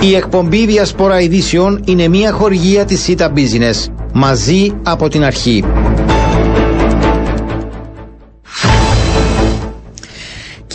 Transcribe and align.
Η 0.00 0.14
εκπομπή 0.14 0.66
Διασπορά 0.66 1.20
Ειδήσεων 1.20 1.82
είναι 1.84 2.08
μια 2.08 2.32
χορηγία 2.32 2.84
της 2.84 3.06
Cita 3.08 3.28
Business. 3.28 3.86
Μαζί 4.12 4.72
από 4.82 5.08
την 5.08 5.24
αρχή. 5.24 5.64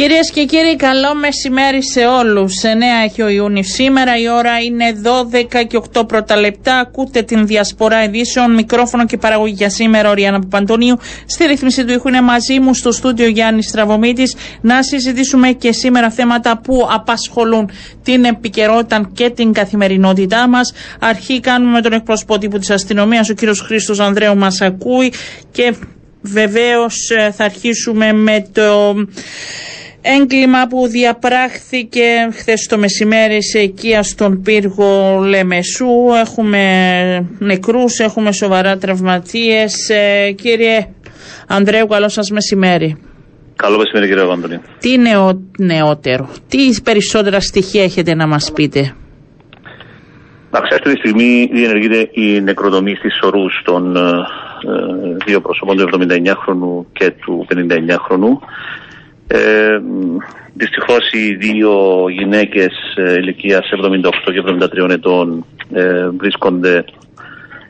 Κυρίες 0.04 0.31
και 0.31 0.46
κύριοι, 0.46 0.76
καλό 0.76 1.16
μεσημέρι 1.16 1.84
σε 1.84 2.05
όλους. 2.05 2.54
9 2.63 2.68
έχει 3.04 3.21
ο 3.21 3.28
Ιούνιος 3.28 3.68
σήμερα, 3.68 4.18
η 4.18 4.30
ώρα 4.30 4.59
είναι 4.59 4.86
12 4.91 5.64
και 5.68 5.77
8 5.94 6.07
πρώτα 6.07 6.36
λεπτά. 6.36 6.77
Ακούτε 6.77 7.21
την 7.21 7.48
διασπορά 7.48 8.04
ειδήσεων, 8.04 8.54
μικρόφωνο 8.54 9.05
και 9.05 9.18
παραγωγή 9.18 9.54
για 9.58 9.70
σήμερα, 9.70 10.09
ο 10.09 10.13
Ριάννα 10.13 10.39
Παπαντονίου. 10.39 10.98
Στη 11.26 11.45
ρύθμιση 11.45 11.86
του 11.86 11.91
ήχου 11.94 12.08
είναι 12.08 12.21
μαζί 12.21 12.59
μου 12.59 12.73
στο 12.73 12.91
στούντιο 12.91 13.27
Γιάννης 13.27 13.66
Στραβωμίτης 13.66 14.36
να 14.62 14.84
συζητήσουμε 14.84 15.52
και 15.52 15.71
σήμερα 15.71 16.09
θέματα 16.09 16.58
που 16.58 16.88
απασχολούν 16.91 17.70
την 18.04 18.23
επικαιρότητα 18.23 19.09
και 19.13 19.30
την 19.30 19.54
καθημερινότητά 19.54 20.48
μας. 20.48 20.73
Αρχή 20.99 21.40
κάνουμε 21.40 21.72
με 21.72 21.81
τον 21.81 21.94
εκπρόσωπο 21.94 22.38
τύπου 22.38 22.59
της 22.59 22.70
αστυνομίας, 22.70 23.30
ο 23.30 23.34
κύριος 23.34 23.62
Χρήστος 23.62 23.99
Ανδρέου 23.99 24.38
μας 24.38 24.62
ακούει 24.62 25.13
και 25.52 25.73
βεβαίως 26.22 27.09
ε, 27.09 27.31
θα 27.31 27.44
αρχίσουμε 27.44 28.13
με 28.13 28.48
το 28.52 28.95
έγκλημα 30.03 30.67
που 30.67 30.88
διαπράχθηκε 30.88 32.30
χθες 32.34 32.67
το 32.70 32.77
μεσημέρι 32.77 33.44
σε 33.44 33.59
οικία 33.59 34.03
στον 34.03 34.41
πύργο 34.41 35.20
Λεμεσού. 35.20 35.91
Έχουμε 36.21 36.66
νεκρούς, 37.39 37.99
έχουμε 37.99 38.31
σοβαρά 38.31 38.77
τραυματίες. 38.77 39.89
Ε, 39.89 40.31
κύριε 40.31 40.88
Ανδρέου, 41.47 41.88
καλό 41.88 42.09
σας 42.09 42.30
μεσημέρι. 42.30 42.97
Καλό 43.55 43.77
μεσημέρι 43.77 44.08
κύριε 44.08 44.23
Βαντονή. 44.23 44.59
Τι 44.80 44.97
νεο, 44.97 45.41
νεότερο, 45.58 46.30
τι 46.47 46.81
περισσότερα 46.83 47.39
στοιχεία 47.39 47.83
έχετε 47.83 48.16
να 48.16 48.27
μας 48.27 48.52
πείτε; 48.52 48.95
Εντάξει, 50.47 50.73
αυτή 50.73 50.94
τη 50.94 50.97
στιγμή 50.97 51.49
διενεργείται 51.52 52.09
η 52.11 52.41
νεκροδομή 52.41 52.95
στις 52.95 53.19
ορούς 53.22 53.61
των 53.66 53.95
ε, 53.95 54.00
ε 54.00 55.16
δύο 55.25 55.41
προσώπων 55.41 55.78
του 55.78 55.89
79χρονου 55.91 56.85
και 56.94 57.11
του 57.11 57.45
59χρονου. 57.50 58.33
Ε, 59.36 59.81
Δυστυχώς 60.53 61.12
οι 61.12 61.36
δύο 61.36 61.73
γυναίκες 62.09 62.73
ε, 62.95 63.14
ηλικίας 63.14 63.70
78 63.84 64.09
και 64.34 64.44
73 64.86 64.90
ετών 64.90 65.45
ε, 65.73 66.09
βρίσκονται 66.09 66.86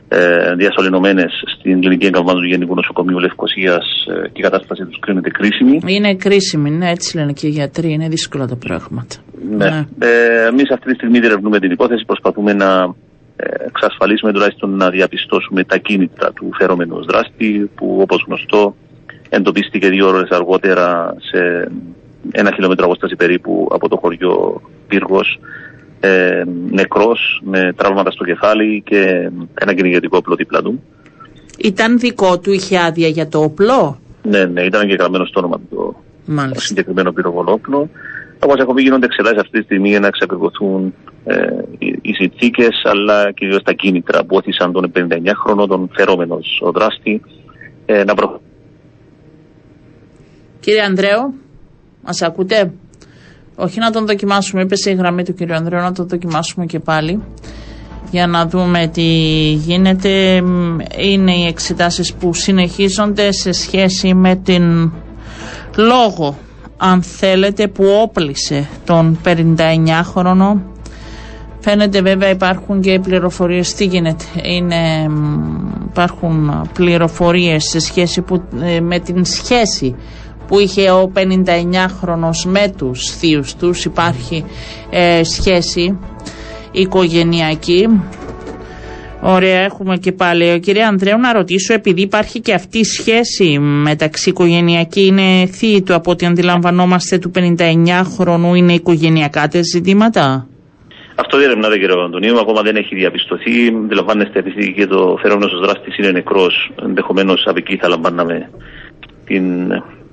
ε, 0.08 0.54
διασωληνωμένες 0.54 1.32
στην 1.56 1.80
κλινική 1.80 2.06
εγκαμβάνωση 2.06 2.44
του 2.44 2.50
Γενικού 2.50 2.74
Νοσοκομείου 2.74 3.18
Λευκοσίας 3.18 3.84
ε, 4.08 4.28
και 4.28 4.40
η 4.40 4.42
κατάστασή 4.42 4.84
τους 4.84 4.98
κρίνεται 4.98 5.30
κρίσιμη. 5.30 5.80
Είναι 5.86 6.14
κρίσιμη, 6.14 6.70
ναι, 6.70 6.90
έτσι 6.90 7.16
λένε 7.16 7.32
και 7.32 7.46
οι 7.46 7.50
γιατροί. 7.50 7.92
Είναι 7.92 8.08
δύσκολα 8.08 8.46
τα 8.46 8.56
πράγματα. 8.56 9.14
Ναι. 9.50 9.68
ναι. 9.68 9.84
Ε, 9.98 10.46
Εμείς 10.46 10.70
αυτή 10.70 10.86
τη 10.88 10.94
στιγμή 10.94 11.18
διερευνούμε 11.18 11.58
την 11.58 11.70
υπόθεση, 11.70 12.04
προσπαθούμε 12.04 12.52
να 12.52 12.94
ε, 13.36 13.46
εξασφαλίσουμε 13.66 14.32
τουλάχιστον 14.32 14.76
να 14.76 14.90
διαπιστώσουμε 14.90 15.64
τα 15.64 15.76
κίνητρα 15.76 16.32
του 16.32 16.50
φερόμενου 16.58 17.04
δράστη, 17.04 17.70
που 17.74 17.98
όπως 18.00 18.24
γνωστό 18.26 18.74
εντοπίστηκε 19.34 19.88
δύο 19.88 20.08
ώρες 20.08 20.28
αργότερα 20.30 21.14
σε 21.18 21.70
ένα 22.30 22.50
χιλιόμετρο 22.54 22.84
απόσταση 22.84 23.16
περίπου 23.16 23.68
από 23.70 23.88
το 23.88 23.96
χωριό 23.96 24.60
Πύργος 24.88 25.38
ε, 26.00 26.42
νεκρός 26.70 27.42
με 27.44 27.72
τραύματα 27.76 28.10
στο 28.10 28.24
κεφάλι 28.24 28.82
και 28.86 29.30
ένα 29.54 29.74
κυνηγετικό 29.74 30.16
όπλο 30.16 30.34
δίπλα 30.34 30.62
του. 30.62 30.82
Ήταν 31.58 31.98
δικό 31.98 32.38
του, 32.38 32.52
είχε 32.52 32.78
άδεια 32.78 33.08
για 33.08 33.28
το 33.28 33.42
όπλο; 33.42 33.98
Ναι, 34.22 34.44
ναι, 34.44 34.62
ήταν 34.62 34.88
και 34.88 34.94
γραμμένο 34.94 35.24
στο 35.24 35.40
όνομα 35.40 35.60
του 35.70 35.96
το 36.26 36.60
συγκεκριμένο 36.60 37.12
πυροβολόπλο. 37.12 37.88
Όπως 38.38 38.56
έχουμε 38.56 38.80
γίνονται 38.80 39.06
εξετάσεις 39.06 39.38
αυτή 39.38 39.58
τη 39.58 39.64
στιγμή 39.64 39.88
για 39.88 40.00
να 40.00 40.06
εξακριβωθούν 40.06 40.94
ε, 41.24 41.46
οι, 41.78 41.98
οι 42.02 42.12
συνθήκες, 42.12 42.82
αλλά 42.84 43.32
κυρίως 43.32 43.62
τα 43.62 43.72
κίνητρα 43.72 44.24
που 44.24 44.36
όθησαν 44.36 44.72
τον 44.72 44.92
59χρονο, 44.94 45.68
τον 45.68 45.90
φερόμενος 45.92 46.62
δράστη, 46.74 47.22
ε, 47.86 48.04
να 48.04 48.14
προχωρήσουν 48.14 48.53
Κύριε 50.64 50.82
Ανδρέο, 50.82 51.32
μας 52.04 52.22
ακούτε; 52.22 52.72
Όχι 53.54 53.78
να 53.78 53.90
τον 53.90 54.06
δοκιμάσουμε, 54.06 54.62
είπε 54.62 54.74
η 54.90 54.94
γραμμή 54.94 55.24
του 55.24 55.34
κύριου 55.34 55.54
Ανδρέου, 55.54 55.80
να 55.80 55.92
τον 55.92 56.08
δοκιμάσουμε 56.08 56.66
και 56.66 56.78
πάλι 56.78 57.22
για 58.10 58.26
να 58.26 58.46
δούμε 58.46 58.86
τι 58.86 59.02
γίνεται. 59.52 60.42
Είναι 60.98 61.34
οι 61.34 61.46
εξετάσεις 61.46 62.12
που 62.14 62.34
συνεχίζονται 62.34 63.32
σε 63.32 63.52
σχέση 63.52 64.14
με 64.14 64.36
την 64.36 64.92
λόγο, 65.76 66.36
αν 66.76 67.02
θέλετε, 67.02 67.68
που 67.68 67.84
όπλησε 68.02 68.68
τον 68.84 69.18
59χρονο. 69.24 70.60
Φαίνεται 71.60 72.00
βέβαια 72.00 72.30
υπάρχουν 72.30 72.80
και 72.80 73.00
πληροφορίες 73.02 73.74
τι 73.74 73.84
γίνεται; 73.84 74.24
Είναι, 74.42 75.06
υπάρχουν 75.90 76.68
πληροφορίες 76.74 77.64
σε 77.64 77.78
σχέση 77.78 78.20
που, 78.22 78.42
ε, 78.62 78.80
με 78.80 78.98
την 78.98 79.24
σχέση 79.24 79.94
που 80.46 80.58
είχε 80.58 80.90
ο 80.90 81.12
59χρονος 81.14 82.44
με 82.46 82.72
τους 82.78 83.16
θείους 83.16 83.54
τους 83.54 83.84
υπάρχει 83.84 84.44
ε, 84.90 85.24
σχέση 85.24 85.98
οικογενειακή 86.72 87.88
Ωραία, 89.26 89.60
έχουμε 89.60 89.96
και 89.96 90.12
πάλι. 90.12 90.52
Ο 90.52 90.58
κύριε 90.58 90.84
Ανδρέου, 90.84 91.18
να 91.18 91.32
ρωτήσω, 91.32 91.74
επειδή 91.74 92.00
υπάρχει 92.00 92.40
και 92.40 92.54
αυτή 92.54 92.78
η 92.78 92.84
σχέση 92.84 93.58
μεταξύ 93.58 94.28
οικογενειακή, 94.28 95.06
είναι 95.06 95.46
θείοι 95.46 95.82
του 95.82 95.94
από 95.94 96.10
ό,τι 96.10 96.26
αντιλαμβανόμαστε 96.26 97.18
του 97.18 97.30
59χρονου, 97.34 98.56
είναι 98.56 98.72
οικογενειακά 98.72 99.48
τα 99.48 99.62
ζητήματα; 99.62 100.46
Αυτό 101.14 101.38
διερευνάται 101.38 101.78
κύριε 101.78 102.04
Αντωνίου, 102.04 102.40
ακόμα 102.40 102.62
δεν 102.62 102.76
έχει 102.76 102.94
διαπιστωθεί. 102.94 103.68
Αντιλαμβάνεστε 103.84 104.38
επειδή 104.38 104.72
και 104.72 104.86
το 104.86 105.18
φερόμενο 105.22 105.58
δράστης 105.60 105.98
είναι 105.98 106.10
νεκρός. 106.10 106.72
Ενδεχομένως 106.82 107.44
από 107.46 107.58
εκεί 107.58 107.76
θα 107.76 107.88
λαμβάναμε 107.88 108.50
την 109.24 109.44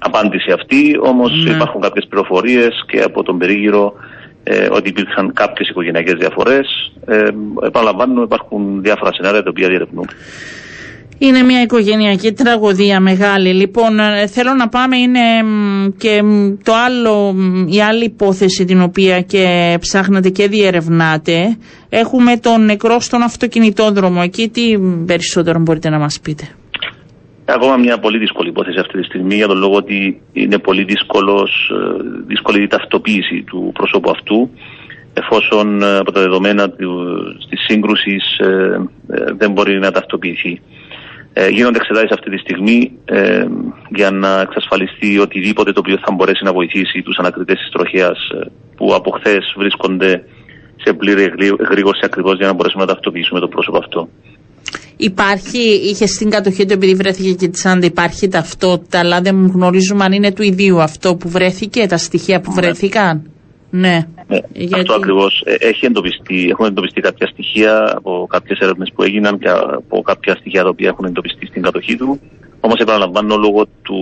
απάντηση 0.03 0.51
αυτή, 0.51 0.99
όμως 1.01 1.43
ναι. 1.43 1.49
υπάρχουν 1.49 1.81
κάποιες 1.81 2.05
πληροφορίες 2.09 2.83
και 2.87 3.01
από 3.01 3.23
τον 3.23 3.37
περίγυρο 3.37 3.93
ε, 4.43 4.67
ότι 4.71 4.89
υπήρξαν 4.89 5.33
κάποιες 5.33 5.69
οικογενειακές 5.69 6.13
διαφορές. 6.13 6.91
Ε, 7.05 7.29
επαναλαμβάνω, 7.65 8.21
υπάρχουν 8.21 8.81
διάφορα 8.81 9.13
σενάρια 9.13 9.43
τα 9.43 9.49
οποία 9.49 9.67
διερευνούν. 9.67 10.07
Είναι 11.17 11.43
μια 11.43 11.61
οικογενειακή 11.61 12.31
τραγωδία 12.31 12.99
μεγάλη. 12.99 13.53
Λοιπόν, 13.53 13.99
ε, 13.99 14.27
θέλω 14.27 14.53
να 14.53 14.69
πάμε, 14.69 14.97
είναι 14.97 15.19
και 15.97 16.21
το 16.63 16.73
άλλο, 16.85 17.35
η 17.67 17.81
άλλη 17.81 18.03
υπόθεση 18.03 18.65
την 18.65 18.81
οποία 18.81 19.21
και 19.21 19.77
ψάχνετε 19.79 20.29
και 20.29 20.47
διερευνάτε. 20.47 21.57
Έχουμε 21.89 22.37
τον 22.37 22.65
νεκρό 22.65 22.99
στον 22.99 23.21
αυτοκινητόδρομο. 23.21 24.21
Εκεί 24.23 24.49
τι 24.49 24.61
περισσότερο 25.05 25.59
μπορείτε 25.59 25.89
να 25.89 25.99
μας 25.99 26.19
πείτε 26.23 26.43
ακόμα 27.53 27.77
μια 27.77 27.97
πολύ 27.99 28.17
δύσκολη 28.17 28.49
υπόθεση 28.49 28.79
αυτή 28.79 28.99
τη 28.99 29.03
στιγμή 29.03 29.35
για 29.35 29.47
τον 29.47 29.57
λόγο 29.57 29.75
ότι 29.75 30.21
είναι 30.33 30.57
πολύ 30.57 30.83
δύσκολος, 30.83 31.71
ε, 31.73 32.03
δύσκολη 32.27 32.63
η 32.63 32.67
ταυτοποίηση 32.67 33.43
του 33.43 33.71
προσώπου 33.73 34.09
αυτού 34.09 34.49
εφόσον 35.13 35.81
ε, 35.81 35.97
από 35.97 36.11
τα 36.11 36.21
δεδομένα 36.21 36.69
της 37.49 37.59
σύγκρουσης 37.67 38.37
ε, 38.37 38.81
δεν 39.37 39.51
μπορεί 39.51 39.79
να 39.79 39.91
ταυτοποιηθεί. 39.91 40.61
Ε, 41.33 41.47
γίνονται 41.47 41.77
εξετάσεις 41.77 42.11
αυτή 42.11 42.29
τη 42.29 42.37
στιγμή 42.37 42.91
ε, 43.05 43.45
για 43.95 44.11
να 44.11 44.41
εξασφαλιστεί 44.41 45.19
οτιδήποτε 45.19 45.71
το 45.71 45.79
οποίο 45.79 45.97
θα 46.05 46.11
μπορέσει 46.11 46.43
να 46.43 46.53
βοηθήσει 46.53 47.01
τους 47.01 47.17
ανακριτές 47.17 47.57
της 47.59 47.69
τροχέας 47.69 48.29
που 48.75 48.93
από 48.93 49.11
χθες 49.11 49.53
βρίσκονται 49.57 50.23
σε 50.83 50.93
πλήρη 50.93 51.23
εγρήγορση 51.59 52.01
ακριβώς 52.03 52.37
για 52.37 52.47
να 52.47 52.53
μπορέσουμε 52.53 52.83
να 52.83 52.89
ταυτοποιήσουμε 52.93 53.39
το 53.39 53.47
πρόσωπο 53.47 53.77
αυτό. 53.77 54.09
Υπάρχει, 55.03 55.59
είχε 55.59 56.05
στην 56.05 56.29
κατοχή 56.29 56.65
του 56.65 56.73
επειδή 56.73 56.95
βρέθηκε 56.95 57.33
και 57.33 57.47
τη 57.47 57.59
Σάντα, 57.59 57.85
υπάρχει 57.85 58.27
ταυτότητα, 58.27 58.99
αλλά 58.99 59.21
δεν 59.21 59.47
γνωρίζουμε 59.53 60.03
αν 60.03 60.11
είναι 60.11 60.31
του 60.31 60.43
ιδίου 60.43 60.81
αυτό 60.81 61.15
που 61.15 61.29
βρέθηκε, 61.29 61.87
τα 61.87 61.97
στοιχεία 61.97 62.41
που 62.41 62.51
ναι. 62.55 62.61
βρέθηκαν. 62.61 63.31
Ναι. 63.69 64.07
ναι. 64.27 64.39
Γιατί... 64.53 64.79
Αυτό 64.79 64.93
ακριβώς 64.93 65.43
ε, 65.45 65.55
έχει 65.59 65.85
εντοπιστεί. 65.85 66.47
Έχουν 66.49 66.65
εντοπιστεί 66.65 67.01
κάποια 67.01 67.27
στοιχεία 67.27 67.93
από 67.95 68.27
κάποιες 68.29 68.59
έρευνες 68.59 68.91
που 68.95 69.03
έγιναν 69.03 69.39
και 69.39 69.49
από 69.49 70.01
κάποια 70.01 70.35
στοιχεία 70.35 70.63
τα 70.63 70.69
οποία 70.69 70.87
έχουν 70.87 71.05
εντοπιστεί 71.05 71.45
στην 71.45 71.61
κατοχή 71.61 71.95
του. 71.95 72.19
Όμως 72.59 72.79
επαναλαμβάνω 72.79 73.35
λόγω 73.35 73.65
του 73.81 73.99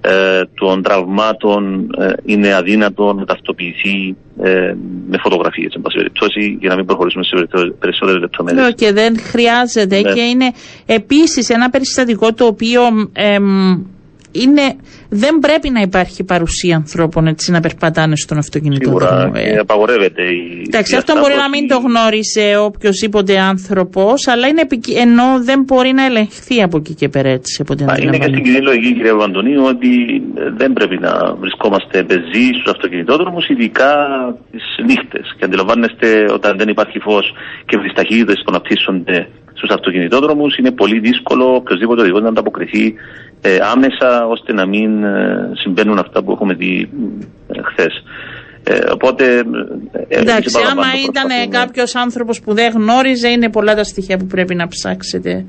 ε, 0.00 0.42
των 0.54 0.82
τραυμάτων 0.82 1.90
ε, 1.98 2.12
είναι 2.24 2.54
αδύνατο 2.54 3.12
να 3.12 3.24
ταυτοποιηθεί 3.24 4.16
ε, 4.42 4.74
με 5.10 5.18
φωτογραφίες, 5.18 5.74
εν 5.74 5.80
πάση 5.80 5.96
περιπτώσει, 5.96 6.56
για 6.60 6.68
να 6.68 6.76
μην 6.76 6.84
προχωρήσουμε 6.84 7.24
σε 7.24 7.48
περισσότερες 7.78 8.20
λεπτομέρειες. 8.20 8.74
και 8.74 8.92
δεν 8.92 9.18
χρειάζεται 9.20 10.00
ναι. 10.00 10.12
και 10.12 10.20
είναι 10.20 10.52
επίσης 10.86 11.48
ένα 11.48 11.70
περιστατικό 11.70 12.32
το 12.32 12.44
οποίο 12.44 12.80
είναι, 14.32 14.76
δεν 15.08 15.38
πρέπει 15.38 15.70
να 15.70 15.80
υπάρχει 15.80 16.24
παρουσία 16.24 16.76
ανθρώπων 16.76 17.26
έτσι 17.26 17.50
να 17.50 17.60
περπατάνε 17.60 18.16
στον 18.16 18.38
αυτοκίνητο. 18.38 18.84
Σίγουρα 18.84 19.30
ε. 19.34 19.58
απαγορεύεται 19.58 20.22
η. 20.22 20.62
Εντάξει, 20.66 20.96
αυτό 20.96 21.18
μπορεί 21.18 21.34
να 21.34 21.48
μην 21.48 21.68
το 21.68 21.78
γνώρισε 21.78 22.56
οποιοδήποτε 22.58 23.38
άνθρωπος, 23.38 24.26
αλλά 24.26 24.46
είναι 24.46 24.66
ενώ 24.96 25.44
δεν 25.44 25.62
μπορεί 25.62 25.92
να 25.92 26.04
ελεγχθεί 26.04 26.62
από 26.62 26.76
εκεί 26.76 26.94
και 26.94 27.08
πέρα 27.08 27.28
έτσι. 27.28 27.62
Από 27.62 27.74
είναι 28.02 28.18
και 28.18 28.22
στην 28.22 28.42
κοινή 28.42 28.60
λογική, 28.60 28.92
κύριε 28.94 29.12
Βαντονίου, 29.12 29.64
ότι 29.64 29.88
δεν 30.56 30.72
πρέπει 30.72 30.98
να 30.98 31.34
βρισκόμαστε 31.40 32.02
πεζοί 32.02 32.46
στους 32.58 32.72
αυτοκινητόδρομους, 32.72 33.48
ειδικά 33.48 33.92
τις 34.50 34.62
νύχτες. 34.86 35.34
Και 35.38 35.44
αντιλαμβάνεστε 35.44 36.26
όταν 36.32 36.58
δεν 36.58 36.68
υπάρχει 36.68 36.98
φως 36.98 37.32
και 37.66 37.76
με 37.76 37.82
τις 37.82 37.92
ταχύτητες 37.92 38.36
που 38.36 38.50
αναπτύσσονται 38.52 39.28
στους 39.58 39.70
αυτοκινητόδρομους, 39.70 40.56
είναι 40.56 40.70
πολύ 40.70 40.98
δύσκολο 40.98 41.54
οποιοδήποτε 41.54 42.00
οδηγός 42.00 42.22
να 42.22 42.28
ανταποκριθεί 42.28 42.94
ε, 43.40 43.58
άμεσα 43.72 44.26
ώστε 44.26 44.52
να 44.52 44.66
μην 44.66 45.04
ε, 45.04 45.50
συμβαίνουν 45.54 45.98
αυτά 45.98 46.22
που 46.22 46.32
έχουμε 46.32 46.54
δει 46.54 46.90
ε, 47.48 47.62
χθες. 47.62 48.02
Ε, 48.64 48.78
οπότε. 48.92 49.44
Ε, 50.08 50.20
Εντάξει, 50.20 50.56
άμα 50.70 50.86
ήταν 51.08 51.50
κάποιος 51.50 51.94
άνθρωπος 51.94 52.40
που 52.40 52.54
δεν 52.54 52.72
γνώριζε, 52.72 53.28
είναι 53.28 53.50
πολλά 53.50 53.74
τα 53.74 53.84
στοιχεία 53.84 54.16
που 54.16 54.26
πρέπει 54.26 54.54
να 54.54 54.68
ψάξετε. 54.68 55.44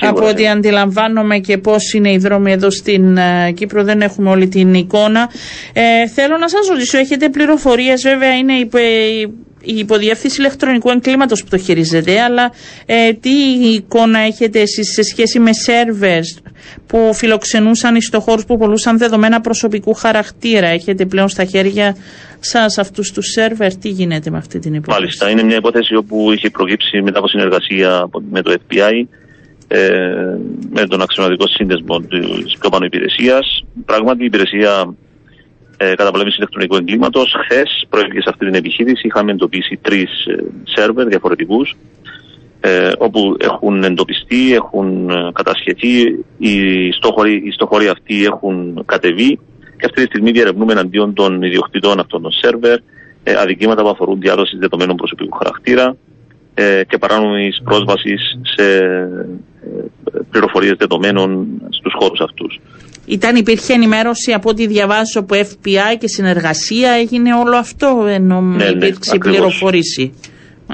Από 0.00 0.28
ό,τι 0.28 0.48
αντιλαμβάνομαι 0.48 1.38
και 1.38 1.58
πώς 1.58 1.92
είναι 1.92 2.12
οι 2.12 2.18
δρόμοι 2.18 2.52
εδώ 2.52 2.70
στην 2.70 3.18
uh, 3.18 3.54
Κύπρο, 3.54 3.84
δεν 3.84 4.00
έχουμε 4.00 4.30
όλη 4.30 4.48
την 4.48 4.74
εικόνα. 4.74 5.30
Ε, 5.72 6.08
θέλω 6.08 6.36
να 6.36 6.48
σας 6.48 6.68
ρωτήσω, 6.68 6.98
έχετε 6.98 7.28
πληροφορίες, 7.28 8.02
βέβαια 8.02 8.36
είναι 8.36 8.52
υπε, 8.52 8.80
η 9.64 9.78
υποδιεύθυνση 9.78 10.40
ηλεκτρονικού 10.40 10.90
εγκλήματος 10.90 11.42
που 11.42 11.48
το 11.50 11.58
χειρίζεται, 11.58 12.20
αλλά 12.20 12.52
ε, 12.86 13.12
τι 13.12 13.30
εικόνα 13.74 14.18
έχετε 14.18 14.60
εσείς 14.60 14.92
σε 14.92 15.02
σχέση 15.02 15.38
με 15.38 15.52
σερβερς 15.52 16.38
που 16.86 17.10
φιλοξενούσαν 17.14 17.96
ιστοχώρους 17.96 18.44
που 18.44 18.58
πολλούσαν 18.58 18.98
δεδομένα 18.98 19.40
προσωπικού 19.40 19.94
χαρακτήρα. 19.94 20.66
Έχετε 20.66 21.06
πλέον 21.06 21.28
στα 21.28 21.44
χέρια 21.44 21.96
σας 22.40 22.78
αυτούς 22.78 23.12
τους 23.12 23.26
σερβερ. 23.26 23.76
Τι 23.76 23.88
γίνεται 23.88 24.30
με 24.30 24.36
αυτή 24.36 24.58
την 24.58 24.74
υπόθεση. 24.74 24.98
Μάλιστα. 25.00 25.30
Είναι 25.30 25.42
μια 25.42 25.56
υπόθεση 25.56 25.94
όπου 25.94 26.32
είχε 26.32 26.50
προκύψει 26.50 27.02
μετά 27.02 27.18
από 27.18 27.28
συνεργασία 27.28 28.08
με 28.30 28.42
το 28.42 28.54
FBI 28.68 28.92
ε, 29.68 29.90
με 30.70 30.86
τον 30.86 31.02
αξιωματικό 31.02 31.46
σύνδεσμο 31.46 32.00
της 32.00 32.56
πιο 32.60 32.70
πάνω 32.70 32.84
υπηρεσίας. 32.84 33.64
Πράγματι 33.84 34.22
η 34.22 34.24
υπηρεσία 34.24 34.94
ε, 35.76 35.94
καταπολέμηση 35.94 36.36
ηλεκτρονικού 36.36 36.76
εγκλήματος. 36.76 37.36
Χθες 37.44 37.86
προέβηκε 37.88 38.20
σε 38.20 38.28
αυτή 38.28 38.44
την 38.44 38.54
επιχείρηση. 38.54 39.06
Είχαμε 39.06 39.32
εντοπίσει 39.32 39.78
τρεις 39.82 40.24
ε, 40.26 40.44
σερβερ 40.62 41.06
διαφορετικούς, 41.06 41.76
ε, 42.60 42.92
όπου 42.98 43.36
έχουν 43.40 43.84
εντοπιστεί, 43.84 44.54
έχουν 44.54 45.10
ε, 45.10 45.30
κατασχεθεί, 45.32 46.24
οι 46.38 46.90
στόχοροι, 46.92 47.42
οι 47.44 47.50
στόχοροι 47.50 47.88
αυτοί 47.88 48.24
έχουν 48.24 48.82
κατεβεί 48.86 49.38
και 49.76 49.84
αυτή 49.84 50.00
τη 50.00 50.06
στιγμή 50.06 50.30
διαρευνούμε 50.30 50.72
εναντίον 50.72 51.14
των 51.14 51.42
ιδιοκτητών 51.42 52.00
αυτών 52.00 52.22
των 52.22 52.32
σερβερ 52.32 52.78
ε, 53.24 53.34
αδικήματα 53.36 53.82
που 53.82 53.88
αφορούν 53.88 54.20
διάδοση 54.20 54.56
δεδομένων 54.56 54.96
προσωπικού 54.96 55.36
χαρακτήρα 55.36 55.96
ε, 56.54 56.82
και 56.88 56.98
παράνομης 56.98 57.60
πρόσβασης 57.64 58.38
σε 58.42 58.64
πληροφορίες 60.30 60.76
δεδομένων 60.78 61.46
στους 61.70 61.92
χώρους 61.98 62.20
αυτούς. 62.20 62.60
Ήταν, 63.06 63.36
υπήρχε 63.36 63.72
ενημέρωση 63.72 64.32
από 64.32 64.48
ό,τι 64.50 64.66
διαβάζω 64.66 65.20
από 65.20 65.34
FBI 65.34 65.96
και 65.98 66.08
συνεργασία 66.08 66.90
έγινε 66.90 67.34
όλο 67.34 67.56
αυτό 67.56 68.06
ενώ 68.08 68.40
ναι, 68.40 68.56
ναι 68.56 68.70
υπήρξε 68.70 69.12
ναι, 69.12 69.18
πληροφορήση. 69.18 70.12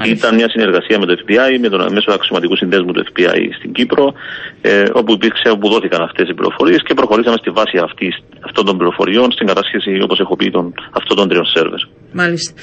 Ήταν 0.05 0.35
μια 0.35 0.49
συνεργασία 0.49 0.99
με 0.99 1.05
το 1.05 1.13
FBI, 1.25 1.59
με 1.61 1.69
τον 1.69 1.93
μέσο 1.93 2.11
αξιωματικού 2.11 2.55
συνδέσμου 2.55 2.91
του 2.91 3.05
FBI 3.13 3.39
στην 3.57 3.71
Κύπρο, 3.71 4.13
ε, 4.61 4.83
όπου, 4.93 5.13
υπήρξε, 5.13 5.49
όπου 5.49 5.69
δόθηκαν 5.69 6.01
αυτές 6.01 6.29
οι 6.29 6.33
πληροφορίες 6.33 6.81
και 6.83 6.93
προχωρήσαμε 6.93 7.37
στη 7.39 7.49
βάση 7.49 7.77
αυτής, 7.77 8.23
αυτών 8.39 8.65
των 8.65 8.77
πληροφοριών 8.77 9.31
στην 9.31 9.47
κατάσχεση, 9.47 9.99
όπως 10.03 10.19
έχω 10.19 10.35
πει, 10.35 10.49
των, 10.51 10.73
αυτών 10.91 11.17
των 11.17 11.27
τριών 11.29 11.45
σερβερ. 11.45 11.79
Μάλιστα. 12.11 12.53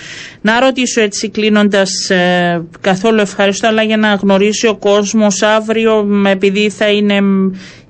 Να 0.40 0.60
ρωτήσω 0.60 1.00
έτσι 1.00 1.30
κλείνοντας, 1.30 2.10
ε, 2.10 2.66
καθόλου 2.80 3.20
ευχαριστώ, 3.20 3.66
αλλά 3.66 3.82
για 3.82 3.96
να 3.96 4.14
γνωρίσει 4.14 4.66
ο 4.66 4.76
κόσμος 4.76 5.42
αύριο, 5.42 6.06
επειδή 6.26 6.70
θα 6.70 6.90
είναι 6.90 7.20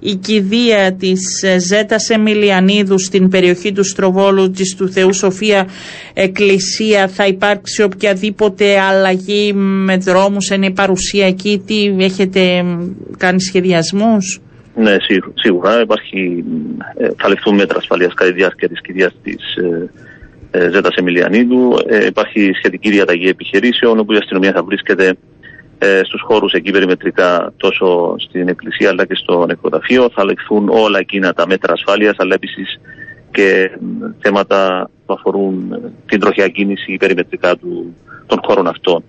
η 0.00 0.14
κηδεία 0.14 0.94
της 0.94 1.42
ε, 1.42 1.58
Ζέτας 1.58 2.08
Εμιλιανίδου 2.08 2.98
στην 2.98 3.28
περιοχή 3.28 3.72
του 3.72 3.84
Στροβόλου 3.84 4.50
της 4.50 4.74
του 4.76 4.88
Θεού 4.88 5.12
Σοφία 5.12 5.68
Εκκλησία 6.14 7.08
θα 7.08 7.26
υπάρξει 7.26 7.82
οποιαδήποτε 7.82 8.78
αλλαγή 8.78 9.52
με 9.52 9.96
δρόμους, 9.96 10.48
είναι 10.48 10.66
η 10.66 10.72
παρουσία 10.72 11.26
εκεί, 11.26 11.62
τι 11.66 11.94
έχετε 11.98 12.64
κάνει 13.16 13.42
σχεδιασμούς. 13.98 14.40
Ναι, 14.74 14.96
σίγουρα 15.34 15.80
υπάρχει, 15.80 16.44
ε, 16.96 17.08
θα 17.16 17.28
ληφθούν 17.28 17.54
μέτρα 17.54 17.78
ασφαλείας 17.78 18.14
κατά 18.14 18.30
τη 18.30 18.36
διάρκεια 18.36 18.68
της 18.68 18.80
κηδείας 18.80 19.14
της 19.22 19.56
ε, 20.50 20.70
Ζέτας 20.70 20.94
Εμιλιανίδου. 20.94 21.74
υπάρχει 22.06 22.50
σχετική 22.54 22.90
διαταγή 22.90 23.28
επιχειρήσεων 23.28 23.98
όπου 23.98 24.12
η 24.12 24.16
αστυνομία 24.16 24.52
θα 24.52 24.62
βρίσκεται 24.62 25.16
ε, 25.78 26.00
στους 26.04 26.20
χώρους 26.26 26.52
εκεί 26.52 26.70
περιμετρικά 26.70 27.52
τόσο 27.56 28.14
στην 28.18 28.48
εκκλησία 28.48 28.88
αλλά 28.88 29.04
και 29.04 29.14
στο 29.14 29.46
νεκροταφείο 29.46 30.10
θα 30.14 30.24
λεχθούν 30.24 30.68
όλα 30.68 30.98
εκείνα 30.98 31.32
τα 31.32 31.46
μέτρα 31.46 31.72
ασφάλειας 31.72 32.14
αλλά 32.18 32.34
επίσης 32.34 32.80
και 33.30 33.70
θέματα 34.18 34.90
που 35.06 35.12
αφορούν 35.12 35.74
την 36.06 36.20
τροχιά 36.20 36.48
κίνηση 36.48 36.96
περιμετρικά 36.96 37.56
του, 37.56 37.94
των 38.26 38.38
χώρων 38.42 38.66
αυτών. 38.66 39.04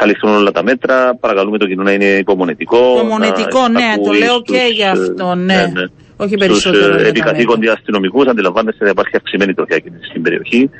Θα 0.00 0.06
ληφθούν 0.06 0.30
όλα 0.30 0.50
τα 0.50 0.62
μέτρα. 0.62 1.16
Παρακαλούμε 1.20 1.58
το 1.58 1.66
κοινό 1.66 1.82
να 1.82 1.92
είναι 1.92 2.04
υπομονετικό. 2.04 2.94
Υπομονετικό, 2.96 3.68
ναι, 3.68 3.94
το 4.04 4.12
λέω 4.12 4.42
και 4.42 4.62
για 4.72 4.90
αυτό, 4.90 5.34
ναι. 5.34 5.54
ναι, 5.54 5.66
ναι. 5.66 5.84
Όχι 6.16 6.36
περισσότερο. 6.36 6.98
Στου 6.98 7.06
επικαθήκοντε 7.06 7.70
αστυνομικούς 7.70 8.26
αντιλαμβάνεστε 8.26 8.84
ότι 8.84 8.92
υπάρχει 8.92 9.16
αυξημένη 9.16 9.54
τροχιά 9.54 9.78
κίνηση 9.78 10.04
στην 10.08 10.22
περιοχή. 10.22 10.70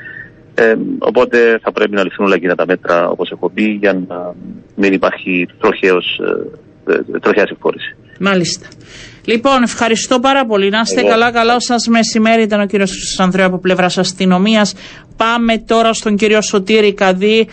Ε, 0.54 0.74
οπότε 0.98 1.58
θα 1.62 1.72
πρέπει 1.72 1.94
να 1.94 2.02
ληφθούν 2.02 2.26
όλα 2.26 2.34
εκείνα 2.34 2.54
τα 2.54 2.66
μέτρα, 2.66 3.08
όπως 3.08 3.30
έχω 3.30 3.50
πει, 3.50 3.62
για 3.62 3.92
να 4.08 4.34
μην 4.74 4.92
υπάρχει 4.92 5.48
τροχαίος, 5.60 6.20
ε, 6.86 6.92
ε 6.92 7.18
τροχιά 7.20 7.46
συμφόρηση. 7.46 7.96
Μάλιστα. 8.20 8.66
Λοιπόν, 9.28 9.62
ευχαριστώ 9.62 10.20
πάρα 10.20 10.46
πολύ. 10.46 10.70
Να 10.70 10.80
είστε 10.80 11.02
καλά, 11.02 11.30
καλά 11.30 11.60
σας 11.60 11.86
μεσημέρι. 11.86 12.42
Ήταν 12.42 12.60
ο 12.60 12.66
κύριος 12.66 13.16
Ανδρέου 13.20 13.46
από 13.46 13.58
πλευράς 13.58 13.98
αστυνομίας. 13.98 14.74
Πάμε 15.16 15.58
τώρα 15.58 15.92
στον 15.92 16.16
κύριο 16.16 16.40
Σωτήρη 16.42 16.94
Καδί, 16.94 17.48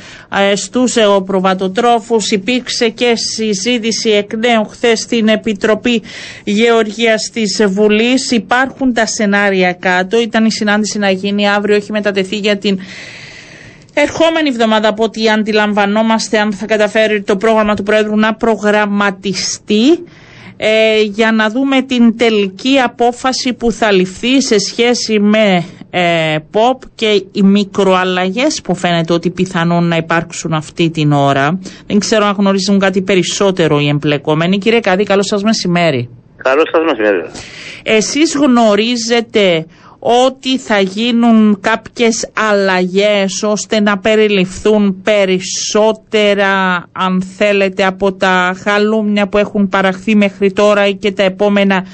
ε, 0.51 0.55
στου 0.55 0.83
εωπροβατοτρόφου. 0.95 2.17
Υπήρξε 2.29 2.89
και 2.89 3.13
συζήτηση 3.15 4.09
εκ 4.09 4.33
νέου 4.35 4.65
χθες 4.65 4.99
στην 4.99 5.27
Επιτροπή 5.27 6.01
Γεωργίας 6.43 7.29
της 7.33 7.63
Βουλής. 7.67 8.31
Υπάρχουν 8.31 8.93
τα 8.93 9.05
σενάρια 9.05 9.73
κάτω. 9.73 10.21
Ήταν 10.21 10.45
η 10.45 10.51
συνάντηση 10.51 10.97
να 10.99 11.09
γίνει 11.11 11.49
αύριο, 11.49 11.75
έχει 11.75 11.91
μετατεθεί 11.91 12.35
για 12.37 12.57
την 12.57 12.79
Ερχόμενη 13.93 14.49
εβδομάδα 14.49 14.87
από 14.87 15.03
ό,τι 15.03 15.29
αντιλαμβανόμαστε 15.29 16.39
αν 16.39 16.53
θα 16.53 16.65
καταφέρει 16.65 17.21
το 17.21 17.35
πρόγραμμα 17.37 17.75
του 17.75 17.83
Πρόεδρου 17.83 18.17
να 18.17 18.33
προγραμματιστεί 18.35 19.99
ε, 20.57 21.01
για 21.01 21.31
να 21.31 21.49
δούμε 21.49 21.81
την 21.81 22.17
τελική 22.17 22.79
απόφαση 22.79 23.53
που 23.53 23.71
θα 23.71 23.91
ληφθεί 23.91 24.41
σε 24.41 24.59
σχέση 24.59 25.19
με 25.19 25.65
ε, 25.89 26.35
ΠΟΠ 26.51 26.81
και 26.95 27.23
οι 27.31 27.41
μικροαλλαγές 27.41 28.61
που 28.61 28.75
φαίνεται 28.75 29.13
ότι 29.13 29.29
πιθανόν 29.29 29.87
να 29.87 29.95
υπάρξουν 29.95 30.53
αυτή 30.53 30.89
την 30.89 31.11
ώρα. 31.11 31.59
Δεν 31.87 31.99
ξέρω 31.99 32.25
αν 32.25 32.35
γνωρίζουν 32.37 32.79
κάτι 32.79 33.01
περισσότερο 33.01 33.79
οι 33.79 33.87
εμπλεκόμενοι. 33.87 34.57
Κύριε 34.57 34.79
Καδί, 34.79 35.03
καλό 35.03 35.23
σας 35.23 35.43
μεσημέρι. 35.43 36.09
Καλό 36.37 36.61
σας 36.71 36.81
μεσημέρι. 36.85 37.25
Εσείς 37.83 38.35
γνωρίζετε 38.35 39.65
ότι 40.07 40.57
θα 40.57 40.79
γίνουν 40.79 41.59
κάποιες 41.61 42.31
αλλαγές 42.51 43.43
ώστε 43.43 43.79
να 43.79 43.97
περιληφθούν 43.97 45.01
περισσότερα 45.03 46.83
αν 46.91 47.21
θέλετε 47.37 47.85
από 47.85 48.13
τα 48.13 48.55
χαλούμια 48.63 49.27
που 49.27 49.37
έχουν 49.37 49.69
παραχθεί 49.69 50.15
μέχρι 50.15 50.51
τώρα 50.51 50.87
ή 50.87 50.93
και 50.95 51.11
τα 51.11 51.23
επόμενα 51.23 51.85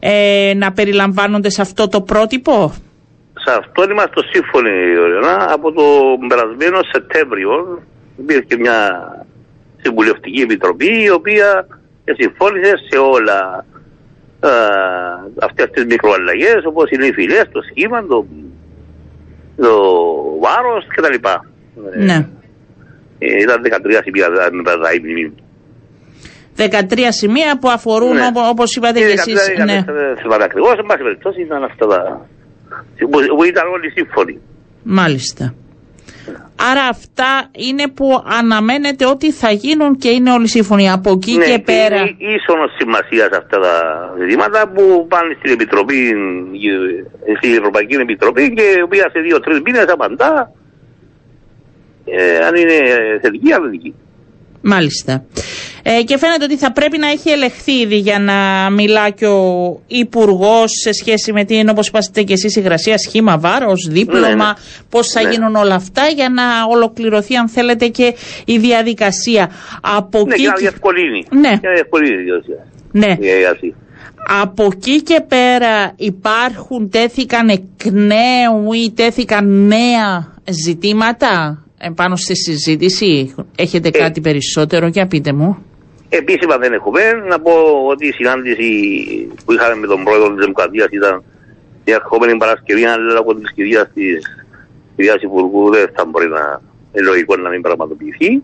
ε, 0.00 0.52
να 0.56 0.72
περιλαμβάνονται 0.72 1.50
σε 1.50 1.60
αυτό 1.60 1.88
το 1.88 2.00
πρότυπο; 2.00 2.72
Σε 3.44 3.54
αυτό 3.58 3.90
είμαστε 3.90 4.20
σύμφωνοι 4.32 4.70
από 5.52 5.72
το 5.72 5.82
περασμένο 6.28 6.78
Σεπτέμβριο 6.92 7.82
υπήρχε 8.18 8.56
μια 8.58 8.78
συμβουλευτική 9.82 10.40
επιτροπή 10.40 11.02
η 11.02 11.10
οποία 11.10 11.66
συμφώνησε 12.04 12.72
σε 12.90 12.98
όλα 12.98 13.64
ε, 13.74 13.79
αυτές 15.42 15.70
τις 15.70 15.84
μικροαλλαγές 15.84 16.60
όπως 16.64 16.90
είναι 16.90 17.06
οι 17.06 17.12
φυλές, 17.12 17.44
το 17.52 17.60
σχήμα, 17.70 18.06
το, 18.06 18.26
το 19.56 19.72
βάρος 20.40 20.86
κτλ. 20.94 21.18
Ναι. 22.04 22.28
Ε, 23.18 23.40
ήταν 23.44 23.62
13 23.62 24.00
σημεία, 24.04 24.28
δεν 24.30 24.64
τα 24.64 24.78
13 26.58 26.98
σημεία 27.08 27.58
που 27.58 27.70
αφορούν 27.70 28.14
ναι. 28.14 28.30
όπως 28.50 28.76
είπατε 28.76 28.98
και 28.98 29.12
εσείς. 29.12 29.48
Ναι. 29.64 29.84
Θυμάται 30.20 30.44
ακριβώς, 30.44 30.74
εν 30.78 30.86
πάση 30.86 31.02
περιπτώσει 31.02 31.40
ήταν 31.40 31.64
αυτά 31.64 31.86
τα... 31.86 32.26
που 33.36 33.44
ήταν 33.44 33.66
όλοι 33.72 33.90
σύμφωνοι. 33.90 34.40
Μάλιστα. 34.82 35.54
Άρα 36.70 36.84
αυτά 36.88 37.50
είναι 37.68 37.88
που 37.88 38.22
αναμένεται 38.38 39.06
ότι 39.06 39.32
θα 39.32 39.50
γίνουν 39.50 39.96
και 39.96 40.08
είναι 40.08 40.30
όλοι 40.30 40.48
σύμφωνοι 40.48 40.90
από 40.90 41.10
εκεί 41.10 41.36
ναι, 41.36 41.44
και 41.44 41.58
πέρα. 41.58 41.96
Είναι 41.96 42.16
ίσονος 42.36 42.70
σημασίας 42.78 43.28
σε 43.32 43.36
αυτά 43.36 43.58
τα 43.58 43.74
ζητήματα 44.20 44.68
που 44.74 45.06
πάνε 45.08 45.34
στην 45.38 45.52
Επιτροπή, 45.52 46.00
στην 47.38 47.52
Ευρωπαϊκή 47.52 47.94
Επιτροπή 47.94 48.52
και 48.52 48.62
η 48.78 48.82
οποία 48.82 49.10
σε 49.12 49.20
δύο-τρεις 49.20 49.60
μήνες 49.64 49.84
απαντά 49.88 50.52
ε, 52.04 52.36
αν 52.46 52.54
είναι 52.54 52.76
θετική 53.22 53.48
ή 53.48 53.52
αρνητική. 53.52 53.94
Μάλιστα. 54.62 55.24
Ε, 55.82 56.02
και 56.02 56.18
φαίνεται 56.18 56.44
ότι 56.44 56.56
θα 56.56 56.72
πρέπει 56.72 56.98
να 56.98 57.08
έχει 57.08 57.30
ελεγχθεί 57.30 57.72
ήδη 57.72 57.96
για 57.96 58.18
να 58.18 58.70
μιλά 58.70 59.10
και 59.10 59.26
ο 59.26 59.80
Υπουργός 59.86 60.70
σε 60.82 60.92
σχέση 60.92 61.32
με 61.32 61.44
την, 61.44 61.68
όπως 61.68 61.88
είπατε 61.88 62.22
και 62.22 62.32
εσείς, 62.32 62.56
υγρασία, 62.56 62.98
σχήμα 62.98 63.38
βάρος, 63.38 63.88
δίπλωμα, 63.90 64.28
Ναι, 64.28 64.34
ναι. 64.34 64.52
πώς 64.90 65.08
θα 65.10 65.22
Ναι. 65.22 65.30
γίνουν 65.30 65.54
όλα 65.56 65.74
αυτά 65.74 66.02
για 66.14 66.28
να 66.28 66.42
ολοκληρωθεί, 66.70 67.36
αν 67.36 67.48
θέλετε, 67.48 67.88
και 67.88 68.14
η 68.44 68.58
διαδικασία. 68.58 69.50
Από 69.80 70.18
Ναι, 70.18 70.32
εκεί 70.32 70.40
για 70.40 70.48
να 70.50 70.54
και- 70.54 70.60
διευκολύνει. 70.60 71.24
Ναι. 71.30 71.48
Για 71.48 71.60
να 71.68 71.72
διευκολύνει 71.74 72.20
η 72.20 72.24
διαδικασία. 72.24 72.66
ναι. 72.92 73.06
Η 73.18 73.26
διαδικασία. 73.26 73.74
Από 74.42 74.68
εκεί 74.72 75.02
και 75.02 75.20
πέρα 75.28 75.92
υπάρχουν, 75.96 76.90
τέθηκαν 76.90 77.48
εκ 77.48 77.84
νέου 77.92 78.72
ή 78.72 78.92
τέθηκαν 78.92 79.66
νέα 79.66 80.34
ζητήματα 80.50 81.64
επάνω 81.78 82.16
στη 82.16 82.36
συζήτηση; 82.36 83.34
Έχετε 83.56 83.88
Ε. 83.88 83.90
κάτι 83.90 84.20
περισσότερο, 84.20 84.86
για 84.86 85.06
πείτε 85.06 85.32
μου. 85.32 85.56
Επίσημα 86.12 86.56
δεν 86.58 86.72
έχουμε. 86.72 87.00
Να 87.28 87.40
πω 87.40 87.52
ότι 87.92 88.06
η 88.06 88.12
συνάντηση 88.12 88.68
που 89.44 89.52
είχαμε 89.52 89.74
με 89.74 89.86
τον 89.86 90.04
πρόεδρο 90.04 90.28
της 90.34 90.40
Δημοκρατίας 90.44 90.88
ήταν 90.90 91.22
η 91.84 91.90
ερχόμενη 91.92 92.36
Παρασκευή, 92.36 92.84
αλλά 92.84 93.12
λόγω 93.12 93.34
τη 93.34 93.52
κυρία 93.54 93.86
τη 93.94 94.02
κυρία 94.96 95.16
Υπουργούς 95.20 95.70
δεν 95.76 95.88
θα 95.96 96.04
μπορεί 96.04 96.28
να 96.28 96.60
είναι 96.92 97.06
λογικό 97.10 97.36
να 97.36 97.48
μην 97.50 97.60
πραγματοποιηθεί. 97.60 98.42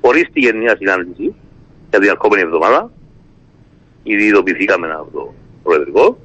Ορίστηκε 0.00 0.52
μια 0.52 0.76
συνάντηση 0.78 1.34
για 1.90 1.98
την 2.00 2.08
ερχόμενη 2.08 2.42
εβδομάδα. 2.42 2.90
Ήδη 4.02 4.24
ειδοποιηθήκαμε 4.24 4.86
από 5.00 5.10
το 5.12 5.34
Προεδρικό. 5.62 6.18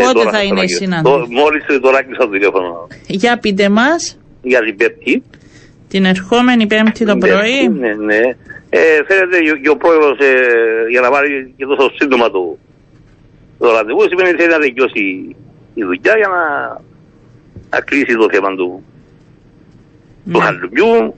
Πότε 0.00 0.12
τώρα 0.12 0.30
θα 0.30 0.42
είναι 0.42 0.60
η 0.62 0.66
το- 0.66 0.74
συνάντηση; 0.74 1.14
το- 1.14 1.26
Μόλις 1.30 1.64
τώρα 1.80 2.02
κλείσα 2.02 2.22
το 2.24 2.28
τηλέφωνο 2.30 2.86
Για 3.06 3.38
πείτε 3.38 3.68
μας, 3.68 4.18
για 4.42 4.60
την 4.60 4.76
Πέμπτη. 4.76 5.22
την 5.88 6.04
ερχόμενη 6.04 6.66
Πέμπτη 6.66 7.04
το 7.04 7.14
Ναι, 7.14 7.20
πρωί. 7.28 7.68
Ναι, 7.68 7.94
ναι. 7.94 8.20
Ε, 8.76 9.04
φαίνεται 9.08 9.38
και- 9.40 9.58
και 9.62 9.68
ο 9.68 9.76
πρόεδρος 9.76 10.18
ε, 10.18 10.34
για 10.90 11.00
να 11.00 11.10
πάρει 11.10 11.54
και 11.56 11.64
τόσο 11.66 11.90
σύντομα 11.94 12.30
το, 12.30 12.58
το 13.58 13.70
ραντεβού 13.72 14.02
σημαίνει 14.08 14.28
ότι 14.28 14.36
θέλει 14.38 14.50
να 14.52 14.58
δικαιώσει 14.58 15.00
η 15.74 15.82
δουλειά 15.84 16.16
για 16.16 16.28
να, 16.28 16.42
να 17.70 17.80
κλείσει 17.80 18.14
το 18.16 18.28
θέμα 18.32 18.48
του, 18.54 18.84
του 20.32 20.38
Ναι. 20.38 20.44
χαλουπιού. 20.44 21.14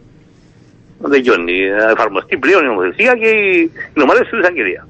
Να 1.01 1.09
τελειώνει. 1.09 1.69
Να 1.69 1.91
εφαρμοστεί 1.91 2.37
πλέον 2.37 2.65
η 2.65 2.67
νομοθεσία 2.67 3.15
και 3.17 3.29
η, 3.29 3.61
η 3.75 3.99
νομοθεσία 4.01 4.31
του 4.31 4.39
εισαγγελία. 4.39 4.89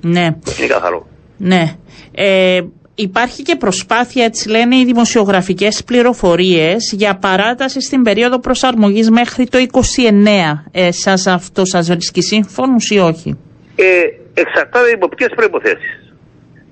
Ναι, 0.00 0.26
Είναι 0.58 0.66
καθαρό. 0.68 1.06
ναι. 1.36 1.76
Ε, 2.12 2.60
υπάρχει 2.94 3.42
και 3.42 3.56
προσπάθεια, 3.56 4.24
έτσι 4.24 4.48
λένε 4.48 4.76
οι 4.76 4.84
δημοσιογραφικές 4.84 5.84
πληροφορίες, 5.84 6.92
για 6.92 7.16
παράταση 7.16 7.80
στην 7.80 8.02
περίοδο 8.02 8.38
προσαρμογής 8.38 9.10
μέχρι 9.10 9.46
το 9.46 9.58
29. 9.58 10.64
Ε, 10.72 10.92
σας 10.92 11.26
αυτό 11.26 11.64
σας 11.64 11.88
βρίσκει 11.88 12.22
σύμφωνος 12.22 12.90
ή 12.90 12.98
όχι; 12.98 13.38
Ε, 13.76 13.84
εξαρτάται 14.34 14.90
από 14.94 15.08
ποιες 15.08 15.28
προποθέσει. 15.36 15.98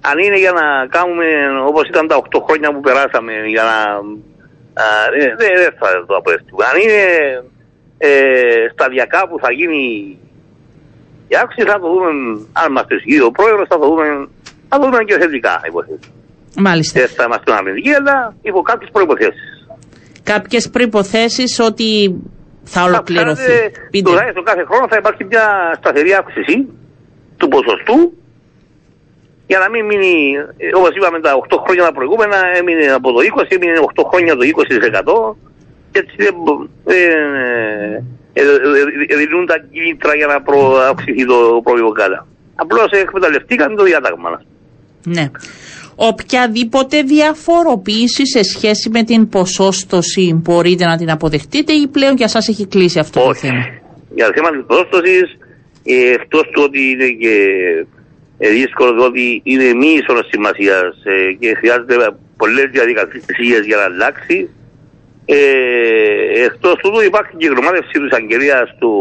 Αν 0.00 0.19
είναι 0.19 0.38
για 0.38 0.52
να 0.52 0.87
κάνουμε 0.87 1.25
όπως 1.69 1.88
ήταν 1.88 2.07
τα 2.09 2.17
8 2.17 2.41
χρόνια 2.47 2.73
που 2.73 2.81
περάσαμε, 2.81 3.33
για 3.47 3.62
να. 3.62 3.76
α, 4.83 4.87
ε, 5.19 5.35
Δεν 5.38 5.50
δεν 5.62 5.73
θα 5.81 6.05
το 6.07 6.14
αποδεχτούμε. 6.17 6.64
Αν 6.71 6.81
είναι 6.83 7.02
ε, 7.99 8.11
σταδιακά 8.73 9.29
που 9.29 9.38
θα 9.43 9.52
γίνει 9.52 9.83
η 11.29 11.35
άξη, 11.43 11.62
θα 11.62 11.79
το 11.81 11.88
δούμε. 11.93 12.11
Αν 12.52 12.69
μα 12.71 12.83
το 12.87 12.95
ισχύει 12.95 13.21
ο 13.21 13.31
πρόεδρος, 13.31 13.67
θα 13.69 13.79
το 13.79 13.87
δούμε. 13.87 14.07
Θα 14.75 14.79
το 14.81 14.85
δούμε 14.91 15.05
και 15.09 15.17
θετικά, 15.23 15.55
υποθέτω. 15.71 16.07
Μάλιστα. 16.67 17.00
Δεν 17.00 17.09
θα 17.17 17.23
είμαστε 17.26 17.49
αρνητικοί, 17.59 17.93
αλλά 18.00 18.17
υπό 18.43 18.61
κάποιες 18.71 18.91
προποθέσει. 18.97 19.45
Κάποιες 20.33 20.64
προϋποθέσεις 20.75 21.50
ότι 21.71 21.91
θα 22.75 22.81
ολοκληρωθεί. 22.88 23.57
Πείτε. 23.91 24.09
Τουλάχιστον 24.11 24.45
κάθε 24.50 24.64
χρόνο 24.69 24.85
θα 24.93 24.97
υπάρχει 25.02 25.23
μια 25.33 25.47
σταθερή 25.81 26.12
αύξηση 26.21 26.55
του 27.38 27.49
ποσοστού 27.55 27.99
για 29.50 29.59
να 29.62 29.69
μην 29.73 29.83
μείνει, 29.91 30.14
όπως 30.79 30.91
είπαμε, 30.97 31.19
τα 31.26 31.33
8 31.37 31.57
χρόνια 31.64 31.85
τα 31.88 31.93
προηγούμενα 31.99 32.38
έμεινε 32.59 32.87
από 32.99 33.09
το 33.14 33.21
20, 33.21 33.47
έμεινε 33.57 33.75
8 33.95 34.02
χρόνια 34.11 34.33
το 34.38 34.45
20%. 34.52 35.37
Και 35.93 35.99
έτσι 36.02 36.14
δεν 36.25 36.35
μπο- 36.43 36.67
ε, 36.95 36.97
ε, 38.33 38.41
ε, 38.41 38.43
ε, 39.12 39.17
δίνουν 39.17 39.47
τα 39.47 39.57
κίνητρα 39.73 40.12
για 40.21 40.26
να 40.33 40.37
προ- 40.47 40.76
αυξηθεί 40.93 41.25
το 41.33 41.38
πρόβλημα 41.64 41.93
κάτω. 42.00 42.19
Απλώς 42.62 42.91
εκμεταλλευτήκαν 42.91 43.76
το 43.76 43.83
διάταγμα. 43.91 44.31
Ναι. 45.04 45.30
Οποιαδήποτε 45.97 47.02
διαφοροποίηση 47.02 48.26
σε 48.26 48.42
σχέση 48.42 48.90
με 48.90 49.02
την 49.02 49.28
ποσόστοση 49.28 50.40
μπορείτε 50.42 50.85
να 50.85 50.97
την 50.97 51.11
αποδεχτείτε 51.11 51.73
ή 51.73 51.88
πλέον 51.88 52.16
για 52.16 52.28
σας 52.28 52.49
έχει 52.49 52.66
κλείσει 52.66 52.99
αυτό 52.99 53.21
το 53.21 53.28
Όχι. 53.28 53.47
θέμα; 53.47 53.64
Για 54.14 54.26
το 54.26 54.32
θέμα 54.35 54.50
της 54.50 54.64
πρόσθεση, 54.66 55.21
εκτός 56.14 56.42
του 56.52 56.62
ότι 56.66 56.80
είναι 56.90 57.09
και 57.09 57.35
ε, 58.38 58.49
δύσκολος, 58.49 58.94
διότι 58.94 59.40
είναι 59.44 59.75
μη 59.75 59.90
ίσονο 60.00 60.23
σημασίας 60.30 60.94
και 61.38 61.54
χρειάζεται 61.54 61.94
πολλές 62.37 62.68
διαδικασίες 62.71 63.62
για 63.66 63.76
να 63.76 63.82
αλλάξει. 63.82 64.49
Ε, 65.25 66.44
εκτός 66.44 66.75
τούτου 66.82 67.00
υπάρχει 67.11 67.32
και 67.37 67.47
η 67.47 67.52
γνωμάτευση 67.54 67.97
της 68.02 68.12
αγγελίας 68.18 68.68
του 68.78 68.92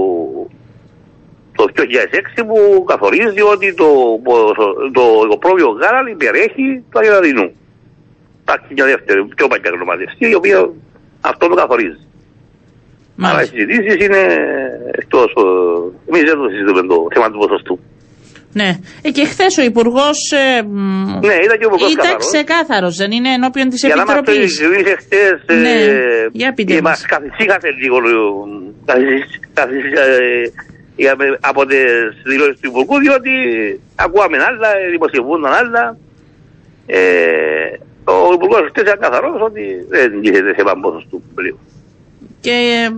το 1.58 1.64
2006 1.76 2.44
που 2.48 2.84
καθορίζει 2.84 3.42
ότι 3.54 3.74
το, 3.74 3.90
το, 4.98 5.02
το 5.32 5.38
πρόβιο 5.38 5.68
γάλα 5.82 6.02
υπερέχει 6.16 6.68
του 6.92 7.00
αγελαδινού. 7.00 7.48
Υπάρχει 8.42 8.68
μια 8.76 8.86
δεύτερη, 8.86 9.20
πιο 9.36 9.48
παλιά 9.48 9.70
γνωμάτευση, 9.76 10.16
η 10.34 10.36
οποία 10.36 10.70
αυτό 11.22 11.48
το 11.48 11.56
καθορίζει. 11.56 12.00
Αλλά 13.22 13.32
οι 13.32 13.34
Μάλιστα. 13.36 13.56
συζητήσεις 13.56 14.06
είναι 14.06 14.22
εκτός. 15.02 15.30
Εμείς 16.10 16.24
δεν 16.30 16.36
το 16.42 16.48
συζητούμε 16.54 16.82
το 16.92 16.96
θέμα 17.14 17.28
του 17.32 17.38
ποσοστού. 17.44 17.80
Ναι. 18.54 18.70
Ε, 19.02 19.10
και 19.12 19.26
χθες 19.26 19.58
ο 19.58 19.62
Υπουργός. 19.72 20.18
Ε, 20.32 20.64
μ, 20.64 21.06
Ναι, 21.28 21.36
ήταν 21.46 21.58
και 21.60 21.66
ο 21.66 21.70
Υπουργός 21.72 21.92
Ήταν 21.92 22.06
καθαρός. 22.06 22.26
ξεκάθαρος, 22.32 22.96
δεν 23.02 23.12
είναι 23.12 23.30
ενώπιον 23.38 23.70
της 23.70 23.80
Για 23.86 23.96
να 23.96 24.06
μας 24.06 24.14
το 24.14 24.20
Επιτροπής. 24.20 24.60
εξηγήσει 24.60 24.96
χτε. 25.02 25.54
Ναι, 25.66 25.76
για 26.32 26.54
πείτε 26.54 26.74
και 26.74 26.82
μας 26.82 26.92
μας. 26.92 27.06
καθησύχασε 27.14 27.70
λίγο. 27.82 27.98
ε, 27.98 28.12
καθησύχασε, 28.86 29.40
καθησύχασε, 29.54 30.18
για 30.18 30.20
με- 30.20 30.52
από 31.40 31.66
τις 31.66 31.82
δηλώσεις 32.26 32.60
του 32.60 32.70
Υπουργού, 32.70 33.00
διότι 33.00 33.32
ακούαμε 33.96 34.38
άλλα, 34.38 34.70
ε, 34.78 34.90
δημοσιεύονταν 34.90 35.54
άλλα. 35.54 35.98
Ε, 36.86 37.00
ο 38.04 38.34
Υπουργός 38.34 38.62
χτες 38.70 38.84
ήταν 38.84 39.00
καθαρός 39.00 39.42
ότι 39.42 39.62
δεν 39.90 40.20
γίνεται 40.24 40.54
θέμα 40.54 40.74
ποσοστού 40.82 41.22
πλέον. 41.36 41.58
Και 42.42 42.52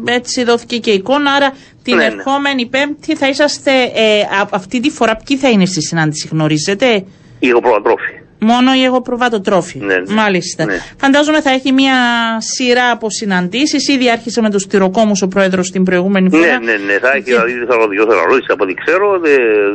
ε, 0.08 0.14
έτσι 0.14 0.44
δόθηκε 0.44 0.78
και 0.78 0.92
εικόνα. 0.92 1.32
Άρα 1.32 1.54
την 1.84 1.96
Ναι, 1.96 2.08
ναι. 2.08 2.14
ερχόμενη 2.14 2.66
Πέμπτη 2.66 3.16
θα 3.16 3.28
είσαστε. 3.28 3.72
Ε, 3.72 4.20
α- 4.22 4.48
αυτή 4.52 4.80
τη 4.80 4.90
φορά 4.90 5.16
ποιοι 5.26 5.38
θα 5.38 5.50
είναι 5.50 5.66
στη 5.66 5.82
συνάντηση, 5.82 6.28
γνωρίζετε; 6.32 6.94
Η 6.96 7.06
υγροπροβατρόφη. 7.40 8.14
Μόνο 8.44 8.74
η 8.74 8.84
εγώ 8.84 9.02
προβατοτρόφη. 9.02 9.80
Ναι, 9.80 9.96
ναι. 9.96 10.14
Μάλιστα. 10.14 10.66
Ναι. 10.66 10.78
Φαντάζομαι 10.98 11.42
θα 11.42 11.50
έχει 11.52 11.72
μια 11.72 11.96
σειρά 12.40 12.92
από 12.92 13.10
συναντήσεις. 13.10 13.88
Ήδη 13.88 14.10
άρχισε 14.10 14.42
με 14.42 14.50
τους 14.50 14.68
τυροκόμους 14.68 15.22
ο 15.22 15.28
πρόεδρος 15.28 15.70
την 15.72 15.84
προηγούμενη 15.84 16.30
φορά. 16.30 16.46
Ναι, 16.46 16.58
ναι, 16.58 16.78
ναι. 16.86 17.00
Θα 17.00 17.10
έχει 17.12 17.24
Και- 17.24 17.32
δηλαδή 17.32 17.54
τι 17.54 17.68
αγροτικέ 17.70 18.02
οργανώσει 18.02 18.46
από 18.50 18.64
ό,τι 18.64 18.74
ξέρω, 18.74 19.20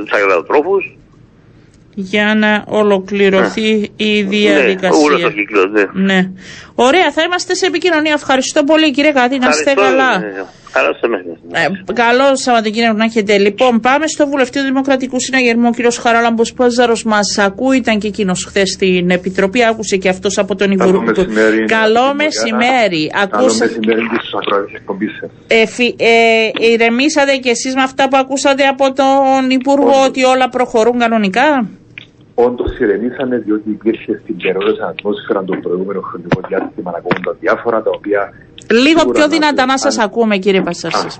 του 0.04 0.16
αγροτρόφου. 0.16 0.76
Για 2.00 2.34
να 2.34 2.64
ολοκληρωθεί 2.66 3.90
η 3.96 4.22
Ναι, 4.22 4.28
διαδικασία. 4.28 5.04
όλος 5.04 5.20
το 5.22 5.30
κύκλος, 5.30 5.70
ναι. 5.70 5.84
Ναι. 5.92 6.30
Ωραία, 6.74 7.12
θα 7.12 7.22
είμαστε 7.22 7.54
σε 7.54 7.66
επικοινωνία. 7.66 8.12
Ευχαριστώ 8.12 8.64
πολύ, 8.64 8.90
κύριε 8.90 9.12
Κάτι, 9.12 9.38
να 9.38 9.48
είστε 9.48 9.70
Ευχαριστώ, 9.70 9.96
καλά. 9.96 10.22
Ναι, 11.08 11.16
ναι. 11.16 11.34
Καλά 11.48 11.64
σε 11.64 11.66
μένα. 11.66 11.88
Ε, 11.88 11.92
καλό 11.92 12.36
Σαββατοκύριακο 12.36 12.96
να 12.96 13.04
έχετε. 13.04 13.38
Λοιπόν, 13.38 13.80
πάμε 13.80 14.06
στο 14.06 14.26
βουλευτή 14.26 14.58
του 14.58 14.64
Δημοκρατικού 14.64 15.20
Συναγερμού, 15.20 15.66
ο 15.68 15.70
κύριος 15.70 15.98
Χαράλαμπος 15.98 16.52
Πάζαρο. 16.52 16.96
Μας 17.04 17.38
ακούει, 17.38 17.76
ήταν 17.76 17.98
και 17.98 18.06
εκείνος 18.06 18.44
χθες 18.44 18.70
στην 18.70 19.10
Επιτροπή. 19.10 19.64
Άκουσε 19.64 19.96
και 19.96 20.08
αυτός 20.08 20.38
από 20.38 20.54
τον 20.54 20.70
Υπουργό. 20.70 21.02
Καλό 21.04 21.14
μεσημέρι. 21.16 21.64
Καλό 21.64 22.00
Κύριε 22.00 22.14
μεσημέρι. 22.14 23.10
Καλό 23.12 23.24
Ακούσα... 23.44 23.64
μεσημέρι 23.64 24.00
και 24.00 24.16
στους 24.20 24.34
ακροατές 24.34 24.70
της 24.70 24.80
εκπομπής 24.80 25.10
σας. 25.20 25.30
Ε, 25.46 25.66
φι- 25.66 26.00
ε, 26.00 26.66
ηρεμήσατε 26.72 27.36
κι 27.36 27.48
εσείς 27.48 27.74
με 27.74 27.82
αυτά 27.82 28.08
που 28.08 28.16
ακούσατε 28.16 28.66
από 28.66 28.92
τον 28.92 29.50
Υπουργό 29.50 29.88
Όχι. 29.88 30.06
ότι 30.08 30.24
όλα 30.24 30.48
προχωρούν 30.48 30.98
κανονικά; 30.98 31.68
Όντως 32.46 32.78
ηρεμήσαμε 32.78 33.36
διότι 33.38 33.70
υπήρχε 33.70 34.20
στην 34.22 34.36
περίοδο 34.36 34.86
ατμόσφαιρας 34.86 35.44
το 35.44 35.56
προηγούμενο 35.62 36.00
χρονικό 36.00 36.40
διάστημα 36.48 36.90
να 36.90 36.98
ακούγονταν 36.98 37.36
διάφορα 37.40 37.82
τα 37.82 37.90
οποία... 37.94 38.32
Λίγο 38.70 38.98
σίγουρα 38.98 39.12
πιο 39.12 39.26
να 39.26 39.28
δυνατά 39.28 39.66
να 39.66 39.72
αν- 39.72 39.78
σας 39.78 39.98
ακούμε 39.98 40.36
κύριε 40.36 40.60
Α, 40.60 40.62
Πασαρσής. 40.62 41.18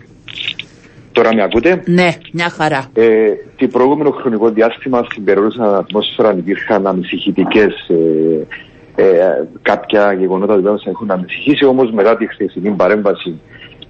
Τώρα 1.13 1.35
με 1.35 1.43
ακούτε; 1.43 1.83
Ναι, 1.87 2.09
μια 2.33 2.49
χαρά. 2.49 2.85
Ε, 2.95 3.31
το 3.57 3.67
προηγούμενο 3.67 4.11
χρονικό 4.11 4.51
διάστημα 4.51 5.07
στην 5.11 5.25
περίοδο 5.25 5.65
ατμόσφαιρας 5.65 6.37
υπήρχαν 6.37 6.87
ανησυχητικές 6.87 7.73
ε, 7.89 9.03
ε, 9.03 9.47
κάποια 9.63 10.13
γεγονότα 10.13 10.55
που 10.55 10.63
μας 10.63 10.87
έχουν 10.87 11.11
ανησυχήσει, 11.11 11.65
όμως 11.65 11.91
μετά 11.93 12.17
τη 12.17 12.27
χθεσινή 12.27 12.71
παρέμβαση 12.71 13.41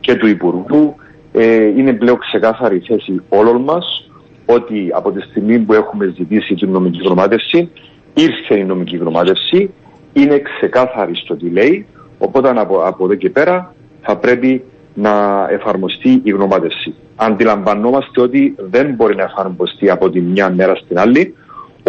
και 0.01 0.15
του 0.15 0.27
Υπουργού 0.27 0.95
ε, 1.33 1.65
είναι 1.65 1.93
πλέον 1.93 2.19
ξεκάθαρη 2.19 2.77
η 2.77 2.85
θέση 2.87 3.23
όλων 3.29 3.63
μας 3.63 4.11
ότι 4.51 4.91
από 4.93 5.13
τη 5.13 5.21
στιγμή 5.21 5.59
που 5.59 5.73
έχουμε 5.73 6.15
ζητήσει 6.17 6.55
την 6.55 6.71
νομική 6.71 7.01
γνωμάτευση, 7.05 7.71
ήρθε 8.15 8.59
η 8.59 8.65
νομική 8.65 8.97
γνωμάτευση, 8.97 9.71
είναι 10.13 10.39
ξεκάθαρη 10.39 11.17
στο 11.17 11.37
τι 11.37 11.49
λέει, 11.49 11.87
οπότε 12.19 12.49
από, 12.49 12.79
από 12.79 13.05
εδώ 13.05 13.15
και 13.15 13.31
πέρα 13.31 13.75
θα 14.01 14.17
πρέπει 14.17 14.65
να 14.95 15.47
εφαρμοστεί 15.51 16.21
η 16.23 16.31
γνωμάτευση. 16.31 16.95
Αντιλαμβανόμαστε 17.17 18.21
ότι 18.21 18.55
δεν 18.71 18.95
μπορεί 18.95 19.15
να 19.15 19.23
εφαρμοστεί 19.23 19.91
από 19.91 20.11
τη 20.11 20.21
μια 20.21 20.51
μέρα 20.51 20.75
στην 20.75 20.99
άλλη. 20.99 21.35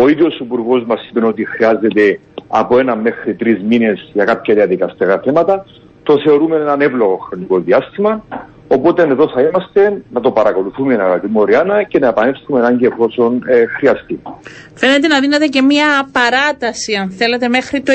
Ο 0.01 0.07
ίδιος 0.07 0.39
ο 0.39 0.43
Υπουργός 0.43 0.83
μας 0.85 1.07
είπε 1.09 1.25
ότι 1.25 1.45
χρειάζεται 1.45 2.19
από 2.47 2.79
ένα 2.79 2.95
μέχρι 2.95 3.33
τρεις 3.33 3.61
μήνες 3.61 4.09
για 4.13 4.25
κάποια 4.25 4.53
διαδικαστικά 4.55 5.19
θέματα. 5.19 5.65
Το 6.03 6.19
θεωρούμε 6.19 6.55
έναν 6.55 6.81
εύλογο 6.81 7.17
χρονικό 7.17 7.59
διάστημα. 7.59 8.23
Οπότε 8.71 9.01
εδώ 9.01 9.29
θα 9.29 9.41
είμαστε 9.41 10.01
να 10.09 10.21
το 10.21 10.31
παρακολουθούμε 10.31 10.93
αγαπητή 10.93 11.31
Μωριάννα 11.31 11.83
και 11.83 11.99
να 11.99 12.07
επανέλθουμε 12.07 12.65
αν 12.65 12.77
και 12.77 12.85
εφόσον 12.85 13.41
ε, 13.47 13.65
χρειαστεί. 13.65 14.19
Φαίνεται 14.73 15.07
να 15.07 15.19
δίνετε 15.19 15.45
και 15.47 15.61
μία 15.61 16.09
παράταση, 16.11 16.93
αν 16.93 17.11
θέλετε, 17.11 17.47
μέχρι 17.47 17.81
το 17.81 17.91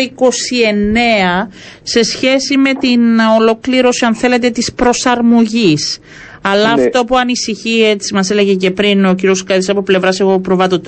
29 1.47 1.49
σε 1.83 2.03
σχέση 2.03 2.57
με 2.57 2.75
την 2.75 3.19
ολοκλήρωση, 3.41 4.05
αν 4.05 4.15
θέλετε, 4.15 4.51
της 4.51 4.73
προσαρμογής. 4.73 6.01
Αλλά 6.47 6.75
Ναι. 6.77 6.83
αυτό 6.83 7.05
που 7.05 7.17
ανησυχεί, 7.17 7.83
έτσι 7.83 8.15
μας 8.15 8.31
έλεγε 8.31 8.55
και 8.55 8.71
πριν 8.71 9.05
ο 9.05 9.15
κ. 9.15 9.35
Σκάδης 9.35 9.69
από 9.69 9.83
πλευράς 9.83 10.21
εγώ 10.21 10.39
προβάτων 10.41 10.81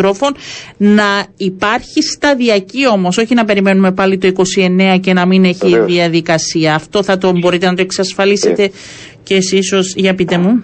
να 0.76 1.26
υπάρχει 1.36 2.02
σταδιακή 2.02 2.88
όμως, 2.88 3.18
όχι 3.18 3.34
να 3.34 3.44
περιμένουμε 3.44 3.92
πάλι 3.92 4.18
το 4.18 4.26
29 4.26 4.98
και 5.00 5.12
να 5.12 5.26
μην 5.26 5.44
έχει 5.44 5.68
Βεβαίως. 5.68 5.86
διαδικασία. 5.92 6.74
Αυτό 6.74 7.02
θα 7.02 7.18
το 7.18 7.32
μπορείτε 7.38 7.66
να 7.66 7.74
το 7.74 7.82
εξασφαλίσετε 7.82 8.62
Ε. 8.62 8.70
και 9.22 9.34
εσείς 9.34 9.58
ίσως, 9.58 9.94
για 9.96 10.14
πείτε 10.14 10.38
μου. 10.38 10.62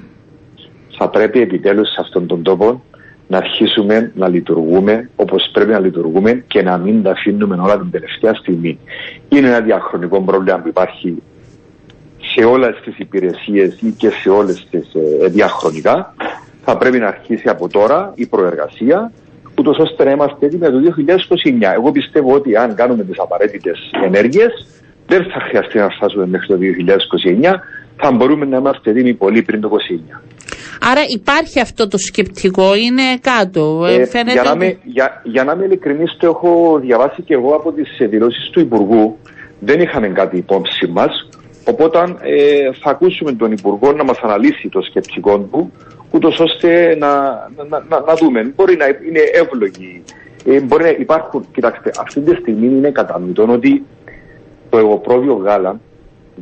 θα 0.98 1.08
πρέπει 1.08 1.40
επιτέλους 1.40 1.88
σε 1.88 1.96
αυτόν 2.00 2.26
τον 2.26 2.42
τόπο 2.42 2.82
να 3.28 3.36
αρχίσουμε 3.38 4.12
να 4.14 4.28
λειτουργούμε 4.28 5.10
όπως 5.16 5.48
πρέπει 5.52 5.70
να 5.70 5.78
λειτουργούμε 5.78 6.44
και 6.46 6.62
να 6.62 6.78
μην 6.78 7.02
τα 7.02 7.10
αφήνουμε 7.10 7.56
όλα 7.60 7.78
την 7.78 7.90
τελευταία 7.90 8.34
στιγμή. 8.34 8.78
Είναι 9.28 9.46
ένα 9.48 9.60
διαχρονικό 9.60 10.22
πρόβλημα 10.22 10.58
που 10.58 10.68
υπάρχει 10.68 11.22
σε 12.34 12.44
όλες 12.44 12.80
τις 12.84 12.98
υπηρεσίες 12.98 13.78
ή 13.80 13.90
και 13.90 14.10
σε 14.10 14.28
όλες 14.28 14.66
τις 14.70 14.86
ε, 15.22 15.26
διαχρονικά. 15.26 16.14
Θα 16.64 16.76
πρέπει 16.76 16.98
να 16.98 17.06
αρχίσει 17.06 17.48
από 17.48 17.68
τώρα 17.68 18.12
η 18.14 18.26
προεργασία 18.26 19.12
ούτως 19.58 19.78
ώστε 19.78 20.04
να 20.04 20.10
είμαστε 20.10 20.46
έτοιμοι 20.46 20.62
το 20.66 20.78
2029. 21.70 21.74
Εγώ 21.74 21.90
πιστεύω 21.92 22.34
ότι 22.34 22.56
αν 22.56 22.74
κάνουμε 22.74 23.04
τις 23.04 23.18
απαραίτητες 23.18 23.90
ενέργειες 24.04 24.66
δεν 25.06 25.22
θα 25.24 25.40
χρειαστεί 25.48 25.78
να 25.78 25.88
φτάσουμε 25.88 26.26
μέχρι 26.26 26.46
το 26.46 26.58
2029. 26.58 27.60
Θα 27.96 28.10
μπορούμε 28.12 28.44
να 28.46 28.56
είμαστε 28.56 28.90
έτοιμοι 28.90 29.14
πολύ 29.14 29.42
πριν 29.42 29.60
το 29.60 29.70
2029. 30.14 30.20
Άρα 30.90 31.00
υπάρχει 31.08 31.60
αυτό 31.60 31.88
το 31.88 31.98
σκεπτικό, 31.98 32.74
είναι 32.74 33.02
κάτω. 33.20 33.84
Ε, 33.88 33.94
Ε, 33.94 34.06
φαίνεται 34.06 34.32
για, 34.32 34.42
να 34.42 34.50
ότι- 34.50 34.64
είμαι, 34.64 34.78
για, 34.84 35.20
για 35.24 35.44
να 35.44 35.52
είμαι 35.52 35.64
ειλικρινής, 35.64 36.16
το 36.18 36.26
έχω 36.26 36.78
διαβάσει 36.82 37.22
και 37.22 37.34
εγώ 37.34 37.54
από 37.54 37.72
τις 37.72 37.88
δηλώσεις 38.08 38.50
του 38.50 38.60
Υπουργού. 38.60 39.18
Δεν 39.58 39.80
είχαμε 39.80 40.08
κάτι 40.08 40.36
υπόψη 40.36 40.86
μας. 40.86 41.28
Οπότε 41.68 41.98
ε, 42.20 42.70
θα 42.82 42.90
ακούσουμε 42.90 43.32
τον 43.32 43.52
Υπουργό 43.52 43.92
να 43.92 44.04
μας 44.04 44.18
αναλύσει 44.22 44.68
το 44.68 44.82
σκεπτικό 44.82 45.38
του, 45.38 45.72
ούτως 46.10 46.38
ώστε 46.40 46.96
να, 46.98 47.08
να, 47.68 47.84
να, 47.88 48.00
να 48.00 48.14
δούμε. 48.14 48.52
Μπορεί 48.56 48.76
να 48.76 48.86
είναι 48.86 49.20
εύλογοι. 49.32 50.02
Ε, 50.46 50.60
μπορεί 50.60 50.82
να 50.82 50.88
υπάρχουν, 50.88 51.44
κοιτάξτε, 51.54 51.90
αυτή 52.00 52.20
τη 52.20 52.34
στιγμή 52.34 52.66
είναι 52.66 52.90
κατανοητό 52.90 53.46
ότι 53.50 53.84
το 54.70 54.78
εγωπρόβιο 54.78 55.34
γάλα 55.34 55.80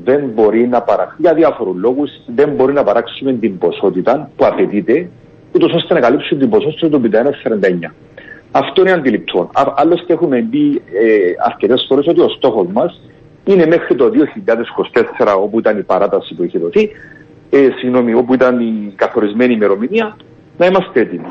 δεν 0.05 0.31
μπορεί 0.35 0.69
να 0.69 0.83
παραχθεί, 0.83 1.17
για 1.23 1.35
διάφορους 1.35 1.77
λόγους, 1.77 2.11
δεν 2.35 2.49
μπορεί 2.49 2.73
να 2.73 2.85
παράξουμε 2.85 3.33
την 3.33 3.59
ποσότητα 3.59 4.31
που 4.37 4.45
απαιτείται, 4.47 5.09
ούτως 5.55 5.73
ώστε 5.73 5.95
να 5.95 6.01
καλύψουμε 6.01 6.41
την 6.41 6.51
ποσότητα 6.51 6.89
των 6.89 7.03
51-49. 7.03 7.91
Αυτό 8.53 8.81
είναι 8.81 8.93
αντιληπτό. 8.93 9.51
Α- 9.53 9.73
Άλλωστε, 9.77 10.13
έχουμε 10.13 10.47
πει 10.51 10.83
ε, 10.93 11.33
αρκετές 11.47 11.85
φορές 11.89 12.07
ότι 12.07 12.21
ο 12.21 12.29
στόχος 12.29 12.67
μας 12.73 13.01
είναι 13.45 13.67
μέχρι 13.67 13.95
το 13.95 14.11
2024, 15.19 15.35
όπου 15.37 15.59
ήταν 15.59 15.79
η 15.79 15.83
παράταση 15.83 16.35
που 16.35 16.45
είχε 16.45 16.59
δοθεί, 16.59 16.91
ε, 17.51 17.69
συγγνώμη, 17.79 18.15
όπου 18.15 18.35
ήταν 18.35 18.61
η 18.61 18.93
καθορισμένη 18.97 19.55
ημερομηνία, 19.55 20.17
να 20.59 20.67
είμαστε 20.67 21.01
έτοιμοι. 21.01 21.27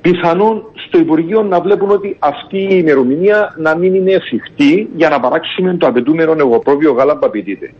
Πιθανόν 0.00 0.64
στο 0.86 0.98
Υπουργείο 0.98 1.42
να 1.42 1.60
βλέπουν 1.60 1.90
ότι 1.90 2.16
αυτή 2.18 2.58
η 2.58 2.68
ημερομηνία 2.70 3.54
να 3.56 3.76
μην 3.76 3.94
είναι 3.94 4.12
εφικτή 4.12 4.88
για 4.96 5.08
να 5.08 5.20
παράξουμε 5.20 5.76
το 5.76 5.86
απαιτούμενο 5.86 6.34
εγωπρόβιο 6.38 6.92
γάλα 6.92 7.18
που 7.18 7.26
απαιτείται. 7.26 7.72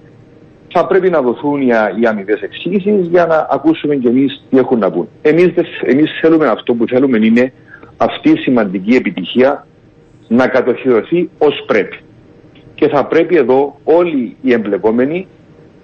Θα 0.69 0.87
πρέπει 0.87 1.11
να 1.11 1.23
δοθούν 1.23 1.61
οι, 1.61 1.73
α- 1.73 1.93
οι 2.01 2.07
αμοιβές 2.07 2.41
εξήγησει 2.41 2.91
για 2.91 3.27
να 3.27 3.47
ακούσουμε 3.51 3.97
κι 3.97 4.07
εμείς 4.07 4.43
τι 4.51 4.59
έχουν 4.59 4.79
να 4.79 4.91
πούν. 4.91 5.09
Εμείς 5.23 5.53
εμείς 5.83 6.19
θέλουμε 6.21 6.47
αυτό 6.47 6.75
που 6.75 6.87
θέλουμε 6.87 7.19
είναι 7.27 7.53
αυτή 7.97 8.31
η 8.31 8.37
σημαντική 8.37 8.95
επιτυχία 8.95 9.67
να 10.29 10.49
κατοχυρωθεί 10.49 11.31
ως 11.39 11.65
πρέπει. 11.67 11.99
Και 12.75 12.89
θα 12.89 13.07
πρέπει 13.07 13.37
εδώ 13.37 13.81
όλοι 13.85 14.37
οι 14.43 14.53
εμπλεκόμενοι 14.53 15.27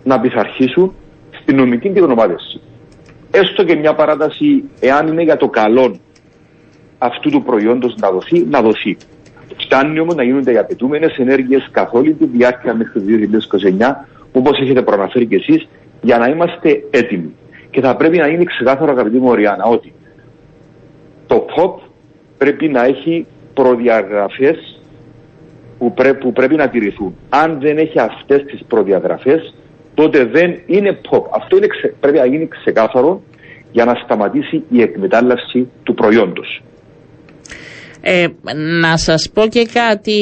να 0.05 0.21
πειθαρχήσουν 0.21 0.95
στην 1.43 1.57
νομική 1.57 1.91
και 1.91 2.01
γνωμάτευση. 2.01 2.61
Έστω 3.31 3.65
και 3.65 3.75
μια 3.75 3.95
παράταση, 3.95 4.65
εάν 4.81 5.07
είναι 5.07 5.23
για 5.23 5.37
το 5.37 5.49
καλό 5.49 5.97
αυτού 6.99 7.31
του 7.31 7.43
προϊόντος 7.43 7.95
να 7.97 8.11
δοθεί, 8.11 8.45
να 8.45 8.63
δοθεί. 8.63 8.97
Φτάνει 9.57 10.01
όμως 10.01 10.15
να 10.15 10.23
γίνονται 10.23 10.53
οι 10.53 10.57
απαιτούμενες 10.59 11.17
ενέργειες 11.19 11.69
καθ' 11.71 11.95
όλη 11.95 12.13
τη 12.13 12.27
διάρκεια 12.27 12.75
μέχρι 12.75 13.01
το 13.01 13.07
2029, 13.07 14.07
όπως 14.33 14.61
έχετε 14.61 14.83
προαναφέρει 14.83 15.27
και 15.27 15.37
εσείς, 15.37 15.69
για 16.01 16.19
να 16.19 16.27
είμαστε 16.27 16.83
έτοιμοι. 16.91 17.35
Και 17.71 17.81
θα 17.81 17.97
πρέπει 17.97 18.17
να 18.17 18.27
είναι 18.27 18.45
ξεκάθαρο, 18.45 18.93
αγαπητή 18.93 19.19
Μωριάννα, 19.19 19.65
ότι 19.65 19.93
το 21.27 21.47
POP 21.57 21.75
πρέπει 22.39 22.69
να 22.69 22.85
έχει 22.85 23.27
προδιαγραφές 23.55 24.70
που, 25.81 25.95
πρέ- 25.95 26.19
που 26.23 26.33
πρέπει 26.33 26.55
να 26.57 26.69
τηρηθούν. 26.69 27.15
Αν 27.29 27.59
δεν 27.61 27.79
έχει 27.79 27.99
αυτές 28.01 28.43
τις 28.47 28.61
προδιαγραφές, 28.69 29.55
τότε 29.95 30.25
δεν 30.25 30.59
είναι 30.67 30.99
POP. 31.11 31.23
Αυτό 31.41 31.57
είναι 31.57 31.67
ξε- 31.67 31.95
πρέπει 32.01 32.19
να 32.19 32.27
γίνει 32.27 32.49
ξεκάθαρο 32.49 33.23
για 33.73 33.85
να 33.85 33.95
σταματήσει 34.05 34.63
η 34.71 34.83
εκμετάλλευση 34.83 35.69
του 35.83 35.95
προϊόντος. 35.95 36.63
Ε, 38.03 38.27
να 38.81 38.97
σας 38.97 39.31
πω 39.35 39.47
και 39.47 39.67
κάτι 39.73 40.19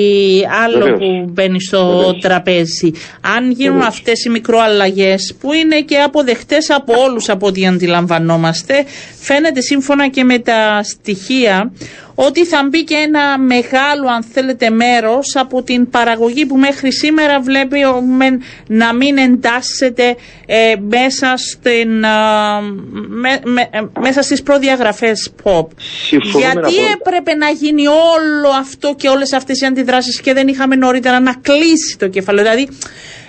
άλλο 0.64 0.78
Βεβαίως. 0.78 0.98
που 0.98 1.30
μπαίνει 1.32 1.60
στο 1.60 1.86
Βεβαίως. 1.86 2.18
τραπέζι. 2.20 2.90
Αν 3.36 3.50
γίνουν 3.50 3.72
Βεβαίως. 3.72 3.86
αυτές 3.86 4.24
οι 4.24 4.28
μικροαλλαγές 4.30 5.36
που 5.40 5.52
είναι 5.52 5.80
και 5.80 5.96
αποδεκτές 5.98 6.70
από 6.70 6.92
όλους 7.08 7.28
από 7.28 7.46
ό,τι 7.46 7.66
αντιλαμβανόμαστε, 7.66 8.84
φαίνεται 9.20 9.60
σύμφωνα 9.60 10.08
και 10.08 10.24
με 10.24 10.38
τα 10.38 10.82
στοιχεία 10.82 11.72
ότι 12.20 12.44
θα 12.46 12.66
μπει 12.68 12.84
και 12.84 12.94
ένα 12.94 13.38
μεγάλο 13.38 14.08
αν 14.16 14.22
θέλετε 14.22 14.70
μέρος 14.70 15.36
από 15.36 15.62
την 15.62 15.90
παραγωγή 15.90 16.46
που 16.46 16.56
μέχρι 16.56 16.92
σήμερα 16.92 17.40
βλέπει 17.40 17.84
ο- 17.84 18.00
μεν 18.00 18.42
να 18.68 18.94
μην 18.94 19.16
εντάσσεται 19.18 20.16
ε, 20.46 20.74
μέσα, 20.88 21.34
στην, 21.36 22.04
α, 22.04 22.60
με- 23.08 23.40
με- 23.44 23.68
ε, 23.70 23.80
μέσα 24.00 24.22
στις 24.22 24.42
προδιαγραφές 24.42 25.30
POP. 25.42 25.66
Συμφωνούμε 26.06 26.40
Γιατί 26.52 26.58
απόλυτα. 26.58 26.82
έπρεπε 27.00 27.34
να 27.34 27.48
γίνει 27.48 27.86
όλο 27.86 28.48
αυτό 28.60 28.94
και 28.96 29.08
όλες 29.08 29.32
αυτές 29.32 29.60
οι 29.60 29.66
αντιδράσεις 29.66 30.20
και 30.20 30.32
δεν 30.32 30.48
είχαμε 30.48 30.76
νωρίτερα 30.76 31.20
να 31.20 31.34
κλείσει 31.40 31.98
το 31.98 32.08
κεφάλαιο. 32.08 32.44
Δηλαδή 32.44 32.68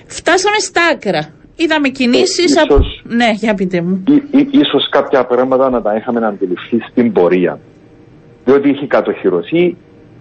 φτάσαμε 0.07 0.57
στα 0.59 0.81
άκρα. 0.91 1.33
Είδαμε 1.55 1.89
κινήσεις 1.89 2.55
Ε, 2.55 2.61
από... 2.61 2.73
ίσως- 2.73 3.01
Ναι, 3.03 3.29
για 3.35 3.53
πείτε 3.53 3.81
μου. 3.81 4.03
Ή, 4.07 4.13
ή, 4.37 4.47
ίσως 4.51 4.89
κάποια 4.89 5.25
πράγματα 5.25 5.69
να 5.69 5.81
τα 5.81 5.95
είχαμε 5.95 6.25
αντιληφθεί 6.25 6.77
στην 6.91 7.11
πορεία. 7.11 7.59
Διότι 8.49 8.69
είχε 8.69 8.85
κατοχυρωθεί, 8.87 9.77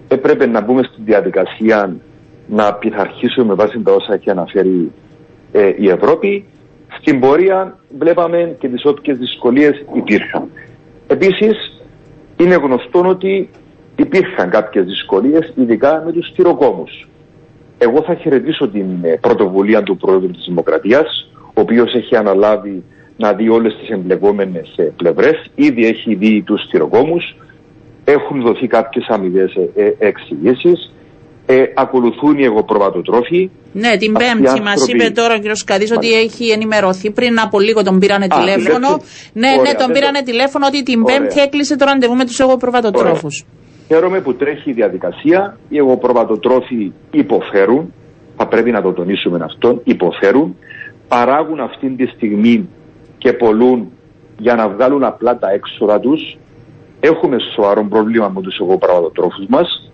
έπρεπε 0.09 0.47
να 0.47 0.61
μπούμε 0.61 0.83
στην 0.83 1.05
διαδικασία 1.05 1.97
να 2.47 2.75
πειθαρχήσουμε 2.75 3.47
με 3.47 3.55
βάση 3.55 3.81
τα 3.81 3.93
όσα 3.93 4.15
έχει 4.15 4.31
αναφέρει 4.31 4.93
ε, 5.53 5.73
η 5.77 5.89
Ευρώπη. 5.89 6.45
Στην 7.01 7.21
πορεία 7.21 7.79
βλέπαμε 7.99 8.57
και 8.59 8.69
τις 8.69 8.85
όποιες 8.85 9.19
δυσκολίες 9.19 9.85
υπήρχαν. 9.95 10.49
Επίσης, 11.07 11.83
είναι 12.37 12.55
γνωστό 12.55 13.09
ότι 13.09 13.49
υπήρχαν 13.97 14.51
κάποιες 14.51 14.85
δυσκολίες, 14.85 15.53
ειδικά 15.55 16.03
με 16.07 16.13
τους 16.13 16.27
στυροκόμους. 16.27 17.09
Εγώ 17.79 18.03
θα 18.03 18.15
χαιρετήσω 18.15 18.69
την 18.69 18.87
ε, 19.03 19.17
πρωτοβουλία 19.21 19.83
του 19.83 19.97
Πρόεδρου 19.97 20.31
της 20.31 20.45
Δημοκρατίας, 20.47 21.31
ο 21.55 21.61
οποίος 21.61 21.95
έχει 21.95 22.17
αναλάβει 22.17 22.83
να 23.17 23.33
δει 23.33 23.49
όλες 23.49 23.77
τις 23.77 23.89
εμπλεκόμενες 23.89 24.73
ε, 24.77 24.83
πλευρές. 24.83 25.51
Ήδη 25.55 25.87
έχει 25.87 26.15
δει 26.15 26.43
τους 26.43 26.63
στυροκόμους, 26.63 27.37
έχουν 28.13 28.43
δοθεί 28.43 28.67
κάποιες 28.67 29.07
αμοιβές 29.09 29.55
ε, 29.55 29.83
ε, 29.85 29.95
εξηγήσεις, 29.99 30.93
ε, 31.47 31.63
ακολουθούν 31.75 32.39
οι 32.39 32.45
εγωπροβατοτρόφοι. 32.45 33.51
Ναι, 33.73 33.97
την 33.97 34.17
Αυτοί 34.17 34.25
οι 34.25 34.29
Πέμπτη 34.43 34.61
μας 34.61 34.73
άνθρωποι- 34.81 34.95
είπε 35.03 35.11
τώρα 35.21 35.35
ο 35.35 35.39
κ. 35.39 35.57
Σκαδής 35.57 35.93
ότι 35.93 36.13
έχει 36.13 36.49
ενημερωθεί 36.51 37.11
πριν 37.11 37.41
από 37.41 37.61
λίγο 37.61 37.83
τον 37.83 37.99
πήρανε 37.99 38.25
Α, 38.25 38.39
τηλέφωνο. 38.39 38.87
την 38.89 38.97
Πέμπτη. 38.97 39.05
Ναι, 39.33 39.49
ναι, 39.51 39.57
Ωραία, 39.59 39.75
τον 39.75 39.87
δεν 39.87 39.95
πήρανε 39.97 40.19
το- 40.19 40.25
τηλέφωνο 40.25 40.67
ότι 40.67 40.83
την 40.83 41.03
Ωραία. 41.03 41.19
Πέμπτη 41.19 41.41
έκλεισε 41.41 41.77
το 41.77 41.85
ραντεβού 41.85 42.15
με 42.15 42.25
τους 42.25 42.39
εγωπροβατοτρόφους. 42.41 43.45
Χαίρομαι 43.87 44.21
που 44.21 44.35
τρέχει 44.35 44.71
η 44.71 44.73
διαδικασία. 44.73 45.59
Οι 45.69 45.77
εγωπροβατοτρόφοι 45.79 46.93
υποφέρουν. 47.11 47.93
Θα 48.37 48.47
πρέπει 48.47 48.71
να 48.71 48.83
το 48.83 48.93
τονίσουμε 48.93 49.39
αυτόν. 49.45 49.81
Υποφέρουν. 49.85 50.57
Παράγουν 51.09 51.61
αυτή 51.61 51.89
τη 51.91 52.07
στιγμή 52.07 52.69
και 53.19 53.33
πολλούν 53.33 53.93
για 54.39 54.55
να 54.55 54.69
βγάλουν 54.69 55.05
απλά 55.05 55.39
τα 55.39 55.51
έξοδα 55.51 56.01
τους. 56.01 56.37
Έχουμε 57.01 57.37
σοβαρό 57.55 57.85
πρόβλημα 57.85 58.29
με 58.29 58.41
τους 58.41 58.59
εγωπροβατοτρόφους 58.59 59.47
μας 59.49 59.93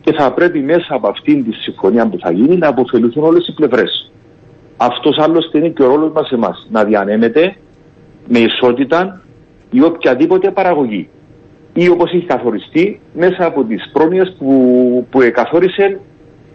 και 0.00 0.12
θα 0.12 0.32
πρέπει 0.32 0.58
μέσα 0.58 0.94
από 0.94 1.08
αυτήν 1.08 1.44
τη 1.44 1.52
συμφωνία 1.52 2.08
που 2.08 2.18
θα 2.20 2.32
γίνει 2.32 2.56
να 2.56 2.68
αποφεληθούν 2.68 3.24
όλες 3.24 3.48
οι 3.48 3.52
πλευρές. 3.52 4.10
Αυτός 4.76 5.18
άλλωστε 5.18 5.58
είναι 5.58 5.68
και 5.68 5.82
ο 5.82 5.86
ρόλος 5.86 6.12
μας 6.12 6.30
εμάς. 6.30 6.66
Να 6.70 6.84
διανέμεται 6.84 7.56
με 8.28 8.38
ισότητα 8.38 9.20
ή 9.70 9.82
οποιαδήποτε 9.82 10.50
παραγωγή. 10.50 11.08
Ή 11.72 11.88
όπως 11.88 12.12
έχει 12.12 12.26
καθοριστεί 12.26 13.00
μέσα 13.14 13.46
από 13.46 13.64
τις 13.64 13.90
πρόνοιες 13.92 14.34
που, 14.38 15.06
που 15.10 15.20
καθόρισε 15.32 16.00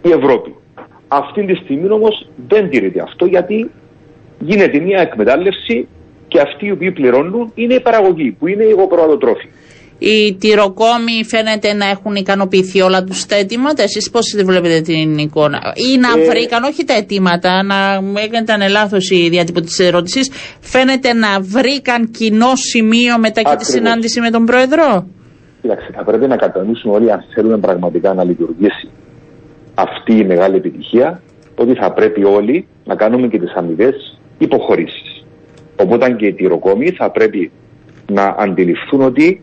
η 0.02 0.10
Ευρώπη. 0.10 0.54
Αυτή 1.08 1.44
τη 1.44 1.54
στιγμή 1.54 1.90
όμως 1.90 2.28
δεν 2.48 2.68
τηρείται 2.68 3.00
αυτό 3.02 3.26
γιατί 3.26 3.70
γίνεται 4.38 4.78
μια 4.78 5.00
εκμετάλλευση 5.00 5.88
και 6.28 6.40
αυτοί 6.40 6.66
οι 6.66 6.70
οποίοι 6.70 6.90
πληρώνουν 6.90 7.52
είναι 7.54 7.74
η 7.74 7.80
παραγωγή 7.80 8.30
που 8.30 8.46
είναι 8.46 8.64
η 8.64 8.68
υγοπροαδοτρόφη. 8.70 9.48
Οι 10.04 10.34
τυροκόμοι 10.34 11.24
φαίνεται 11.24 11.72
να 11.72 11.86
έχουν 11.88 12.14
ικανοποιηθεί 12.14 12.80
όλα 12.80 13.04
τους 13.04 13.26
τα 13.26 13.36
αιτήματα. 13.36 13.82
Εσείς 13.82 14.10
πώς 14.10 14.26
τη 14.26 14.44
βλέπετε 14.44 14.80
την 14.80 15.18
εικόνα, 15.18 15.58
ή 15.74 15.98
να 15.98 16.22
ε... 16.22 16.28
βρήκαν, 16.28 16.62
όχι 16.64 16.84
τα 16.84 16.94
αιτήματα, 16.94 17.62
να 17.62 17.76
έκανε 18.22 18.68
λάθος 18.68 19.10
η 19.10 19.28
διατύπωση 19.28 19.64
της 19.64 19.78
ερώτησης, 19.78 20.30
φαίνεται 20.60 21.12
να 21.12 21.40
βρήκαν 21.40 22.10
κοινό 22.10 22.52
σημείο 22.54 23.18
μετά 23.18 23.42
και 23.42 23.56
τη 23.56 23.64
συνάντηση 23.64 24.20
με 24.20 24.30
τον 24.30 24.44
Πρόεδρο; 24.44 25.06
Κοιτάξτε, 25.62 25.92
θα 25.96 26.04
πρέπει 26.04 26.26
να 26.26 26.36
κατανοήσουμε 26.36 26.94
όλοι 26.94 27.12
αν 27.12 27.24
θέλουμε 27.34 27.58
πραγματικά 27.58 28.14
να 28.14 28.24
λειτουργήσει 28.24 28.88
αυτή 29.74 30.12
η 30.16 30.24
μεγάλη 30.24 30.56
επιτυχία, 30.56 31.22
ότι 31.54 31.74
θα 31.74 31.92
πρέπει 31.92 32.24
όλοι 32.24 32.66
να 32.84 32.94
κάνουμε 32.94 33.26
και 33.28 33.38
τις 33.38 33.52
αμοιβές 33.54 34.18
υποχωρήσεις. 34.38 35.24
Οπότε 35.76 36.10
και 36.10 36.26
οι 36.26 36.32
τυροκόμοι 36.32 36.90
θα 36.90 37.10
πρέπει 37.10 37.50
να 38.12 38.34
αντιληφθούν 38.38 39.02
ότι 39.02 39.42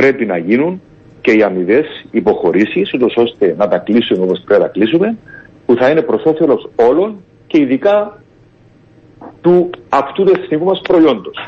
πρέπει 0.00 0.26
να 0.26 0.36
γίνουν 0.36 0.80
και 1.20 1.32
οι 1.32 1.42
αμοιβές 1.42 1.86
υποχωρήσεις, 2.10 2.94
ούτως 2.94 3.14
ώστε 3.16 3.54
να 3.58 3.68
τα 3.68 3.78
κλείσουμε 3.78 4.22
όπως 4.22 4.42
πρέπει 4.44 4.62
να 4.62 4.68
κλείσουμε, 4.68 5.16
που 5.66 5.74
θα 5.74 5.90
είναι 5.90 6.02
προ 6.02 6.20
όφελο 6.24 6.70
όλων 6.76 7.24
και 7.46 7.60
ειδικά 7.60 8.22
του 9.40 9.70
αυτού 9.88 10.24
του 10.24 10.32
εθνικού 10.38 10.64
μας 10.64 10.80
προϊόντος. 10.82 11.44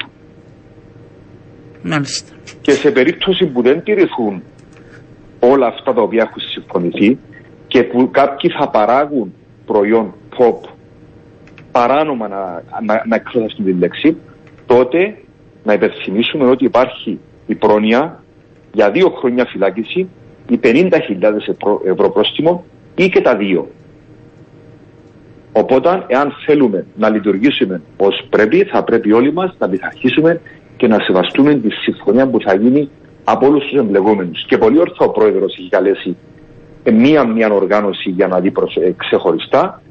Μάλιστα. 1.82 2.32
Και 2.60 2.72
σε 2.72 2.90
περίπτωση 2.90 3.46
που 3.46 3.62
δεν 3.62 3.82
τηρηθούν 3.82 4.42
όλα 5.40 5.66
αυτά 5.66 5.92
τα 5.92 6.02
οποία 6.02 6.22
έχουν 6.22 6.40
συμφωνηθεί 6.40 7.18
και 7.66 7.82
που 7.82 8.10
κάποιοι 8.10 8.50
θα 8.50 8.68
παράγουν 8.68 9.34
προϊόν 9.66 10.14
pop 10.38 10.68
παράνομα 11.72 12.28
να, 12.28 12.62
να, 12.86 13.02
να 13.06 13.16
εκφράσουν 13.16 13.64
την 13.64 13.78
λέξη, 13.78 14.16
τότε 14.66 15.16
να 15.64 15.72
υπενθυμίσουμε 15.72 16.44
ότι 16.44 16.64
υπάρχει 16.64 17.20
η 17.46 17.54
πρόνοια 17.54 18.21
για 18.72 18.90
δύο 18.90 19.08
χρόνια 19.10 19.44
φυλάκιση 19.44 20.08
ή 20.48 20.60
50.000 20.62 20.90
ευρώ 21.84 22.10
πρόστιμο 22.10 22.64
ή 22.94 23.08
και 23.08 23.20
τα 23.20 23.36
δύο. 23.36 23.68
Οπότε, 25.52 26.04
εάν 26.06 26.32
θέλουμε 26.46 26.86
να 26.96 27.08
λειτουργήσουμε 27.08 27.82
ως 27.96 28.26
πρέπει, 28.30 28.64
θα 28.64 28.84
πρέπει 28.84 29.12
όλοι 29.12 29.32
μας 29.32 29.54
να 29.58 29.68
πειθαρχήσουμε 29.68 30.40
και 30.76 30.86
να 30.86 30.98
σεβαστούμε 31.00 31.54
τη 31.54 31.70
συμφωνία 31.70 32.26
που 32.28 32.40
θα 32.40 32.54
γίνει 32.54 32.88
από 33.24 33.46
όλους 33.46 33.62
τους 33.62 33.78
εμπλεγόμενους. 33.78 34.44
Και 34.46 34.58
πολύ 34.58 34.78
ορθό 34.78 35.04
ο 35.04 35.10
πρόεδρος 35.10 35.56
έχει 35.58 35.68
καλέσει 35.68 36.16
μία-μία 36.90 37.52
οργάνωση 37.52 38.10
για 38.10 38.26
να 38.26 38.40
δει 38.40 38.52
ε, 38.80 38.90
ξεχωριστά, 38.96 39.82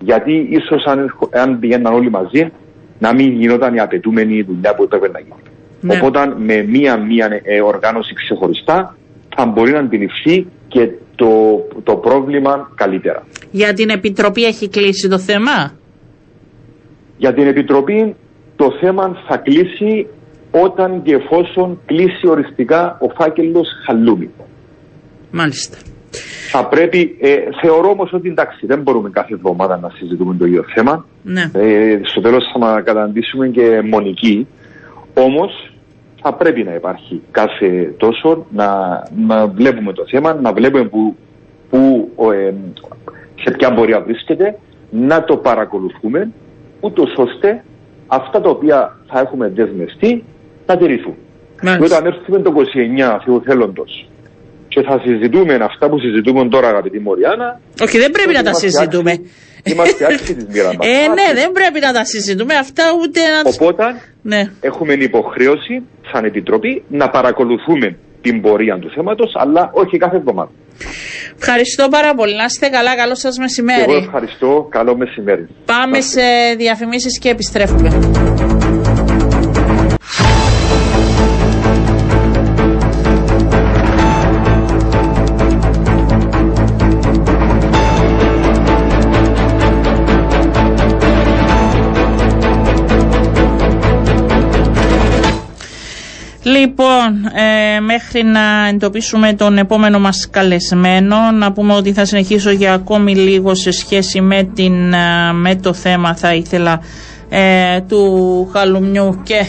γιατί 0.00 0.48
ίσως 0.50 0.84
αν, 0.84 1.18
αν 1.30 1.58
πηγαίναν 1.58 1.94
όλοι 1.94 2.10
μαζί 2.10 2.50
να 2.98 3.14
μην 3.14 3.32
γινόταν 3.32 3.74
η 3.74 3.80
απαιτούμενη 3.80 4.42
δουλειά 4.42 4.74
που 4.74 4.82
έπρεπε 4.82 5.08
να 5.08 5.18
γίνει. 5.18 5.47
Ναι. 5.80 5.94
Οπότε 5.96 6.34
με 6.36 6.62
μία-μία 6.62 7.40
ε, 7.42 7.60
οργάνωση 7.60 8.14
ξεχωριστά 8.14 8.96
θα 9.36 9.46
μπορεί 9.46 9.72
να 9.72 9.78
αντιληφθεί 9.78 10.46
και 10.68 10.90
το, 11.14 11.28
το 11.82 11.96
πρόβλημα 11.96 12.70
καλύτερα. 12.74 13.26
Για 13.50 13.72
την 13.72 13.88
Επιτροπή 13.88 14.44
έχει 14.44 14.68
κλείσει 14.68 15.08
το 15.08 15.18
θέμα; 15.18 15.72
Για 17.16 17.34
την 17.34 17.46
Επιτροπή 17.46 18.14
το 18.56 18.72
θέμα 18.80 19.16
θα 19.28 19.36
κλείσει 19.36 20.06
όταν 20.50 21.02
και 21.02 21.14
εφόσον 21.14 21.80
κλείσει 21.86 22.26
οριστικά 22.28 22.98
ο 23.00 23.08
φάκελος 23.08 23.68
Χαλούμι. 23.86 24.30
Μάλιστα. 25.30 25.78
Θα 26.50 26.66
πρέπει, 26.68 27.16
ε, 27.20 27.36
θεωρώ 27.60 27.90
όμως 27.90 28.12
ότι 28.12 28.28
εντάξει, 28.28 28.66
δεν 28.66 28.80
μπορούμε 28.80 29.10
κάθε 29.10 29.34
εβδομάδα 29.34 29.78
να 29.78 29.90
συζητούμε 29.90 30.34
το 30.34 30.46
ίδιο 30.46 30.64
θέμα. 30.74 31.06
Ναι. 31.22 31.50
Ε, 31.52 32.00
στο 32.02 32.20
τέλος 32.20 32.44
θα 32.60 32.80
καταντήσουμε 32.80 33.48
και 33.48 33.82
μονική. 33.90 34.46
Όμως 35.24 35.72
θα 36.22 36.32
πρέπει 36.34 36.62
να 36.62 36.74
υπάρχει 36.74 37.22
κάθε 37.30 37.94
τόσο 37.96 38.46
να, 38.50 39.02
να 39.26 39.46
βλέπουμε 39.46 39.92
το 39.92 40.04
θέμα, 40.10 40.34
να 40.34 40.52
βλέπουμε 40.52 40.84
που, 40.84 41.16
που 41.70 42.10
ε, 42.32 42.52
σε 43.42 43.50
ποια 43.56 43.74
πορεία 43.74 44.00
βρίσκεται, 44.00 44.58
να 44.90 45.24
το 45.24 45.36
παρακολουθούμε, 45.36 46.30
ούτως 46.80 47.14
ώστε 47.16 47.64
αυτά 48.06 48.40
τα 48.40 48.50
οποία 48.50 48.98
θα 49.06 49.20
έχουμε 49.20 49.48
δεσμευτεί 49.48 50.24
να 50.66 50.76
τηρηθούν. 50.76 51.14
Όταν 51.82 52.06
έρθουμε 52.06 52.38
το 52.38 52.52
29 52.56 53.18
Θεοθέλοντος 53.24 54.08
και 54.68 54.82
θα 54.82 55.00
συζητούμε 55.04 55.54
αυτά 55.54 55.88
που 55.88 55.98
συζητούμε 55.98 56.48
τώρα, 56.48 56.68
αγαπητή 56.68 57.00
Μωριάννα. 57.00 57.60
Όχι, 57.82 57.98
δεν 57.98 58.10
πρέπει 58.10 58.32
να 58.32 58.42
τα 58.42 58.54
συζητούμε. 58.54 59.20
Είμαστε 59.64 60.04
άξιοι 60.04 60.34
της 60.34 60.46
μοίρα 60.46 60.66
μας. 60.74 60.86
Ε, 60.86 61.08
ναι, 61.08 61.40
δεν 61.40 61.52
πρέπει 61.52 61.80
να 61.80 61.92
τα 61.92 62.04
συζητούμε 62.04 62.54
αυτά 62.54 62.84
ούτε 63.02 63.20
να 63.20 63.50
Οπότε 63.50 63.84
ναι. 64.22 64.50
έχουμε 64.60 64.92
υποχρέωση, 64.92 65.82
σαν 66.12 66.24
Επιτροπή, 66.24 66.82
να 66.88 67.08
παρακολουθούμε 67.10 67.98
την 68.20 68.40
πορεία 68.40 68.78
του 68.78 68.90
θέματος, 68.94 69.32
αλλά 69.34 69.70
όχι 69.72 69.98
κάθε 69.98 70.16
εβδομάδα. 70.16 70.50
Ευχαριστώ 71.40 71.88
πάρα 71.88 72.14
πολύ. 72.14 72.34
Να 72.34 72.44
είστε 72.44 72.68
καλά. 72.68 72.96
Καλό 72.96 73.14
σας 73.14 73.38
μεσημέρι. 73.38 73.80
Εγώ 73.82 73.96
ευχαριστώ. 73.96 74.66
Καλό 74.70 74.96
μεσημέρι. 74.96 75.48
Πάμε 75.64 76.00
σε 76.00 76.20
διαφημίσεις 76.56 77.18
και 77.18 77.28
επιστρέφουμε. 77.28 77.88
Λοιπόν, 96.68 97.24
ε, 97.34 97.80
μέχρι 97.80 98.22
να 98.24 98.68
εντοπίσουμε 98.68 99.32
τον 99.32 99.58
επόμενο 99.58 99.98
μας 99.98 100.28
καλεσμένο, 100.30 101.16
να 101.30 101.52
πούμε 101.52 101.74
ότι 101.74 101.92
θα 101.92 102.04
συνεχίσω 102.04 102.50
για 102.50 102.72
ακόμη 102.72 103.14
λίγο 103.14 103.54
σε 103.54 103.70
σχέση 103.70 104.20
με, 104.20 104.42
την, 104.54 104.92
ε, 104.92 105.32
με 105.32 105.54
το 105.56 105.72
θέμα 105.72 106.14
θα 106.16 106.34
ήθελα 106.34 106.80
ε, 107.28 107.80
του 107.80 108.48
Χαλουμιού 108.52 109.20
και 109.22 109.34
ε, 109.34 109.46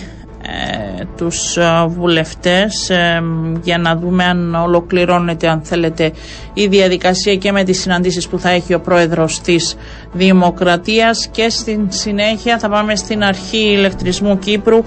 τους 1.18 1.58
ε, 1.58 1.86
βουλευτές 1.88 2.90
ε, 2.90 3.24
για 3.64 3.78
να 3.78 3.96
δούμε 3.96 4.24
αν 4.24 4.56
ολοκληρώνεται 4.56 5.48
αν 5.50 5.62
θέλετε 5.64 6.12
η 6.54 6.68
διαδικασία 6.68 7.36
και 7.36 7.52
με 7.52 7.64
τις 7.64 7.82
συναντήσεις 7.82 8.28
που 8.28 8.40
θα 8.40 8.50
έχει 8.50 8.74
ο 8.74 8.80
πρόεδρος 8.80 9.42
της 9.42 9.76
Δημοκρατίας 10.14 11.28
και 11.32 11.50
στην 11.50 11.86
συνέχεια 11.90 12.60
θα 12.60 12.70
πάμε 12.70 12.96
στην 12.96 13.24
αρχή 13.24 13.72
ηλεκτρισμού 13.72 14.40
Κύπρου 14.40 14.84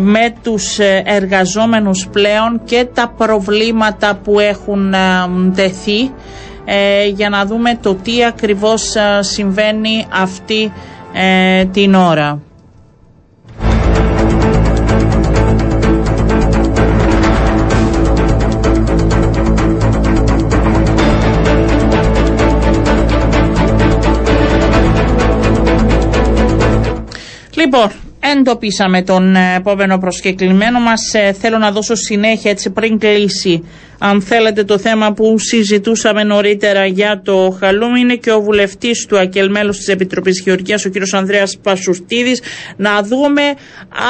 με 0.00 0.34
τους 0.42 0.78
εργαζόμενους 1.04 2.08
πλέον 2.12 2.60
και 2.64 2.86
τα 2.94 3.12
προβλήματα 3.16 4.18
που 4.24 4.38
έχουν 4.38 4.94
τεθεί 5.54 6.10
για 7.14 7.28
να 7.28 7.44
δούμε 7.44 7.78
το 7.82 7.94
τι 7.94 8.24
ακριβώς 8.24 8.94
συμβαίνει 9.20 10.06
αυτή 10.12 10.72
την 11.72 11.94
ώρα. 11.94 12.40
Λοιπόν, 27.72 27.90
εντοπίσαμε 28.20 29.02
τον 29.02 29.36
ε, 29.36 29.54
επόμενο 29.56 29.98
προσκεκλημένο 29.98 30.80
μας. 30.80 31.14
Ε, 31.14 31.32
θέλω 31.32 31.58
να 31.58 31.70
δώσω 31.70 31.94
συνέχεια 31.94 32.50
έτσι 32.50 32.70
πριν 32.70 32.98
κλείσει 32.98 33.64
αν 33.98 34.22
θέλετε 34.22 34.64
το 34.64 34.78
θέμα 34.78 35.12
που 35.12 35.38
συζητούσαμε 35.38 36.22
νωρίτερα 36.24 36.86
για 36.86 37.20
το 37.24 37.56
Χαλούμ 37.60 37.94
είναι 37.96 38.14
και 38.14 38.32
ο 38.32 38.40
βουλευτής 38.40 39.06
του 39.06 39.18
ΑΚΕΛ 39.18 39.50
μέλος 39.50 39.76
της 39.76 39.88
Επιτροπής 39.88 40.40
Γεωργίας 40.40 40.84
ο 40.84 40.88
κύριος 40.88 41.14
Ανδρέας 41.14 41.58
Πασουστίδης 41.62 42.42
να 42.76 43.02
δούμε 43.02 43.42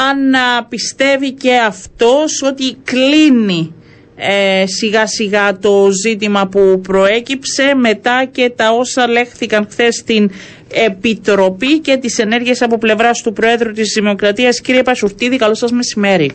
αν 0.08 0.34
πιστεύει 0.68 1.32
και 1.32 1.56
αυτός 1.66 2.42
ότι 2.42 2.76
κλείνει 2.84 3.74
ε, 4.22 4.66
σιγά 4.66 5.06
σιγά 5.06 5.58
το 5.58 5.88
ζήτημα 6.02 6.46
που 6.46 6.80
προέκυψε 6.82 7.74
μετά 7.74 8.28
και 8.32 8.52
τα 8.56 8.70
όσα 8.70 9.08
λέχθηκαν 9.08 9.66
χθες 9.70 9.94
στην 9.96 10.30
Επιτροπή 10.72 11.78
και 11.80 11.96
τις 11.96 12.18
ενέργειες 12.18 12.62
από 12.62 12.78
πλευράς 12.78 13.22
του 13.22 13.32
Προέδρου 13.32 13.72
της 13.72 13.92
Δημοκρατίας. 13.94 14.60
Κύριε 14.60 14.82
Πασουρτίδη, 14.82 15.36
καλό 15.36 15.54
σας 15.54 15.72
μεσημέρι. 15.72 16.30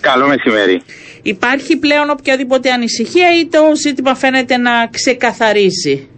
Καλό 0.00 0.26
μεσημέρι. 0.26 0.82
Υπάρχει 1.22 1.76
πλέον 1.76 2.10
οποιαδήποτε 2.10 2.70
ανησυχία 2.70 3.28
ή 3.40 3.46
το 3.46 3.58
ζήτημα 3.76 4.14
φαίνεται 4.14 4.56
να 4.56 4.86
ξεκαθαρίζει; 4.90 6.08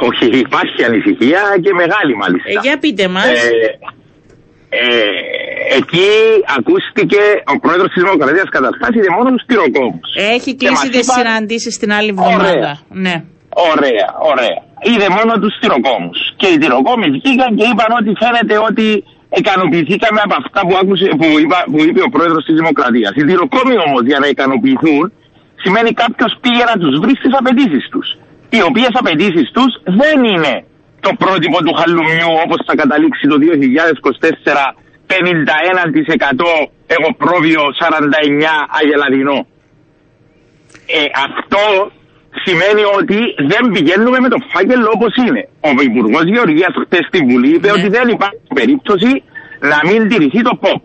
Όχι, 0.00 0.38
υπάρχει 0.38 0.84
ανησυχία 0.84 1.40
και 1.62 1.72
μεγάλη 1.72 2.16
μάλιστα. 2.16 2.48
Ε, 2.50 2.52
για 2.62 2.78
πείτε 2.78 3.08
μας. 3.08 3.26
Ε, 3.26 3.78
ε, 4.68 4.86
εκεί 5.76 6.08
ακούστηκε 6.58 7.20
ο 7.54 7.58
πρόεδρος 7.58 7.92
της 7.92 8.02
Δημοκρατίας 8.02 8.48
καταρχάς 8.50 8.88
είδε 8.94 9.10
μόνο 9.16 9.30
τους 9.30 9.44
τυροκόμους. 9.46 10.08
Έχει 10.34 10.54
Και 10.54 10.66
κλείσει 10.66 10.72
μας 10.86 10.88
τις 10.90 11.00
είπαν- 11.06 11.18
συναντήσεις 11.18 11.78
την 11.78 11.92
άλλη 11.92 12.08
εβδομάδα. 12.08 12.48
Ωραία. 12.50 12.78
Ναι. 12.88 13.24
Ωραία, 13.72 14.06
ωραία. 14.32 14.58
Είδε 14.88 15.08
μόνο 15.18 15.32
τους 15.42 15.54
τυροκόμους. 15.60 16.18
Και 16.40 16.48
οι 16.52 16.58
τυροκόμοι 16.58 17.06
βγήκαν 17.16 17.50
και 17.56 17.66
είπαν 17.70 17.90
ότι 18.00 18.10
φαίνεται 18.22 18.56
ότι 18.68 18.86
ικανοποιηθήκαμε 19.40 20.20
από 20.26 20.34
αυτά 20.42 20.60
που, 20.66 20.74
άκουσε, 20.80 21.06
που, 21.20 21.26
είπα, 21.42 21.58
που 21.70 21.78
είπε 21.86 22.00
ο 22.08 22.10
πρόεδρος 22.14 22.44
της 22.44 22.54
Δημοκρατίας. 22.60 23.12
Οι 23.18 23.24
τυροκόμοι 23.30 23.74
όμως 23.86 24.02
για 24.10 24.18
να 24.22 24.26
ικανοποιηθούν 24.34 25.12
σημαίνει 25.62 25.90
κάποιος 26.02 26.32
πήγε 26.40 26.64
να 26.70 26.76
τους 26.82 26.94
βρει 27.02 27.14
στις 27.20 27.32
απαιτήσεις 27.40 27.84
τους. 27.92 28.08
Οι 28.54 28.60
οποίες 28.68 28.92
απαιτήσεις 29.02 29.46
τους 29.56 29.70
δεν 30.00 30.18
είναι 30.24 30.54
το 31.00 31.10
πρότυπο 31.22 31.58
του 31.64 31.74
χαλουμιού 31.78 32.30
όπως 32.44 32.58
θα 32.66 32.74
καταλήξει 32.74 33.24
το 33.32 33.36
2024 33.38 34.74
51% 35.06 35.14
εγωπρόβιο 36.86 37.62
49 37.62 38.68
αγελαδινό. 38.80 39.46
Ε, 40.86 41.04
αυτό 41.26 41.90
σημαίνει 42.46 42.82
ότι 42.98 43.18
δεν 43.52 43.62
πηγαίνουμε 43.74 44.18
με 44.24 44.28
το 44.34 44.38
φάκελο 44.52 44.88
όπως 44.96 45.12
είναι. 45.24 45.42
Ο 45.68 45.70
Υπουργός 45.90 46.24
Γεωργίας 46.32 46.72
χτες 46.82 47.04
στην 47.10 47.22
Βουλή 47.28 47.50
είπε 47.56 47.68
Ναι. 47.70 47.76
ότι 47.76 47.88
δεν 47.96 48.06
υπάρχει 48.16 48.42
περίπτωση 48.60 49.10
να 49.72 49.78
μην 49.88 50.00
τηρηθεί 50.08 50.40
το 50.48 50.54
ΠΟΠ. 50.62 50.82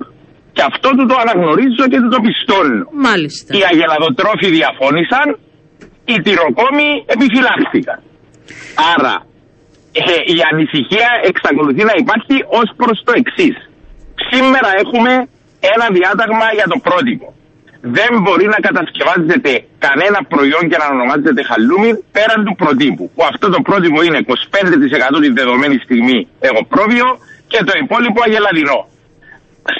Και 0.55 0.63
αυτό 0.71 0.89
του 0.97 1.05
το 1.11 1.15
αναγνωρίζω 1.23 1.83
και 1.91 1.99
του 2.03 2.09
το 2.15 2.19
πιστώνω. 2.25 2.85
Μάλιστα. 3.07 3.49
Οι 3.57 3.61
αγελαδοτρόφοι 3.71 4.47
διαφώνησαν, 4.57 5.27
οι 6.11 6.15
τυροκόμοι 6.25 6.87
επιφυλάχθηκαν. 7.13 7.97
Άρα 8.93 9.15
ε, 9.91 10.03
η 10.35 10.37
ανησυχία 10.51 11.09
εξακολουθεί 11.29 11.83
να 11.89 11.95
υπάρχει 12.03 12.35
ως 12.59 12.67
προς 12.79 12.97
το 13.07 13.11
εξής. 13.21 13.55
Σήμερα 14.29 14.69
έχουμε 14.83 15.11
ένα 15.73 15.85
διάταγμα 15.97 16.47
για 16.57 16.67
το 16.71 16.77
πρότυπο. 16.87 17.27
Δεν 17.85 18.11
μπορεί 18.21 18.45
να 18.55 18.59
κατασκευάζεται 18.67 19.51
κανένα 19.85 20.19
προϊόν 20.33 20.63
και 20.69 20.77
να 20.81 20.87
ονομάζεται 20.95 21.43
χαλούμι 21.49 21.91
πέραν 22.15 22.39
του 22.45 22.55
προτύπου. 22.61 23.05
Που 23.15 23.23
αυτό 23.31 23.45
το 23.55 23.59
πρότυπο 23.67 23.99
είναι 24.03 24.19
25% 24.27 25.17
τη 25.23 25.29
δεδομένη 25.39 25.77
στιγμή 25.85 26.27
εγωπρόβιο 26.49 27.07
και 27.51 27.59
το 27.67 27.73
υπόλοιπο 27.83 28.19
αγελαδινό. 28.27 28.79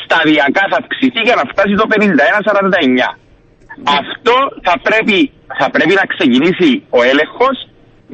Σταδιακά 0.03 0.63
θα 0.71 0.77
αυξηθεί 0.81 1.21
για 1.27 1.35
να 1.39 1.43
φτάσει 1.51 1.73
το 1.81 1.85
51-49. 1.89 3.17
Αυτό 3.99 4.35
θα 4.67 4.75
πρέπει, 4.87 5.31
θα 5.59 5.67
πρέπει 5.69 5.93
να 6.01 6.05
ξεκινήσει 6.13 6.69
ο 6.97 6.99
έλεγχος 7.11 7.55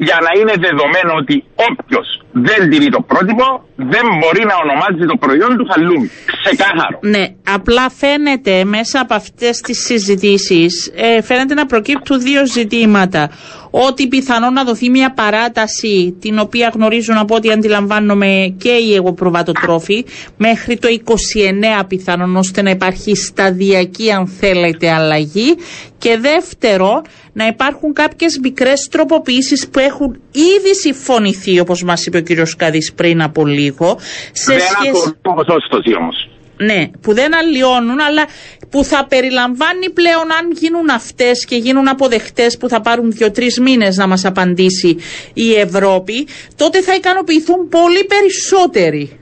για 0.06 0.18
να 0.26 0.30
είναι 0.38 0.54
δεδομένο 0.66 1.12
ότι 1.22 1.36
όποιος 1.68 2.08
δεν 2.32 2.70
τηρεί 2.70 2.88
το 2.88 3.00
πρότυπο 3.00 3.64
δεν 3.76 4.02
μπορεί 4.20 4.44
να 4.44 4.54
ονομάζει 4.64 5.06
το 5.06 5.16
προϊόν 5.16 5.56
του 5.56 5.66
χαλούμι. 5.70 6.10
Ξεκάθαρο. 6.44 6.98
Ναι, 7.00 7.26
απλά 7.54 7.90
φαίνεται 7.90 8.64
μέσα 8.64 9.00
από 9.00 9.14
αυτές 9.14 9.60
τις 9.60 9.84
συζητήσεις, 9.84 10.92
ε, 10.94 11.22
φαίνεται 11.22 11.54
να 11.54 11.66
προκύπτουν 11.66 12.20
δύο 12.20 12.46
ζητήματα. 12.46 13.30
Ότι 13.70 14.08
πιθανόν 14.08 14.52
να 14.52 14.64
δοθεί 14.64 14.90
μια 14.90 15.12
παράταση, 15.12 16.16
την 16.20 16.38
οποία 16.38 16.70
γνωρίζουν 16.74 17.16
από 17.16 17.34
ό,τι 17.34 17.50
αντιλαμβάνομαι 17.50 18.54
και 18.58 18.70
οι 18.70 18.94
εγωπροβατοτρόφοι, 18.94 20.04
μέχρι 20.36 20.78
το 20.78 20.88
29 20.88 21.84
πιθανόν, 21.88 22.36
ώστε 22.36 22.62
να 22.62 22.70
υπάρχει 22.70 23.16
σταδιακή, 23.16 24.12
αν 24.12 24.26
θέλετε, 24.26 24.90
αλλαγή. 24.90 25.56
Και 25.98 26.18
δεύτερο, 26.18 27.02
να 27.32 27.46
υπάρχουν 27.46 27.92
κάποιες 27.92 28.38
μικρές 28.42 28.88
τροποποιήσεις 28.90 29.68
που 29.68 29.78
έχουν 29.78 30.20
ήδη 30.32 30.74
συμφωνηθεί, 30.74 31.60
όπως 31.60 31.82
μας 31.82 32.06
είπε 32.06 32.19
ο 32.20 32.22
κύριος 32.22 32.56
Καδής 32.56 32.92
πριν 32.92 33.22
από 33.22 33.46
λίγο, 33.46 33.98
σε 34.32 34.52
δεν 34.52 34.60
σχέση... 34.60 34.90
αφορούν 34.90 35.16
το 35.22 35.30
ποσόστοση 35.32 35.94
όμως. 36.00 36.28
Ναι, 36.56 36.88
που 37.00 37.14
δεν 37.14 37.34
αλλοιώνουν, 37.36 38.00
αλλά 38.00 38.24
που 38.70 38.84
θα 38.84 39.06
περιλαμβάνει 39.08 39.90
πλέον 39.90 40.32
αν 40.38 40.50
γίνουν 40.60 40.90
αυτές 40.90 41.44
και 41.44 41.56
γίνουν 41.56 41.88
αποδεχτές 41.88 42.56
που 42.56 42.68
θα 42.68 42.80
πάρουν 42.80 43.10
δύο-τρεις 43.12 43.60
μήνες 43.60 43.96
να 43.96 44.06
μας 44.06 44.24
απαντήσει 44.24 44.96
η 45.34 45.54
Ευρώπη, 45.54 46.26
τότε 46.56 46.82
θα 46.82 46.94
ικανοποιηθούν 46.94 47.68
πολύ 47.68 48.04
περισσότεροι. 48.04 49.20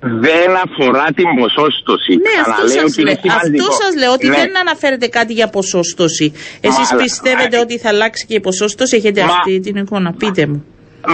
Δεν 0.00 0.50
αφορά 0.64 1.04
την 1.14 1.26
ποσόστοση. 1.40 2.12
Ναι, 2.16 2.40
αυτό 2.40 2.64
Ξαναλέω 2.64 2.86
σας, 2.88 2.94
και 2.94 3.00
είναι 3.00 3.10
λέω, 3.10 3.34
αυτό 3.34 3.46
σημαντικό. 3.46 3.72
σας 3.82 3.94
λέω, 4.00 4.12
ότι 4.12 4.28
Ναι. 4.28 4.34
δεν 4.36 4.58
αναφέρεται 4.58 5.06
κάτι 5.06 5.32
για 5.32 5.48
ποσόστοση. 5.48 6.32
Εσείς 6.60 6.90
Μα, 6.92 6.96
πιστεύετε 7.02 7.56
μα, 7.56 7.62
ότι 7.62 7.78
θα 7.78 7.88
αλλάξει 7.88 8.26
και 8.26 8.34
η 8.34 8.40
ποσόστοση, 8.40 8.96
έχετε 8.96 9.20
Μα- 9.20 9.26
αυτή 9.32 9.60
την 9.60 9.76
εικόνα, 9.76 10.12
πείτε 10.12 10.46
μου. 10.46 10.64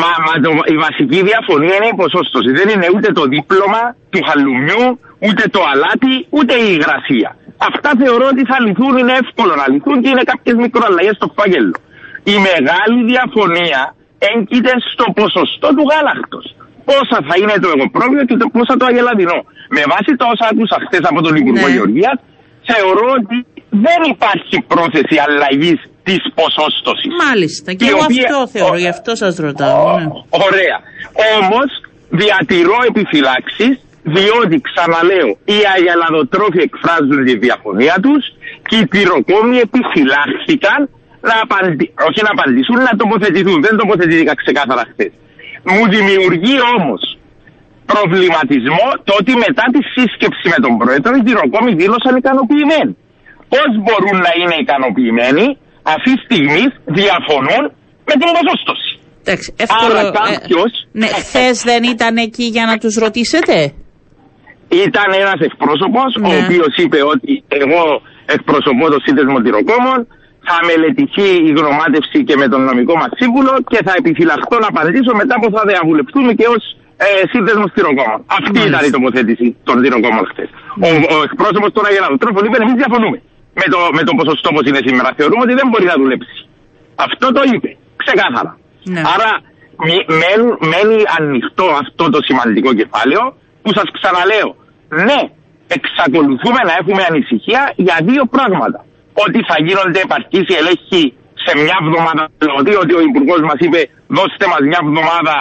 Μα, 0.02 0.10
μα 0.26 0.34
το, 0.44 0.50
η 0.74 0.76
βασική 0.86 1.20
διαφωνία 1.30 1.74
είναι 1.78 1.90
η 1.94 1.96
ποσόστοση. 2.02 2.50
Δεν 2.58 2.68
είναι 2.72 2.88
ούτε 2.94 3.08
το 3.18 3.24
δίπλωμα 3.32 3.82
του 4.10 4.20
χαλουμιού, 4.28 4.84
ούτε 5.26 5.42
το 5.54 5.60
αλάτι, 5.72 6.14
ούτε 6.36 6.54
η 6.64 6.68
υγρασία. 6.76 7.30
Αυτά 7.70 7.90
θεωρώ 8.02 8.26
ότι 8.34 8.42
θα 8.50 8.56
λυθούν, 8.64 8.92
είναι 9.00 9.14
εύκολο 9.22 9.52
να 9.60 9.66
λυθούν 9.72 9.96
και 10.02 10.08
είναι 10.12 10.24
κάποιες 10.32 10.56
μικροαλλαγές 10.64 11.14
στο 11.20 11.28
φάγελο. 11.36 11.76
Η 12.32 12.36
μεγάλη 12.48 12.98
διαφωνία 13.12 13.80
έγκυται 14.30 14.74
στο 14.92 15.04
ποσοστό 15.18 15.68
του 15.76 15.84
γάλακτος. 15.90 16.44
Πόσα 16.88 17.18
θα 17.28 17.34
είναι 17.40 17.56
το 17.64 17.68
εγωπρόβιο 17.74 18.22
και 18.28 18.36
το 18.42 18.46
πόσα 18.54 18.74
το 18.80 18.84
αγελαδινό. 18.90 19.38
Με 19.76 19.82
βάση 19.92 20.10
τα 20.20 20.26
όσα 20.32 20.44
άκουσα 20.52 20.76
χθες 20.84 21.04
από 21.10 21.20
τον 21.26 21.34
Υπουργό 21.40 21.66
Ναι. 21.66 21.74
Γεωργίας, 21.74 22.16
θεωρώ 22.70 23.06
ότι 23.18 23.36
δεν 23.86 24.00
υπάρχει 24.14 24.56
πρόθεση 24.72 25.16
αλλαγής 25.26 25.78
της 26.08 26.22
ποσόστοσης. 26.40 27.10
Μάλιστα, 27.26 27.68
και 27.78 27.84
Η 27.84 27.88
εγώ 27.92 28.02
οποία- 28.04 28.22
αυτό 28.28 28.38
θεωρώ, 28.54 28.74
Ω- 28.78 28.82
γι' 28.84 28.92
αυτό 28.96 29.10
σας 29.22 29.34
ρωτάω. 29.46 29.82
ναι. 29.98 30.06
Ωραία. 30.46 30.76
Όμως 31.36 31.68
διατηρώ 32.22 32.78
επιφυλάξεις 32.90 33.72
διότι 34.16 34.56
ξαναλέω 34.68 35.28
οι 35.52 35.58
αγελαδοτρόφοι 35.76 36.60
εκφράζουν 36.68 37.18
τη 37.28 37.34
διαφωνία 37.44 37.96
τους 38.04 38.22
και 38.68 38.76
οι 38.80 38.86
πυροκόμοι 38.92 39.56
επιφυλάχθηκαν 39.66 40.80
να 41.28 41.34
απαντη... 41.44 41.84
όχι 42.08 42.20
να 42.26 42.30
απαντήσουν, 42.36 42.76
να 42.88 42.92
τοποθετηθούν. 43.02 43.58
Δεν 43.66 43.74
τοποθετήθηκα 43.82 44.34
ξεκάθαρα 44.42 44.84
χθες. 44.92 45.12
Μου 45.72 45.82
δημιουργεί 45.94 46.56
όμως 46.76 47.02
προβληματισμό 47.92 48.86
το 49.06 49.12
ότι 49.20 49.32
μετά 49.46 49.64
τη 49.74 49.80
σύσκεψη 49.94 50.44
με 50.52 50.58
τον 50.64 50.72
πρόεδρο 50.80 51.12
οι 51.18 51.22
πυροκόμοι 51.28 51.70
δήλωσαν 51.80 52.12
ικανοποιημένοι. 52.22 52.92
Πώς 53.52 53.68
μπορούν 53.84 54.16
να 54.26 54.32
είναι 54.40 54.56
ικανοποιημένοι; 54.64 55.46
Αυτή 55.96 56.10
τη 56.14 56.20
στιγμή 56.26 56.62
διαφωνούν 56.98 57.62
με 58.08 58.14
την 58.20 58.28
ποσόστοση. 58.38 58.90
Εντάξει, 59.24 59.48
εύκολο. 59.64 59.98
Άρα 59.98 60.10
κάποιος- 60.18 60.78
ναι, 61.00 61.06
χθες 61.22 61.56
δεν 61.70 61.82
ήταν 61.94 62.14
εκεί 62.26 62.44
για 62.56 62.64
να 62.70 62.74
τους 62.82 62.94
ρωτήσετε; 63.04 63.56
Ήταν 64.86 65.08
ένας 65.22 65.38
εκπρόσωπος, 65.48 66.10
ο 66.24 66.28
Ναι. 66.28 66.36
οποίος 66.40 66.72
είπε 66.82 66.98
ότι 67.12 67.30
εγώ 67.62 67.82
εκπροσωπώ 68.36 68.84
το 68.94 68.98
σύνδεσμο 69.04 69.36
τυροκόμων, 69.44 69.98
θα 70.48 70.56
μελετηθεί 70.68 71.28
η 71.48 71.50
γνωμάτευση 71.58 72.18
και 72.28 72.36
με 72.42 72.46
τον 72.52 72.60
νομικό 72.70 72.94
μας 73.00 73.10
σύμβουλο 73.20 73.52
και 73.70 73.78
θα 73.86 73.92
επιφυλαχθώ 74.00 74.56
να 74.64 74.68
απαντήσω 74.72 75.12
μετά 75.20 75.34
που 75.40 75.48
θα 75.56 75.62
διαβουλευτούμε 75.70 76.30
και 76.38 76.46
ως 76.54 76.62
ε, 77.06 77.06
σύνδεσμος 77.32 77.70
τυροκόμων. 77.76 78.18
Αυτή 78.38 78.50
Μάλιστα. 78.58 78.68
ήταν 78.72 78.82
η 78.88 78.90
τοποθέτηση 78.96 79.46
των 79.68 79.74
τυροκόμων 79.82 80.22
χθες. 80.30 80.48
Ο, 80.88 80.90
ο 81.14 81.16
εκπρόσωπος 81.28 81.70
των 81.76 81.82
Αγελαδοτρόφων 81.88 82.42
είπε: 82.46 82.56
Εμείς 82.64 82.76
διαφωνούμε 82.82 83.18
με 83.60 83.66
το, 83.72 83.78
με 83.98 84.02
το 84.08 84.12
ποσοστό 84.18 84.48
όπως 84.52 84.64
είναι 84.68 84.80
σήμερα. 84.88 85.08
Θεωρούμε 85.18 85.42
ότι 85.46 85.54
δεν 85.60 85.66
μπορεί 85.70 85.86
να 85.92 85.96
δουλέψει. 86.02 86.36
Αυτό 87.06 87.26
το 87.36 87.42
είπε. 87.52 87.70
Ξεκάθαρα. 88.02 88.52
Ναι. 88.94 89.02
Άρα 89.14 89.30
μη- 89.86 90.06
μένουν- 90.20 90.58
μένει 90.72 90.98
ανοιχτό 91.18 91.66
αυτό 91.82 92.04
το 92.14 92.18
σημαντικό 92.28 92.70
κεφάλαιο 92.80 93.24
που 93.62 93.70
σας 93.78 93.88
ξαναλέω. 93.96 94.48
Ναι, 95.08 95.20
εξακολουθούμε 95.76 96.60
να 96.68 96.72
έχουμε 96.80 97.02
ανησυχία 97.10 97.62
για 97.86 97.96
δύο 98.10 98.22
πράγματα. 98.34 98.80
Ότι 99.24 99.38
θα 99.48 99.56
γίνονται 99.66 100.00
επαρκείς 100.06 100.44
οι 100.50 100.54
ελέγχοι 100.60 101.02
σε 101.44 101.52
μια 101.64 101.76
εβδομάδα, 101.82 102.22
δηλαδή 102.44 102.72
ότι 102.82 102.92
ο 102.98 103.00
Υπουργός 103.10 103.40
μας 103.48 103.58
είπε 103.64 103.80
δώστε 104.18 104.44
μας 104.52 104.60
μια 104.70 104.80
εβδομάδα 104.86 105.34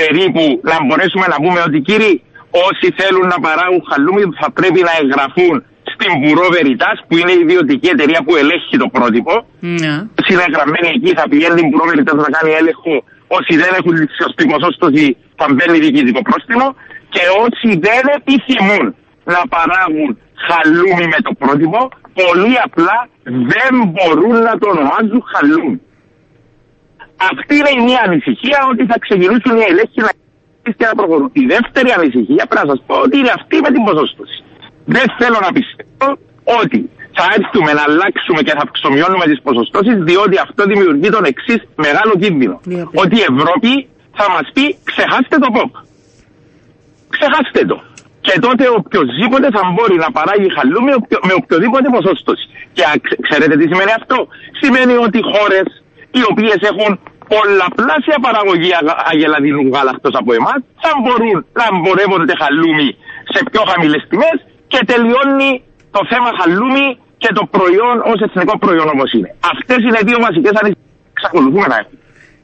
περίπου 0.00 0.44
να 0.70 0.76
μπορέσουμε 0.84 1.26
να 1.32 1.36
πούμε 1.42 1.60
ότι 1.68 1.78
κύριοι 1.88 2.12
όσοι 2.68 2.86
θέλουν 2.98 3.26
να 3.34 3.38
παράγουν 3.46 3.82
χαλούμι 3.90 4.22
θα 4.40 4.48
πρέπει 4.58 4.80
να 4.88 4.92
εγγραφούν 5.02 5.54
στην 6.00 6.12
Βουρό 6.22 6.46
Veritas 6.54 6.96
που 7.06 7.14
είναι 7.20 7.32
η 7.38 7.40
ιδιωτική 7.46 7.88
εταιρεία 7.94 8.20
που 8.26 8.32
ελέγχει 8.42 8.76
το 8.82 8.88
πρότυπο 8.96 9.32
Ναι. 9.82 9.94
συνεγραμμένη 10.26 10.88
εκεί 10.96 11.10
θα 11.18 11.24
πηγαίνει 11.30 11.56
την 11.60 11.70
πρόβλητα 11.76 12.12
να 12.14 12.28
κάνει 12.36 12.52
έλεγχο. 12.60 12.94
Όσοι 13.38 13.52
δεν 13.62 13.70
έχουν 13.78 13.92
τη 14.00 14.06
σωστή 14.22 14.44
ποσόστοση 14.52 15.16
θα 15.38 15.46
μπαίνει 15.52 15.78
διοικητικό 15.84 16.20
πρόστιμο 16.28 16.66
και 17.14 17.22
όσοι 17.44 17.68
δεν 17.86 18.02
επιθυμούν 18.18 18.84
να 19.34 19.40
παράγουν 19.54 20.10
χαλούμι 20.46 21.06
με 21.14 21.18
το 21.26 21.32
πρότυπο, 21.42 21.80
πολύ 22.20 22.54
απλά 22.66 22.96
δεν 23.52 23.72
μπορούν 23.92 24.36
να 24.48 24.54
το 24.60 24.66
ονομάζουν 24.74 25.20
χαλούμι. 25.32 25.76
Αυτή 27.30 27.54
είναι 27.58 27.72
η 27.78 27.80
μία 27.86 28.00
ανησυχία 28.06 28.58
ότι 28.70 28.82
θα 28.90 28.96
ξεκινήσουν 29.04 29.52
οι 29.58 29.64
ελέγχοι 29.70 30.00
να 30.06 30.10
και 30.78 30.86
να 30.90 30.94
προχωρούν. 31.00 31.30
Η 31.32 31.44
δεύτερη 31.54 31.90
ανησυχία 31.98 32.44
πρέπει 32.48 32.66
να 32.66 32.70
σας 32.72 32.80
πω 32.86 32.94
ότι 33.06 33.14
είναι 33.18 33.32
αυτή 33.38 33.56
με 33.64 33.70
την 33.74 33.82
ποσόστοση. 33.88 34.36
Δεν 34.84 35.04
θέλω 35.18 35.38
να 35.46 35.50
πιστεύω 35.56 36.08
ότι 36.62 36.90
θα 37.18 37.24
έρθουμε 37.36 37.70
να 37.78 37.82
αλλάξουμε 37.88 38.40
και 38.46 38.52
θα 38.56 38.62
αυξομειώνουμε 38.66 39.24
τις 39.30 39.40
ποσοστώσεις, 39.46 39.96
διότι 40.08 40.36
αυτό 40.46 40.62
δημιουργεί 40.72 41.08
τον 41.16 41.24
εξής 41.32 41.60
μεγάλο 41.86 42.12
κίνδυνο. 42.22 42.60
Για 42.64 42.84
πες. 42.90 43.02
Ότι 43.02 43.14
η 43.22 43.24
Ευρώπη 43.32 43.70
θα 44.18 44.26
μας 44.34 44.46
πει 44.54 44.64
ξεχάστε 44.90 45.36
το 45.44 45.48
ΠΟΠ. 45.56 45.72
Ξεχάστε 47.14 47.62
το. 47.70 47.78
Και 48.26 48.34
τότε 48.46 48.64
οποιοδήποτε 48.80 49.46
θα 49.56 49.62
μπορεί 49.74 49.96
να 50.04 50.10
παράγει 50.16 50.48
χαλούμι 50.56 50.90
με 51.28 51.34
οποιοδήποτε 51.40 51.86
ποσόστοση. 51.96 52.44
Και 52.76 52.84
ξέρετε 53.26 53.54
τι 53.58 53.66
σημαίνει 53.70 53.92
αυτό; 54.00 54.18
Σημαίνει 54.60 54.94
ότι 55.06 55.18
χώρες 55.32 55.68
οι 56.18 56.22
οποίες 56.30 56.60
έχουν 56.70 56.90
πολλαπλάσια 57.32 58.18
παραγωγή 58.26 58.70
αγελαδινού 59.12 59.62
γάλακτος 59.74 60.14
από 60.20 60.30
εμάς 60.38 60.60
θα 60.82 60.90
μπορούν 61.00 61.36
να 61.58 61.64
εμπορεύονται 61.72 62.34
χαλούμι 62.42 62.88
σε 63.32 63.40
πιο 63.50 63.62
χαμηλές 63.70 64.02
τιμές 64.08 64.38
και 64.72 64.80
τελειώνει 64.90 65.50
το 65.96 66.00
θέμα 66.10 66.30
χαλούμι 66.38 66.86
και 67.22 67.30
το 67.38 67.44
προϊόν 67.54 67.96
ως 68.10 68.18
εθνικό 68.26 68.54
προϊόν 68.58 68.88
όπως 68.94 69.08
είναι. 69.16 69.28
Αυτές 69.52 69.78
είναι 69.86 70.00
δύο 70.08 70.18
βασικές 70.26 70.54
ανησυχίες 70.60 70.88
που 71.04 71.10
εξακολουθούμε 71.16 71.66
να 71.72 71.76
έχουμε 71.82 72.00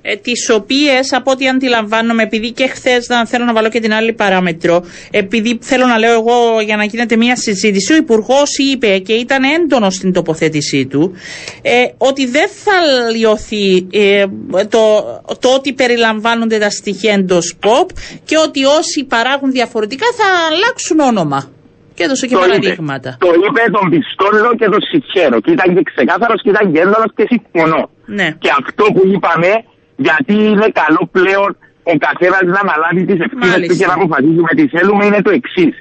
ε, 0.08 0.16
τις 0.16 0.50
οποίες 0.50 1.12
από 1.12 1.30
ό,τι 1.30 1.48
αντιλαμβάνομαι, 1.48 2.22
επειδή 2.22 2.50
και 2.52 2.66
χθες 2.66 3.08
να 3.08 3.26
θέλω 3.26 3.44
να 3.44 3.52
βάλω 3.52 3.68
και 3.68 3.80
την 3.80 3.92
άλλη 3.92 4.12
παράμετρο, 4.12 4.84
επειδή 5.10 5.58
θέλω 5.62 5.86
να 5.86 5.98
λέω 5.98 6.12
εγώ 6.12 6.60
για 6.60 6.76
να 6.76 6.84
γίνεται 6.84 7.16
μια 7.16 7.36
συζήτηση, 7.36 7.92
ο 7.92 7.96
Υπουργός 7.96 8.58
είπε 8.58 8.98
και 8.98 9.12
ήταν 9.12 9.42
έντονος 9.44 9.94
στην 9.94 10.12
τοποθέτησή 10.12 10.86
του, 10.86 11.12
ε, 11.62 11.70
ότι 11.98 12.26
δεν 12.26 12.48
θα 12.48 12.72
λιωθεί 13.16 13.86
ε, 13.92 14.24
το, 14.68 15.04
το 15.40 15.48
ότι 15.54 15.72
περιλαμβάνονται 15.72 16.58
τα 16.58 16.70
στοιχεία 16.70 17.12
εντός 17.12 17.56
ΠΟΠ 17.60 17.90
και 18.24 18.36
ότι 18.38 18.64
όσοι 18.64 19.04
παράγουν 19.04 19.50
διαφορετικά 19.52 20.06
θα 20.16 20.24
αλλάξουν 20.50 21.00
όνομα. 21.00 21.50
Και 21.96 22.04
έδωσε 22.06 22.24
και 22.28 22.34
το 22.34 22.40
παραδείγματα. 22.40 23.10
Είπε, 23.14 23.24
το 23.24 23.30
είπε 23.44 23.62
τον 23.76 23.86
πιστόλο 23.92 24.50
και 24.60 24.68
τον 24.74 24.82
συγχαίρω. 24.90 25.36
Και 25.44 25.52
ήταν 25.56 25.68
και 25.76 25.82
ξεκάθαρος 25.90 26.38
και 26.42 26.50
ήταν 26.54 26.64
και 26.72 26.80
έντονο 26.84 27.06
και 27.16 27.24
συμφωνώ. 27.32 27.82
Ναι. 28.18 28.28
Και 28.42 28.50
αυτό 28.60 28.84
που 28.94 29.02
είπαμε 29.12 29.50
γιατί 30.06 30.34
είναι 30.50 30.68
καλό 30.82 31.02
πλέον 31.16 31.50
ο 31.92 31.94
καθένας 32.06 32.44
να 32.54 32.60
αναλάβει 32.64 33.02
τις 33.08 33.18
ευθύνες 33.26 33.60
του 33.68 33.76
και 33.78 33.86
να 33.90 33.94
αποφασίζουμε 33.98 34.52
τις 34.58 34.68
θέλουμε 34.74 35.02
είναι 35.08 35.22
το 35.26 35.32
εξής. 35.40 35.74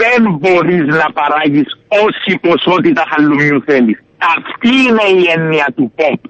Δεν 0.00 0.20
μπορείς 0.40 0.84
να 1.00 1.06
παράγεις 1.18 1.68
όση 2.04 2.32
ποσότητα 2.46 3.02
χαλουμιού 3.10 3.58
θέλεις. 3.68 3.98
Αυτή 4.36 4.72
είναι 4.86 5.06
η 5.20 5.22
έννοια 5.36 5.68
του 5.76 5.92
pop. 5.96 6.20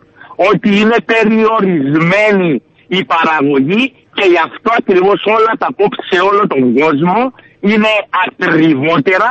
Ότι 0.51 0.71
είναι 0.81 0.99
περιορισμένη 1.13 2.63
η 2.99 3.01
παραγωγή 3.13 3.85
και 4.17 4.27
γι' 4.33 4.43
αυτό 4.49 4.71
ακριβώς 4.81 5.19
όλα 5.37 5.53
τα 5.63 5.69
pop 5.77 5.93
σε 6.11 6.19
όλο 6.29 6.43
τον 6.53 6.63
κόσμο 6.81 7.19
είναι 7.71 7.93
ακριβότερα 8.27 9.29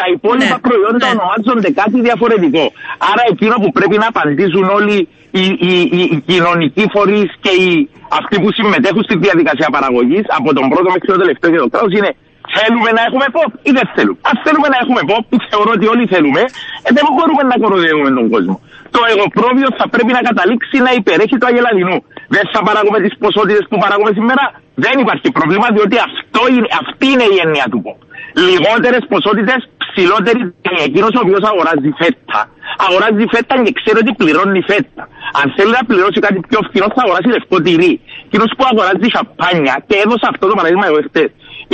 τα 0.00 0.04
υπόλοιπα 0.14 0.56
ναι, 0.58 0.66
προϊόντα 0.68 1.06
ναι. 1.06 1.14
ονομάζονται 1.14 1.70
κάτι 1.80 1.98
διαφορετικό. 2.08 2.64
Άρα 3.10 3.22
εκείνο 3.32 3.54
που 3.62 3.70
πρέπει 3.78 3.96
να 4.02 4.06
απαντήσουν 4.12 4.66
όλοι 4.78 4.96
οι, 5.40 5.44
οι, 5.68 5.72
οι, 5.96 6.00
οι 6.12 6.18
κοινωνικοί 6.30 6.84
φορείς 6.94 7.28
και 7.44 7.52
οι, 7.62 7.70
αυτοί 8.20 8.36
που 8.42 8.48
συμμετέχουν 8.58 9.02
στη 9.08 9.14
διαδικασία 9.26 9.68
παραγωγής 9.76 10.24
από 10.38 10.48
τον 10.56 10.64
πρώτο 10.72 10.88
μέχρι 10.94 11.08
το 11.12 11.18
τελευταίο 11.22 11.50
και 11.52 11.60
το 11.64 11.68
κράτος 11.72 11.92
είναι 11.98 12.10
θέλουμε 12.56 12.90
να 12.96 13.02
έχουμε 13.08 13.26
pop 13.36 13.50
ή 13.68 13.70
δεν 13.78 13.86
θέλουμε; 13.94 14.18
Αν 14.28 14.34
θέλουμε 14.44 14.68
να 14.74 14.78
έχουμε 14.82 15.00
pop, 15.10 15.22
που 15.30 15.36
θεωρώ 15.50 15.70
ότι 15.76 15.86
όλοι 15.92 16.04
θέλουμε, 16.14 16.42
ε, 16.86 16.90
δεν 16.96 17.04
μπορούμε 17.14 17.42
να 17.50 17.56
κοροϊδεύουμε 17.62 18.10
τον 18.18 18.26
κόσμο. 18.34 18.54
Το 18.94 19.00
εγωπρόβιο 19.12 19.68
θα 19.78 19.86
πρέπει 19.94 20.12
να 20.18 20.22
καταλήξει 20.28 20.76
να 20.86 20.90
υπερέχει 21.00 21.36
το 21.42 21.46
αγελαδινού. 21.50 21.98
Δεν 22.34 22.44
θα 22.52 22.60
παράγουμε 22.66 22.98
τις 23.04 23.14
ποσότητες 23.22 23.64
που 23.70 23.76
παράγουμε 23.82 24.12
σήμερα. 24.18 24.44
Δεν 24.84 24.94
υπάρχει 25.04 25.28
πρόβλημα 25.38 25.66
διότι 25.76 25.96
αυτό 26.08 26.40
είναι, 26.54 26.68
αυτή 26.82 27.06
είναι 27.12 27.26
η 27.34 27.36
έννοια 27.44 27.66
του 27.72 27.80
pop. 27.84 27.98
Λιγότερες 28.48 29.02
ποσότητες 29.12 29.60
ψηλότερη 29.90 30.40
εκείνος 30.86 31.12
ο 31.18 31.20
οποίος 31.24 31.42
αγοράζει 31.50 31.90
φέτα. 32.00 32.40
Αγοράζει 32.86 33.24
φέτα 33.32 33.54
και 33.64 33.72
ξέρει 33.78 33.98
ότι 34.04 34.12
πληρώνει 34.20 34.60
φέτα. 34.70 35.02
Αν 35.40 35.46
θέλει 35.56 35.72
να 35.78 35.82
πληρώσει 35.88 36.18
κάτι 36.26 36.38
πιο 36.48 36.60
φθηνό 36.66 36.86
θα 36.94 37.02
αγοράσει 37.04 37.28
λευκό 37.36 37.56
τυρί. 37.66 37.92
Εκείνος 38.26 38.50
που 38.56 38.64
αγοράζει 38.70 39.08
σαπάνια 39.16 39.74
και 39.88 39.96
έδωσα 40.04 40.26
αυτό 40.32 40.44
το 40.50 40.54
παράδειγμα 40.58 40.86
εγώ 40.90 41.00
χτε. 41.08 41.24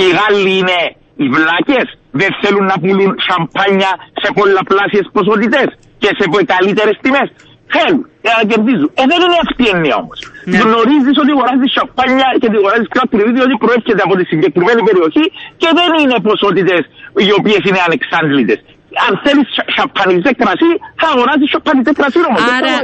Οι 0.01 0.07
Γάλλοι 0.17 0.51
είναι 0.59 0.77
οι 1.21 1.27
βλάκες, 1.35 1.87
δεν 2.21 2.31
θέλουν 2.41 2.65
να 2.71 2.75
πουλούν 2.81 3.11
σαμπάνια 3.27 3.91
σε 4.21 4.29
πολλαπλάσιες 4.37 5.05
ποσότητες 5.15 5.67
και 6.01 6.09
σε 6.17 6.25
καλύτερες 6.53 6.95
τιμές. 7.03 7.29
Θέλουν 7.73 8.01
για 8.25 8.33
να 8.37 8.43
κερδίζουν. 8.51 8.89
Ε, 9.01 9.03
δεν 9.11 9.19
είναι 9.23 9.39
αυτή 9.45 9.61
η 9.67 9.69
έννοια 9.73 9.95
όμως. 10.03 10.19
Ναι. 10.49 10.57
Γνωρίζεις 10.63 11.15
ότι 11.21 11.31
αγοράζεις 11.35 11.69
σαμπάνια 11.77 12.27
και 12.41 12.47
τη 12.51 12.55
αγοράζεις 12.61 12.89
κράτο 12.93 13.13
διότι 13.37 13.53
προέρχεται 13.63 14.01
από 14.07 14.13
τη 14.19 14.23
συγκεκριμένη 14.31 14.81
περιοχή 14.89 15.25
και 15.61 15.69
δεν 15.79 15.89
είναι 16.01 16.17
ποσότητες 16.27 16.81
οι 17.27 17.31
οποίες 17.39 17.61
είναι 17.67 17.81
ανεξάντλητες. 17.87 18.59
Αν 19.07 19.21
θέλεις 19.23 19.47
σαπανιζέ 19.75 20.31
κρασί, 20.37 20.71
θα 21.01 21.07
αγοράζεις 21.13 21.49
σαπανιζέ 21.49 21.91
κρασί 21.91 22.19
όμω. 22.29 22.37
Άρα, 22.57 22.75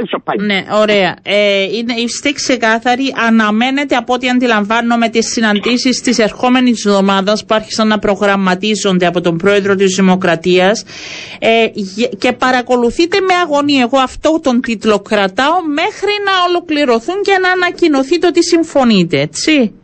ναι, 0.48 0.64
ωραία. 0.82 1.16
Ε, 1.22 1.62
είναι, 1.62 1.94
είστε 1.96 2.32
ξεκάθαροι. 2.32 3.14
Αναμένεται 3.28 3.96
από 3.96 4.12
ό,τι 4.14 4.28
αντιλαμβάνομαι 4.28 5.08
τις 5.08 5.26
συναντήσεις 5.32 6.00
της 6.00 6.18
ερχόμενης 6.18 6.84
εβδομάδας 6.84 7.44
που 7.44 7.54
άρχισαν 7.54 7.88
να 7.88 7.98
προγραμματίζονται 7.98 9.06
από 9.06 9.20
τον 9.20 9.36
πρόεδρο 9.36 9.74
της 9.74 9.94
Δημοκρατίας 9.94 10.84
ε, 11.38 11.66
και 12.18 12.32
παρακολουθείτε 12.32 13.20
με 13.20 13.34
αγωνία. 13.34 13.82
Εγώ 13.82 13.98
αυτό 13.98 14.40
τον 14.42 14.60
τίτλο 14.60 14.98
κρατάω 15.00 15.56
μέχρι 15.80 16.14
να 16.24 16.32
ολοκληρωθούν 16.48 17.22
και 17.22 17.38
να 17.42 17.50
ανακοινωθεί 17.50 18.18
το 18.18 18.30
τι 18.30 18.42
συμφωνείτε, 18.42 19.20
έτσι. 19.20 19.74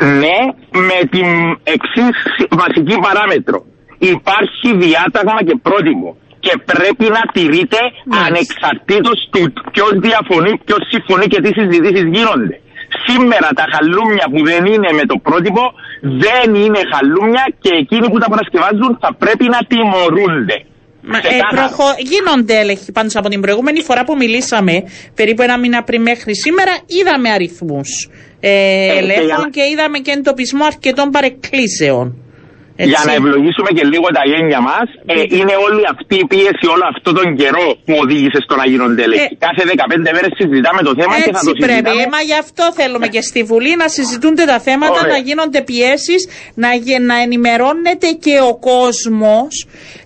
Ναι, 0.00 0.38
με 0.88 0.98
την 1.10 1.28
εξής 1.62 2.16
βασική 2.50 2.96
παράμετρο. 3.06 3.64
Υπάρχει 4.14 4.68
διάταγμα 4.84 5.40
και 5.48 5.56
πρότυπο 5.66 6.08
και 6.44 6.54
πρέπει 6.72 7.06
να 7.16 7.22
τηρείται 7.34 7.80
ανεξαρτήτως 8.26 9.18
του 9.32 9.42
ποιος 9.72 9.92
διαφωνεί, 10.06 10.52
ποιος 10.66 10.82
συμφωνεί 10.92 11.26
και 11.32 11.40
τι 11.44 11.50
συζητήσεις 11.58 12.06
γίνονται. 12.14 12.56
Σήμερα 13.06 13.48
τα 13.58 13.64
χαλούμια 13.72 14.24
που 14.32 14.40
δεν 14.50 14.62
είναι 14.72 14.90
με 14.98 15.04
το 15.10 15.16
πρότυπο 15.26 15.62
δεν 16.24 16.48
είναι 16.62 16.80
χαλούμια 16.92 17.44
και 17.62 17.72
εκείνοι 17.82 18.06
που 18.10 18.18
τα 18.22 18.28
παρασκευάζουν 18.32 18.90
θα 19.02 19.10
πρέπει 19.22 19.46
να 19.54 19.60
τιμωρούνται. 19.70 20.56
Μα, 21.10 21.18
ε, 21.18 21.38
προχω... 21.54 21.86
Γίνονται 22.12 22.54
έλεγχοι 22.62 22.92
πάντως 22.92 23.16
από 23.16 23.28
την 23.28 23.40
προηγούμενη 23.40 23.80
φορά 23.88 24.04
που 24.04 24.16
μιλήσαμε, 24.16 24.74
περίπου 25.14 25.42
ένα 25.42 25.58
μήνα 25.58 25.82
πριν 25.82 26.02
μέχρι 26.02 26.36
σήμερα, 26.36 26.72
είδαμε 26.86 27.28
αριθμούς 27.30 27.90
ε, 28.40 28.50
ε 28.50 28.98
ελέγχων 28.98 29.50
και 29.50 29.62
είδαμε 29.72 29.98
και 29.98 30.10
εντοπισμό 30.10 30.64
αρκετών 30.64 31.10
παρεκκλήσεων. 31.10 32.06
Έτσι. 32.76 32.90
Για 32.92 33.02
να 33.08 33.12
ευλογήσουμε 33.20 33.70
και 33.76 33.84
λίγο 33.92 34.06
τα 34.18 34.22
γένια 34.30 34.60
μας, 34.68 34.86
ε, 35.12 35.14
είναι 35.38 35.54
όλη 35.66 35.82
αυτή 35.92 36.14
η 36.24 36.26
πίεση 36.32 36.64
όλο 36.74 36.84
αυτό 36.92 37.08
τον 37.18 37.28
καιρό 37.40 37.66
που 37.86 37.94
οδήγησε 38.02 38.38
στο 38.46 38.54
να 38.60 38.64
γίνονται 38.70 39.02
έλεγχοι. 39.06 39.28
Ε, 39.34 39.44
Κάθε 39.46 39.62
15 39.72 40.10
μέρες 40.16 40.30
συζητάμε 40.40 40.80
το 40.88 40.92
θέμα 41.00 41.14
έτσι 41.18 41.28
και 41.28 41.34
θα 41.38 41.42
το 41.48 41.52
συζητάμε. 41.54 41.80
πρέπει. 41.82 41.98
Ε, 42.04 42.06
μα 42.14 42.20
γι' 42.30 42.38
αυτό 42.44 42.64
θέλουμε 42.78 43.06
και 43.14 43.22
στη 43.30 43.40
Βουλή 43.50 43.72
να 43.82 43.88
συζητούνται 43.96 44.44
τα 44.52 44.58
θέματα, 44.66 45.00
Ωραία. 45.02 45.12
να 45.14 45.18
γίνονται 45.28 45.60
πιέσεις, 45.70 46.20
να, 46.62 46.68
να 47.10 47.16
ενημερώνεται 47.26 48.08
και 48.24 48.34
ο 48.50 48.52
κόσμος 48.70 49.52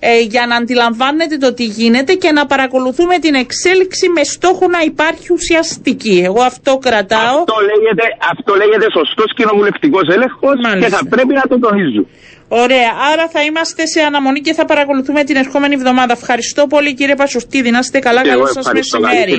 ε, 0.09 0.21
για 0.33 0.45
να 0.51 0.55
αντιλαμβάνεται 0.61 1.37
το 1.45 1.49
τι 1.59 1.65
γίνεται 1.79 2.13
και 2.23 2.31
να 2.39 2.43
παρακολουθούμε 2.53 3.15
την 3.25 3.35
εξέλιξη 3.45 4.07
με 4.17 4.23
στόχο 4.35 4.65
να 4.77 4.81
υπάρχει 4.91 5.27
ουσιαστική. 5.39 6.17
Εγώ 6.29 6.41
αυτό 6.53 6.71
κρατάω. 6.87 7.39
Αυτό 7.39 7.57
λέγεται, 7.71 8.05
αυτό 8.33 8.51
λέγεται 8.63 8.87
σωστός 8.99 9.29
κοινοβουλευτικός 9.39 10.05
έλεγχος 10.17 10.57
και 10.83 10.89
θα 10.97 11.01
πρέπει 11.13 11.35
να 11.41 11.45
το 11.51 11.57
τονίζουμε. 11.67 12.07
Ωραία. 12.49 12.91
Άρα 13.13 13.29
θα 13.29 13.43
είμαστε 13.43 13.87
σε 13.87 14.01
αναμονή 14.01 14.41
και 14.41 14.55
θα 14.55 14.65
παρακολουθούμε 14.65 15.25
την 15.25 15.37
ερχόμενη 15.37 15.75
εβδομάδα. 15.75 16.13
Ευχαριστώ 16.13 16.67
πολύ 16.67 16.95
κύριε 16.95 17.15
Πασουστίδη. 17.15 17.71
Να 17.71 17.79
είστε 17.79 17.99
καλά. 17.99 18.23
Καλό 18.23 18.47
σας 18.47 18.73
μεσημέρι. 18.73 19.37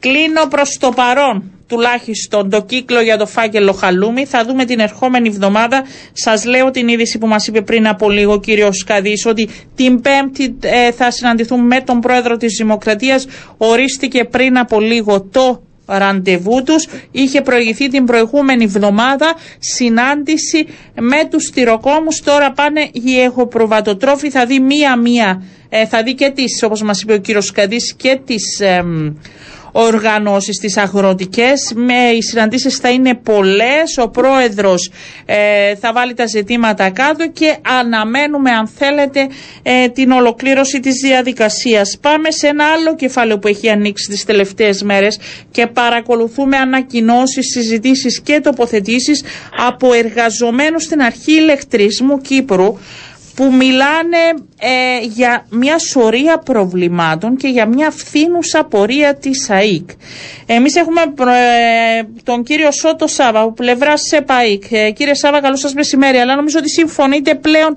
Κλείνω 0.00 0.46
προς 0.50 0.76
το 0.80 0.88
παρόν 0.88 1.50
τουλάχιστον 1.66 2.50
το 2.50 2.62
κύκλο 2.62 3.00
για 3.00 3.16
το 3.16 3.26
φάκελο 3.26 3.72
Χαλούμι. 3.72 4.26
Θα 4.26 4.44
δούμε 4.44 4.64
την 4.64 4.78
ερχόμενη 4.80 5.28
εβδομάδα. 5.28 5.84
Σας 6.12 6.44
λέω 6.44 6.70
την 6.70 6.88
είδηση 6.88 7.18
που 7.18 7.26
μας 7.26 7.46
είπε 7.46 7.62
πριν 7.62 7.88
από 7.88 8.10
λίγο 8.10 8.32
ο 8.32 8.40
κύριος 8.40 8.76
Σκαδή, 8.76 9.14
ότι 9.26 9.48
την 9.74 10.00
Πέμπτη 10.00 10.58
ε, 10.60 10.92
θα 10.92 11.10
συναντηθούμε 11.10 11.62
με 11.62 11.80
τον 11.80 12.00
πρόεδρο 12.00 12.36
της 12.36 12.56
Δημοκρατίας. 12.56 13.26
Ορίστηκε 13.56 14.24
πριν 14.24 14.58
από 14.58 14.80
λίγο 14.80 15.22
το 15.22 15.62
ραντεβού 15.86 16.62
τους. 16.62 16.86
Είχε 17.10 17.40
προηγηθεί 17.40 17.88
την 17.88 18.04
προηγούμενη 18.04 18.64
εβδομάδα 18.64 19.34
συνάντηση 19.58 20.66
με 21.00 21.28
τους 21.30 21.44
στυροκόμους. 21.44 22.20
Τώρα 22.24 22.52
πάνε 22.52 22.88
οι 22.92 23.20
εχοπροβατοτρόφοι. 23.20 24.30
Θα 24.30 24.46
δει 24.46 24.60
μία-μία, 24.60 25.42
ε, 25.68 25.86
θα 25.86 26.02
δει 26.02 26.14
και 26.14 26.30
τις, 26.30 26.62
όπως 26.62 26.82
μας 26.82 27.02
είπε 27.02 27.12
ο 27.12 27.18
κύριος 27.18 27.50
Καδής, 27.52 27.94
και 27.96 28.20
τις 28.24 28.60
οργανώσεις 29.78 30.58
τις 30.58 30.76
αγροτικές. 30.76 31.72
Με, 31.74 31.94
οι 32.16 32.22
συναντήσεις 32.22 32.76
θα 32.76 32.90
είναι 32.90 33.14
πολλές. 33.14 33.98
Ο 34.02 34.08
πρόεδρος 34.08 34.90
ε, 35.26 35.74
θα 35.74 35.92
βάλει 35.92 36.14
τα 36.14 36.26
ζητήματα 36.26 36.90
κάτω 36.90 37.28
και 37.28 37.56
αναμένουμε 37.80 38.50
αν 38.50 38.66
θέλετε 38.68 39.28
ε, 39.62 39.88
την 39.88 40.10
ολοκλήρωση 40.10 40.80
της 40.80 40.94
διαδικασίας. 41.02 41.98
Πάμε 42.00 42.30
σε 42.30 42.46
ένα 42.46 42.64
άλλο 42.64 42.94
κεφάλαιο 42.94 43.38
που 43.38 43.48
έχει 43.48 43.68
ανοίξει 43.70 44.08
τις 44.08 44.24
τελευταίες 44.24 44.82
μέρες 44.82 45.18
και 45.50 45.66
παρακολουθούμε 45.66 46.56
ανακοινώσεις, 46.56 47.46
συζητήσεις 47.50 48.20
και 48.20 48.40
τοποθετήσεις 48.40 49.22
από 49.66 49.92
εργαζομένους 49.92 50.82
στην 50.82 51.00
αρχή 51.02 51.32
ηλεκτρισμού 51.32 52.20
Κύπρου 52.20 52.76
που 53.36 53.44
μιλάνε 53.44 54.22
ε, 54.60 55.04
για 55.14 55.46
μια 55.50 55.78
σωρία 55.78 56.38
προβλημάτων 56.38 57.36
και 57.36 57.48
για 57.48 57.66
μια 57.66 57.90
φθήνουσα 57.90 58.64
πορεία 58.64 59.14
της 59.14 59.50
ΑΕΚ. 59.50 59.88
Εμείς 60.46 60.76
έχουμε 60.76 61.00
ε, 61.00 62.02
τον 62.22 62.42
κύριο 62.42 62.72
Σώτο 62.72 63.06
Σάβα 63.06 63.40
από 63.40 63.52
πλευρά 63.52 63.92
ΕΠΑΙΚ. 64.10 64.64
Ε, 64.70 64.90
κύριε 64.90 65.14
Σάβα, 65.14 65.40
καλό 65.40 65.56
σας 65.56 65.74
μεσημέρι, 65.74 66.16
αλλά 66.18 66.36
νομίζω 66.36 66.58
ότι 66.58 66.70
συμφωνείτε 66.70 67.34
πλέον 67.34 67.76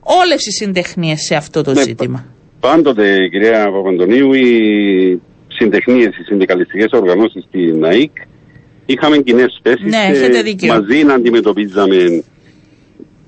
όλες 0.00 0.46
οι 0.46 0.50
συντεχνίες 0.50 1.20
σε 1.20 1.34
αυτό 1.34 1.62
το 1.62 1.72
Ναι, 1.72 1.82
ζήτημα. 1.82 2.24
Πάντοτε, 2.60 3.28
κυρία 3.30 3.70
Παπαντονίου, 3.72 4.32
οι 4.32 5.20
συντεχνίες, 5.48 6.18
οι 6.18 6.22
συνδικαλιστικές 6.24 6.90
οργανώσεις 6.92 7.44
στην 7.48 7.84
ΑΕΚ 7.84 8.10
είχαμε 8.86 9.16
κοινές 9.18 9.60
θέσεις 9.62 9.82
Ναι, 9.84 10.06
έχετε 10.10 10.42
δίκιο. 10.42 10.72
μαζί 10.74 11.04
να 11.04 11.14
αντιμετωπίζαμε 11.14 12.22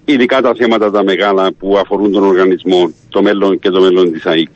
ειδικά 0.05 0.41
τα 0.41 0.55
θέματα 0.55 0.91
τα 0.91 1.05
μεγάλα 1.05 1.53
που 1.53 1.79
αφορούν 1.79 2.13
τον 2.13 2.25
οργανισμό, 2.25 2.93
το 3.09 3.23
μέλλον 3.23 3.59
και 3.59 3.71
το 3.71 3.81
μέλλον 3.81 4.13
της 4.13 4.27
ΑΕΚ. 4.27 4.49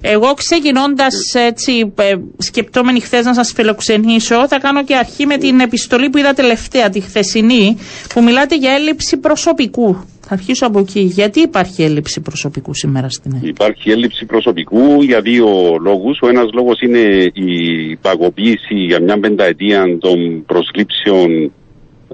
Εγώ 0.00 0.34
ξεκινώντας 0.34 1.14
έτσι, 1.34 1.92
ε, 1.94 2.14
σκεπτόμενοι 2.38 3.00
χθες 3.00 3.24
να 3.24 3.34
σας 3.34 3.52
φιλοξενήσω, 3.52 4.48
θα 4.48 4.58
κάνω 4.58 4.84
και 4.84 4.96
αρχή 4.96 5.26
με 5.26 5.36
την 5.36 5.60
επιστολή 5.60 6.10
που 6.10 6.18
είδα 6.18 6.32
τελευταία, 6.34 6.88
τη 6.90 7.00
χθεσινή, 7.00 7.76
που 8.14 8.22
μιλάτε 8.22 8.56
για 8.56 8.72
έλλειψη 8.72 9.16
προσωπικού. 9.16 9.96
Θα 10.20 10.34
αρχίσω 10.34 10.66
από 10.66 10.78
εκεί. 10.78 11.00
Γιατί 11.00 11.40
υπάρχει 11.40 11.82
έλλειψη 11.82 12.20
προσωπικού 12.20 12.74
σήμερα 12.74 13.08
στην 13.08 13.32
ΕΕ. 13.32 13.48
Υπάρχει 13.48 13.90
έλλειψη 13.90 14.24
προσωπικού 14.24 15.02
για 15.02 15.20
δύο 15.20 15.46
λόγους. 15.80 16.18
Ο 16.22 16.28
ένας 16.28 16.52
λόγος 16.52 16.80
είναι 16.80 17.30
η 17.32 17.96
παγωποίηση 17.96 18.74
για 18.74 19.00
μια 19.00 19.18
πενταετία 19.18 19.98
των 19.98 20.44
προσλήψεων, 20.46 21.52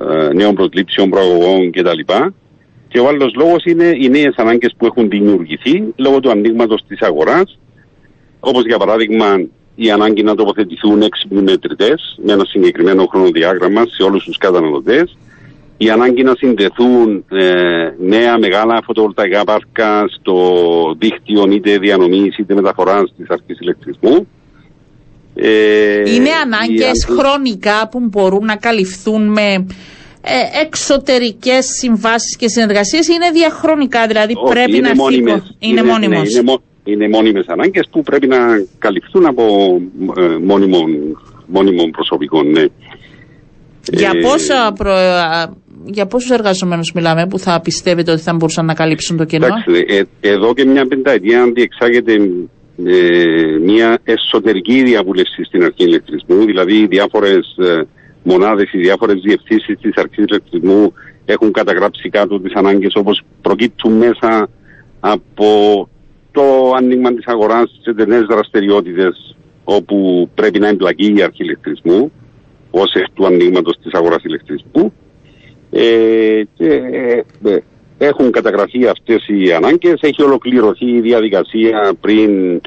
ε, 0.01 0.33
νέων 0.35 0.55
προσλήψεων, 0.55 1.11
προαγωγών 1.11 1.71
κτλ. 1.71 2.13
Και 2.95 3.01
ο 3.01 3.09
άλλος 3.09 3.35
λόγος 3.37 3.65
είναι 3.65 3.93
οι 4.01 4.09
νέες 4.09 4.35
ανάγκες 4.37 4.75
που 4.79 4.87
έχουν 4.87 5.09
δημιουργηθεί 5.09 5.83
λόγω 5.97 6.21
του 6.21 6.31
ανοίγματος 6.31 6.85
της 6.89 7.01
αγοράς. 7.01 7.59
Όπως 8.41 8.65
για 8.67 8.79
παράδειγμα 8.79 9.47
η 9.75 9.91
ανάγκη 9.91 10.23
να 10.23 10.35
τοποθετηθούν 10.35 11.03
έξυπνοι 11.03 11.43
μετρητές 11.43 12.19
με 12.25 12.33
ένα 12.33 12.45
συγκεκριμένο 12.45 13.07
χρονοδιάγραμμα 13.07 13.85
σε 13.87 14.03
όλους 14.03 14.25
τους 14.25 14.39
καταναλωτές. 14.39 15.17
Η 15.77 15.91
ανάγκη 15.91 16.23
να 16.23 16.35
συνδεθούν 16.37 17.25
ε, 17.31 17.89
νέα 18.01 18.39
μεγάλα 18.39 18.83
φωτοβολταϊκά 18.85 19.45
πάρκα 19.45 20.05
στο 20.09 20.37
δίκτυο 20.99 21.47
είτε 21.53 21.79
διανομής 21.79 22.39
είτε 22.39 22.55
μεταφοράς 22.55 23.13
της 23.17 23.29
αρχής 23.29 23.59
ηλεκτρισμού. 23.61 24.27
Ε, 25.35 25.99
Είναι 25.99 26.29
η 26.29 26.33
ανάγκες 26.45 27.05
ανάγκη- 27.05 27.21
χρονικά 27.21 27.89
που 27.91 28.01
μπορούν 28.01 28.45
να 28.45 28.57
καλυφθούν 28.57 29.29
με 29.29 29.67
ε, 30.27 30.61
εξωτερικές 30.65 31.67
συμβάσεις 31.81 32.37
και 32.37 32.49
συνεργασίες 32.49 33.09
ή 33.09 33.13
είναι 33.15 33.31
διαχρονικά, 33.31 34.07
δηλαδή 34.07 34.33
Όχι, 34.37 34.53
πρέπει 34.55 34.81
να 34.81 34.95
μόνιμες. 34.95 35.33
φύγω. 35.33 35.57
Είναι, 35.59 35.81
ναι, 35.83 35.89
μόνιμος. 35.91 36.31
είναι, 36.33 36.43
μο- 36.43 36.63
είναι 36.85 37.09
μόνιμες 37.09 37.47
ανάγκες 37.47 37.89
που 37.91 38.03
πρέπει 38.03 38.27
να 38.27 38.37
καλυφθούν 38.79 39.27
από 39.27 39.45
ε, 40.19 40.23
μόνιμων, 40.43 40.91
μόνιμων 41.47 41.91
προσωπικών, 41.91 42.51
ναι. 42.51 42.65
Για, 43.93 44.11
Ε, 44.15 44.21
πόσα 44.21 44.73
προ... 44.79 44.93
α, 44.93 45.49
για 45.85 46.07
πόσους 46.07 46.31
εργαζομένους 46.31 46.93
μιλάμε 46.93 47.27
που 47.27 47.39
θα 47.39 47.61
πιστεύετε 47.61 48.11
ότι 48.13 48.21
θα 48.21 48.33
μπορούσαν 48.35 48.65
να 48.67 48.75
καλύψουν 48.75 49.17
το 49.17 49.25
κενό; 49.25 49.47
Εντάξει, 49.47 49.85
ε, 50.21 50.29
εδώ 50.31 50.55
και 50.55 50.65
μια 50.65 50.87
πενταετία 50.87 51.51
διεξάγεται 51.55 52.13
ε, 52.85 53.59
μια 53.65 53.99
εσωτερική 54.05 54.83
διαβούλευση 54.83 55.45
στην 55.45 55.65
αρχή 55.65 55.85
ηλεκτρισμού, 55.85 56.45
δηλαδή 56.45 56.75
οι 56.75 56.87
διάφορες 56.87 57.57
ε, 58.25 58.31
μονάδες, 58.33 58.73
οι 58.73 58.79
διάφορες 58.79 59.21
διευθύνσεις 59.21 59.79
της 59.81 59.97
αρχής 59.97 60.25
ηλεκτρισμού 60.25 60.93
έχουν 61.25 61.53
καταγράψει 61.53 62.09
κάτω 62.09 62.41
τις 62.41 62.55
ανάγκες 62.55 62.95
όπως 62.95 63.23
προκύπτουν 63.43 63.93
μέσα 63.93 64.49
από 65.01 65.89
το 66.31 66.73
άνοιγμα 66.77 67.15
της 67.15 67.27
αγοράς 67.27 67.81
σε 67.83 68.05
νέες 68.07 68.25
δραστηριότητες 68.25 69.37
όπου 69.65 70.29
πρέπει 70.35 70.59
να 70.59 70.69
εμπλακεί 70.69 71.15
η 71.17 71.23
αρχή 71.23 71.43
ηλεκτρισμού 71.43 72.13
ως 72.71 72.93
εκ 72.93 73.07
του 73.15 73.27
ανοίγματος 73.27 73.79
της 73.83 73.93
αγοράς 73.93 74.23
ηλεκτρισμού 74.25 74.93
ε, 75.71 76.43
και, 76.55 76.73
ε, 77.43 77.57
έχουν 77.99 78.31
καταγραφεί 78.31 78.87
αυτές 78.87 79.29
οι 79.29 79.53
ανάγκες. 79.53 79.99
Έχει 80.01 80.23
ολοκληρωθεί 80.23 80.91
η 80.91 81.01
διαδικασία 81.01 81.95
πριν 82.01 82.61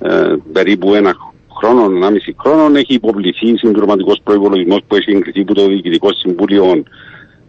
ε, 0.00 0.34
περίπου 0.52 0.94
ένα 0.94 1.14
χρόνο, 1.58 1.82
ενάμιση 1.96 2.34
χρόνο. 2.40 2.78
Έχει 2.78 2.94
υποβληθεί 2.94 3.56
συμπληρωματικός 3.56 4.20
προπολογισμό 4.24 4.76
που 4.86 4.96
έχει 4.96 5.10
εγκριθεί 5.10 5.40
από 5.40 5.54
το 5.54 5.66
Διοικητικό 5.66 6.08
Συμβούλιο 6.12 6.82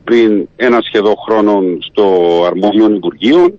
πριν 0.04 0.48
ένα 0.56 0.80
σχεδόν 0.82 1.14
χρόνο 1.28 1.62
στο 1.92 2.06
αρμόδιο 2.46 2.96
Υπουργείο 2.96 3.58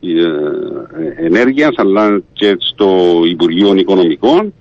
ε, 0.00 1.24
Ενέργειας 1.26 1.74
αλλά 1.76 2.22
και 2.32 2.56
στο 2.58 2.88
Υπουργείο 3.28 3.74
Οικονομικών. 3.74 4.54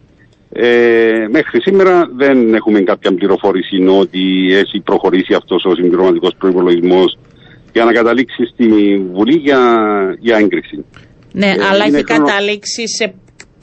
Ε, 0.56 1.28
μέχρι 1.32 1.62
σήμερα 1.62 2.10
δεν 2.16 2.54
έχουμε 2.54 2.80
κάποια 2.82 3.14
πληροφόρηση 3.14 3.86
ότι 4.00 4.54
έχει 4.54 4.80
προχωρήσει 4.80 5.34
αυτός 5.34 5.64
ο 5.66 5.76
συμπληρωματικός 5.76 6.36
προϋπολογισμός 6.38 7.18
για 7.74 7.86
να 7.86 7.92
καταλήξει 7.94 8.46
στη 8.54 8.68
Βουλή 9.14 9.36
για, 9.38 9.60
για 10.20 10.38
έγκριση. 10.38 10.86
Ναι, 11.34 11.46
Ε, 11.46 11.52
αλλά 11.72 11.86
είναι 11.86 11.98
έχει 11.98 12.06
χρόνο- 12.06 12.26
καταλήξει 12.28 12.88
σε 12.88 13.14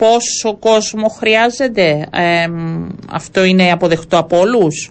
πόσο 0.01 0.57
κόσμο 0.59 1.09
χρειάζεται. 1.09 2.09
Ε, 2.13 2.49
μ, 2.49 2.89
αυτό 3.11 3.45
είναι 3.45 3.71
αποδεκτό 3.73 4.19
από 4.19 4.39
όλους; 4.39 4.91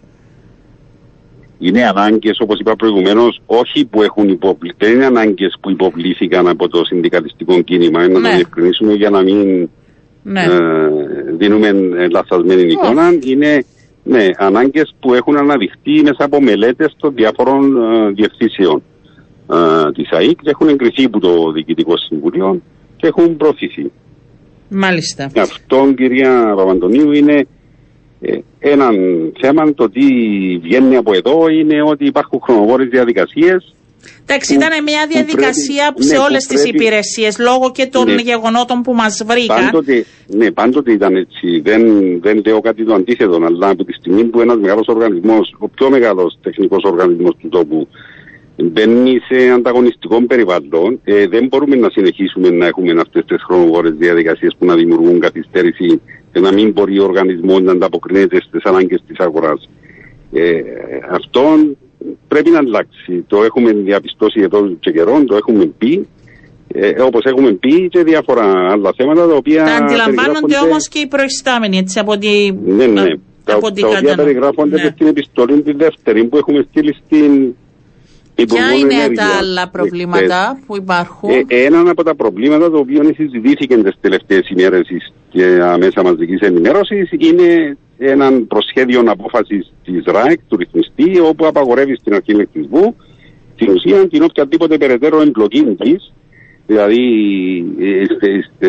Είναι 1.59 1.83
ανάγκες, 1.87 2.37
όπως 2.39 2.59
είπα 2.59 2.75
προηγουμένως, 2.75 3.41
όχι 3.45 3.85
που 3.85 4.01
έχουν 4.03 4.29
υποβληθεί, 4.29 4.75
δεν 4.79 4.93
είναι 4.93 5.05
ανάγκες 5.05 5.57
που 5.61 5.69
υποβλήθηκαν 5.69 6.47
από 6.47 6.67
το 6.67 6.85
συνδικαλιστικό 6.85 7.61
κίνημα. 7.61 8.07
Να 8.07 8.19
Ναι. 8.19 8.29
το 8.29 8.35
διευκρινίσουμε 8.35 8.93
για 8.93 9.09
να 9.09 9.21
μην 9.23 9.69
Ναι. 10.23 10.43
ε, 10.43 10.47
δίνουμε 11.37 11.67
ε, 11.67 12.07
λαθασμένη 12.09 12.61
εικόνα. 12.71 13.09
Είναι 13.25 13.63
ναι, 14.03 14.25
ανάγκες 14.37 14.95
που 14.99 15.13
έχουν 15.13 15.37
αναδειχθεί 15.37 16.01
μέσα 16.03 16.23
από 16.23 16.41
μελέτες 16.41 16.95
των 16.99 17.13
διάφορων 17.15 17.77
ε, 17.77 18.09
διευθύνσεων 18.11 18.83
ε, 19.53 19.91
της 19.91 20.11
ΑΕΚ 20.11 20.41
και 20.41 20.49
έχουν 20.49 20.67
εγκριθεί 20.67 21.03
από 21.03 21.19
το 21.19 21.51
Διοικητικό 21.51 21.97
Συμβουλίο 21.97 22.61
και 22.97 23.07
έχουν 23.07 23.37
προωθηθεί. 23.37 23.91
Μάλιστα. 24.69 25.31
Αυτό, 25.37 25.93
κυρία 25.97 26.53
Παπαντονίου, 26.55 27.11
είναι 27.11 27.45
ε, 28.21 28.37
ένα 28.59 28.87
θέμα 29.41 29.73
το 29.73 29.89
τι 29.89 30.01
βγαίνει 30.61 30.95
από 30.95 31.13
εδώ 31.13 31.47
είναι 31.49 31.81
ότι 31.85 32.05
υπάρχουν 32.05 32.39
χρονοβόρες 32.43 32.87
διαδικασίες 32.89 33.73
Εντάξει, 34.23 34.53
που- 34.55 34.61
ήταν 34.61 34.83
μια 34.83 35.01
που 35.07 35.13
διαδικασία 35.13 35.85
πρέπει- 35.93 36.03
σε 36.03 36.13
ναι, 36.13 36.17
που 36.19 36.25
όλες 36.29 36.45
τις 36.45 36.61
πρέπει- 36.61 36.81
υπηρεσίες 36.81 37.37
λόγω 37.39 37.71
και 37.71 37.85
των 37.85 38.05
Ναι. 38.13 38.21
γεγονότων 38.21 38.81
που 38.81 38.93
μας 38.93 39.23
βρήκαν. 39.25 39.65
Πάντοτε, 39.65 40.05
ναι, 40.27 40.51
πάντοτε 40.51 40.91
ήταν 40.91 41.15
έτσι. 41.15 41.59
Δεν, 41.63 41.81
δεν 42.21 42.41
λέω 42.45 42.59
κάτι 42.61 42.85
το 42.85 42.93
αντίθετο, 42.93 43.35
αλλά 43.45 43.69
από 43.69 43.83
τη 43.83 43.93
στιγμή 43.93 44.23
που 44.23 44.41
ένας 44.41 44.57
μεγάλος 44.57 44.87
οργανισμός, 44.87 45.55
ο 45.57 45.67
πιο 45.67 45.89
μεγάλος 45.89 46.37
τεχνικός 46.41 46.83
οργανισμός 46.83 47.35
του 47.41 47.49
τόπου, 47.49 47.87
μπαίνει 48.63 49.19
σε 49.27 49.49
ανταγωνιστικό 49.49 50.25
περιβάλλον, 50.25 50.99
ε, 51.03 51.27
δεν 51.27 51.47
μπορούμε 51.47 51.75
να 51.75 51.89
συνεχίσουμε 51.89 52.49
να 52.49 52.65
έχουμε 52.65 52.91
αυτές 52.99 53.25
τις 53.25 53.43
χρονοβόρες 53.43 53.93
διαδικασίες 53.97 54.55
που 54.59 54.65
να 54.65 54.75
δημιουργούν 54.75 55.19
καθυστέρηση 55.19 56.01
και 56.31 56.39
να 56.39 56.51
μην 56.51 56.71
μπορεί 56.71 56.99
ο 56.99 57.03
οργανισμός 57.03 57.61
να 57.61 57.71
ανταποκρίνεται 57.71 58.37
στις 58.47 58.63
ανάγκες 58.63 59.01
της 59.07 59.17
αγοράς. 59.19 59.69
Ε, 60.33 60.61
αυτό 61.11 61.41
πρέπει 62.27 62.49
να 62.49 62.57
αλλάξει. 62.57 63.23
Το 63.27 63.43
έχουμε 63.43 63.71
διαπιστώσει 63.71 64.41
εδώ 64.41 64.67
και 64.79 64.91
καιρό, 64.91 65.23
το 65.25 65.35
έχουμε 65.35 65.65
πει. 65.77 66.07
Ε, 66.73 67.01
όπως 67.01 67.23
έχουμε 67.23 67.51
πει 67.51 67.87
και 67.89 68.03
διάφορα 68.03 68.43
άλλα 68.71 68.93
θέματα 68.97 69.27
τα 69.27 69.35
οποία 69.35 69.63
Τα 69.65 69.71
αντιλαμβάνονται 69.75 70.15
περιγράφονται- 70.15 70.61
όμως 70.63 70.87
και 70.87 70.99
οι 70.99 71.07
προϊστάμενοι, 71.07 71.77
έτσι, 71.77 71.99
από 71.99 72.11
ό,τι, 72.11 72.51
ναι, 72.65 72.85
ναι. 72.85 73.01
α- 73.01 73.19
Τα, 73.43 73.55
από 73.55 73.67
ό,τι 73.67 73.81
τα 73.81 73.87
οποία 73.87 73.99
κατανοώ. 74.01 74.25
περιγράφονται 74.25 74.75
Ναι. 74.75 74.81
και 74.81 74.91
στην 74.95 75.07
επιστολή 75.07 75.61
τη 75.61 75.71
δεύτερη 75.73 76.25
που 76.25 76.37
έχουμε 76.37 76.65
στείλει 76.69 76.95
στην 77.05 77.31
Υπουργό 77.33 77.55
Ποια 78.45 78.73
είναι 78.73 78.93
Ενέργειας. 78.93 79.27
τα 79.27 79.37
άλλα 79.37 79.69
προβλήματα 79.69 80.59
που 80.65 80.75
υπάρχουν; 80.75 81.29
Ε, 81.29 81.43
ένα 81.47 81.89
από 81.89 82.03
τα 82.03 82.15
προβλήματα 82.15 82.71
το 82.71 82.77
οποίο 82.77 83.03
συζητήθηκε 83.15 83.77
τις 83.77 83.95
τελευταίες 84.01 84.49
ημέρε 84.49 84.81
και 85.29 85.45
μέσα 85.79 86.03
μαζικής 86.03 86.39
ενημέρωσης 86.39 87.09
είναι 87.17 87.77
ένα 87.97 88.31
προσχέδιο 88.47 89.03
απόφασης 89.05 89.73
της 89.83 90.03
ΡΑΕΚ, 90.05 90.39
του 90.47 90.57
ρυθμιστή, 90.57 91.19
όπου 91.19 91.45
απαγορεύει 91.45 91.95
στην 91.95 92.13
αρχή 92.13 92.31
ηλεκτρισμού 92.31 92.95
την 93.55 93.69
ουσία 93.69 94.07
την 94.07 94.23
οποιαδήποτε 94.23 94.77
περαιτέρω 94.77 95.21
εμπλοκή 95.21 95.63
τη, 95.79 95.95
δηλαδή 96.65 97.01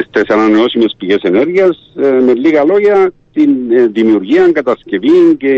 στις 0.08 0.28
ανανεώσιμες 0.28 0.94
πηγές 0.98 1.20
ενέργειας, 1.22 1.92
με 1.94 2.34
λίγα 2.34 2.64
λόγια 2.64 3.12
την 3.32 3.50
ε, 3.70 3.86
δημιουργία, 3.86 4.52
κατασκευή 4.52 5.36
και 5.38 5.52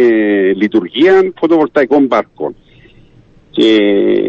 λειτουργία 0.56 1.32
φωτοβολταϊκών 1.38 2.08
πάρκων. 2.08 2.54
Και 3.56 3.76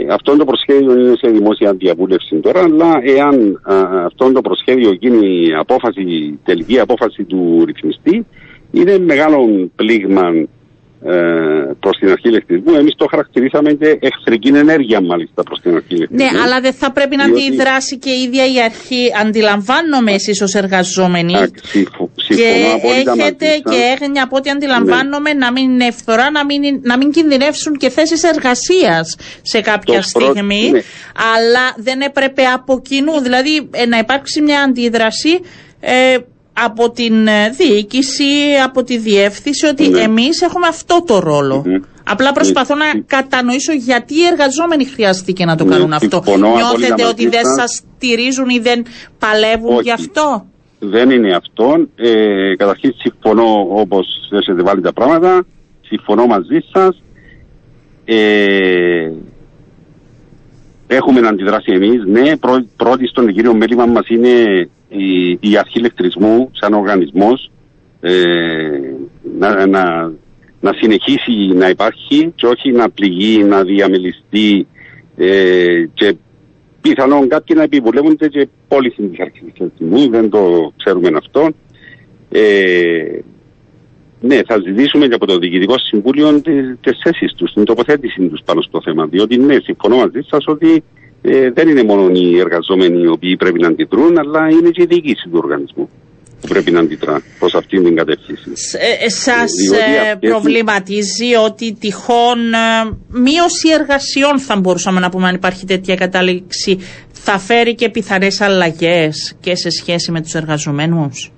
αυτό 0.10 0.36
το 0.38 0.46
προσχέδιο 0.46 0.92
είναι 1.00 1.16
σε 1.18 1.30
δημόσια 1.32 1.74
διαβούλευση 1.74 2.36
τώρα, 2.36 2.64
αλλά 2.64 2.92
εάν 3.04 3.62
α, 3.64 4.06
αυτό 4.06 4.32
το 4.32 4.42
προσχέδιο 4.42 4.92
γίνει 5.00 5.54
απόφαση, 5.60 6.40
τελική 6.46 6.80
απόφαση 6.80 7.24
του 7.24 7.64
ρυθμιστή, 7.66 8.26
είναι 8.72 8.98
μεγάλο 9.00 9.70
πλήγμα 9.76 10.22
ε, 11.06 11.16
προς 11.80 11.98
την 12.00 12.10
αρχή 12.10 12.28
ηλεκτρισμού. 12.28 12.74
Εμείς 12.76 12.94
το 12.96 13.06
χαρακτηρίσαμε 13.10 13.74
και 13.74 13.98
εχθρική 14.02 14.48
ενέργεια, 14.48 15.02
μάλιστα, 15.02 15.44
προς 15.44 15.60
την 15.60 15.76
αρχή 15.76 15.96
ηλεκτρισμού. 15.96 16.32
Ναι, 16.32 16.40
αλλά 16.44 16.62
δεν 16.62 16.74
θα 16.74 16.92
πρέπει 16.92 17.16
να 17.16 17.26
Διότι- 17.26 17.48
αντιδράσει 17.48 17.98
και 17.98 18.10
η 18.10 18.22
ίδια 18.22 18.46
η 18.54 18.62
αρχή. 18.64 19.04
Αντιλαμβάνομαι 19.26 20.12
εσείς 20.12 20.42
ως 20.42 20.54
εργαζόμενοι. 20.54 21.36
Α, 21.36 21.50
συμφω- 22.26 22.44
Και 22.46 22.52
συμφωνώ 22.52 22.74
απόλυτα 22.76 23.12
έχετε 23.18 23.46
μαζί 23.46 23.62
σας. 23.64 23.76
και 23.76 23.82
έγνοια 24.02 24.24
από 24.24 24.36
ό,τι 24.36 24.50
αντιλαμβάνομαι 24.50 25.34
να 25.34 25.52
μην 25.52 25.72
είναι 25.72 25.86
ευθορά, 25.86 26.32
να 26.32 26.46
μην, 26.46 26.62
να 26.82 26.98
μην 26.98 27.12
κινδυνεύσουν 27.12 27.74
και 27.78 27.90
θέσεις 27.90 28.24
εργασίας 28.24 29.16
σε 29.42 29.62
κάποια 29.62 30.02
Το 30.02 30.08
πρώτο- 30.12 30.32
στιγμή. 30.32 30.70
ναι. 30.72 30.80
Αλλά 31.36 31.74
δεν 31.78 32.02
έπρεπε 32.02 32.44
από 32.44 32.82
κοινού, 32.82 33.20
δηλαδή 33.20 33.70
ε, 33.72 33.86
να 33.86 33.98
υπάρξει 33.98 34.42
μια 34.42 34.62
αντίδραση 34.62 35.40
ε, 35.80 36.16
από 36.54 36.92
την 36.92 37.28
ε, 37.28 37.50
διοίκηση, 37.50 38.24
από 38.64 38.84
τη 38.84 38.98
διεύθυνση, 38.98 39.66
ότι 39.66 39.88
Ναι. 39.90 40.02
εμείς 40.02 40.42
έχουμε 40.42 40.68
αυτό 40.68 41.04
το 41.08 41.20
ρόλο. 41.20 41.64
Μμμ. 41.66 41.76
Απλά 42.10 42.32
προσπαθώ 42.34 42.76
να 42.76 42.86
Ε, 42.86 43.04
κατανοήσω 43.08 43.74
γιατί 43.74 44.14
οι 44.14 44.26
εργαζόμενοι 44.32 44.86
χρειάστηκε 44.86 45.46
να 45.46 45.56
το 45.56 45.64
Ναι, 45.64 45.72
κάνουν 45.76 45.94
αυτό. 45.94 46.22
συμφωνώ 46.24 46.48
απόλυτα 46.48 46.68
Νιώθετε 46.78 46.90
μαζί 46.92 47.04
ότι 47.14 47.28
δεν 47.28 47.46
σας. 47.46 47.56
σας 47.56 47.82
στηρίζουν 47.96 48.50
ή 48.50 48.60
δεν 48.60 48.86
παλεύουν 49.20 49.74
Όχι. 49.74 49.82
γι' 49.84 49.92
αυτό; 49.92 50.46
Δεν 50.90 51.10
είναι 51.10 51.36
αυτό. 51.36 51.88
Ε, 51.96 52.56
καταρχήν 52.56 52.94
συμφωνώ 52.98 53.68
όπως 53.70 54.30
έχετε 54.32 54.62
βάλει 54.62 54.82
τα 54.82 54.94
πράγματα. 54.94 55.46
Συμφωνώ 55.82 56.26
μαζί 56.26 56.66
σας. 56.72 57.04
Ε, 58.06 59.12
έχουμε 60.88 61.20
να 61.20 61.30
αντιδράσει 61.30 61.72
εμείς. 61.72 62.04
Ναι, 62.06 62.38
πρω, 62.38 62.66
πρώτη 62.76 63.08
στον 63.08 63.34
κύριο 63.34 63.54
μέλημα 63.54 63.86
μας 63.86 64.08
είναι 64.08 64.68
η, 64.90 65.32
η 65.40 65.58
αρχή 65.58 65.80
ηλεκτρισμού 65.80 66.50
σαν 66.54 66.74
οργανισμός 66.74 67.52
ε, 68.02 68.14
να, 69.40 69.66
να, 69.66 70.12
να 70.60 70.74
συνεχίσει 70.74 71.32
να 71.54 71.70
υπάρχει 71.70 72.32
και 72.36 72.46
όχι 72.46 72.72
να 72.72 72.90
πληγεί, 72.90 73.44
να 73.44 73.64
διαμελιστεί 73.64 74.68
ε, 75.18 75.86
και 75.94 76.16
πιθανόν 76.84 77.28
κάποιοι 77.28 77.56
να 77.60 77.64
επιβουλεύονται 77.64 78.28
και 78.28 78.48
πώληση 78.68 79.02
της 79.02 79.20
αρχής 79.20 79.42
ηλεκτρισμού, 79.56 80.10
δεν 80.10 80.30
το 80.30 80.74
ξέρουμε 80.78 81.10
αυτό. 81.18 81.50
Ε, 82.30 83.20
ναι, 84.22 84.40
θα 84.48 84.60
ζητήσουμε 84.66 85.08
και 85.08 85.14
από 85.14 85.26
το 85.26 85.38
Διοικητικό 85.38 85.78
Συμβούλιο 85.78 86.42
τις 86.82 87.00
θέσεις 87.04 87.34
τους, 87.34 87.54
την 87.54 87.64
τοποθέτηση 87.64 88.28
τους 88.28 88.42
πάνω 88.46 88.62
στο 88.62 88.82
θέμα. 88.82 89.06
Διότι, 89.06 89.38
ναι, 89.38 89.58
συμφωνώ 89.64 89.98
μαζί 89.98 90.22
σας 90.30 90.44
ότι 90.48 90.84
ε, 91.22 91.52
δεν 91.52 91.68
είναι 91.68 91.84
μόνο 91.84 92.10
οι 92.14 92.40
εργαζόμενοι 92.40 93.02
οι 93.02 93.08
οποίοι 93.08 93.36
πρέπει 93.36 93.60
να 93.60 93.68
αντιδρούν, 93.68 94.18
αλλά 94.18 94.50
είναι 94.50 94.70
και 94.70 94.82
η 94.82 94.86
διοίκηση 94.86 95.30
του 95.30 95.40
οργανισμού 95.44 95.90
που 96.44 96.50
πρέπει 96.50 96.72
να 96.72 96.80
αντιδρά 96.80 97.22
προ 97.40 97.50
αυτήν 97.56 97.84
την 97.84 97.96
κατεύθυνση. 97.96 98.52
Ε, 99.06 99.10
σας 99.10 99.52
Διότι 99.52 99.78
ε, 99.94 100.00
αυτές- 100.12 100.30
προβληματίζει 100.30 101.36
ότι 101.46 101.74
τυχόν 101.80 102.54
ε, 102.54 102.58
μείωση 103.08 103.70
εργασιών 103.80 104.40
θα 104.40 104.56
μπορούσαμε 104.60 105.00
να 105.00 105.10
πούμε 105.10 105.28
αν 105.28 105.36
υπάρχει 105.36 105.66
τέτοια 105.66 105.96
κατάληξη 105.96 106.80
θα 107.12 107.38
φέρει 107.40 107.76
και 107.76 107.90
πιθανές 107.90 108.42
αλλαγές 108.42 109.36
και 109.40 109.56
σε 109.56 109.70
σχέση 109.70 110.12
με 110.12 110.22
τους 110.22 110.34
εργαζομένους; 110.34 111.32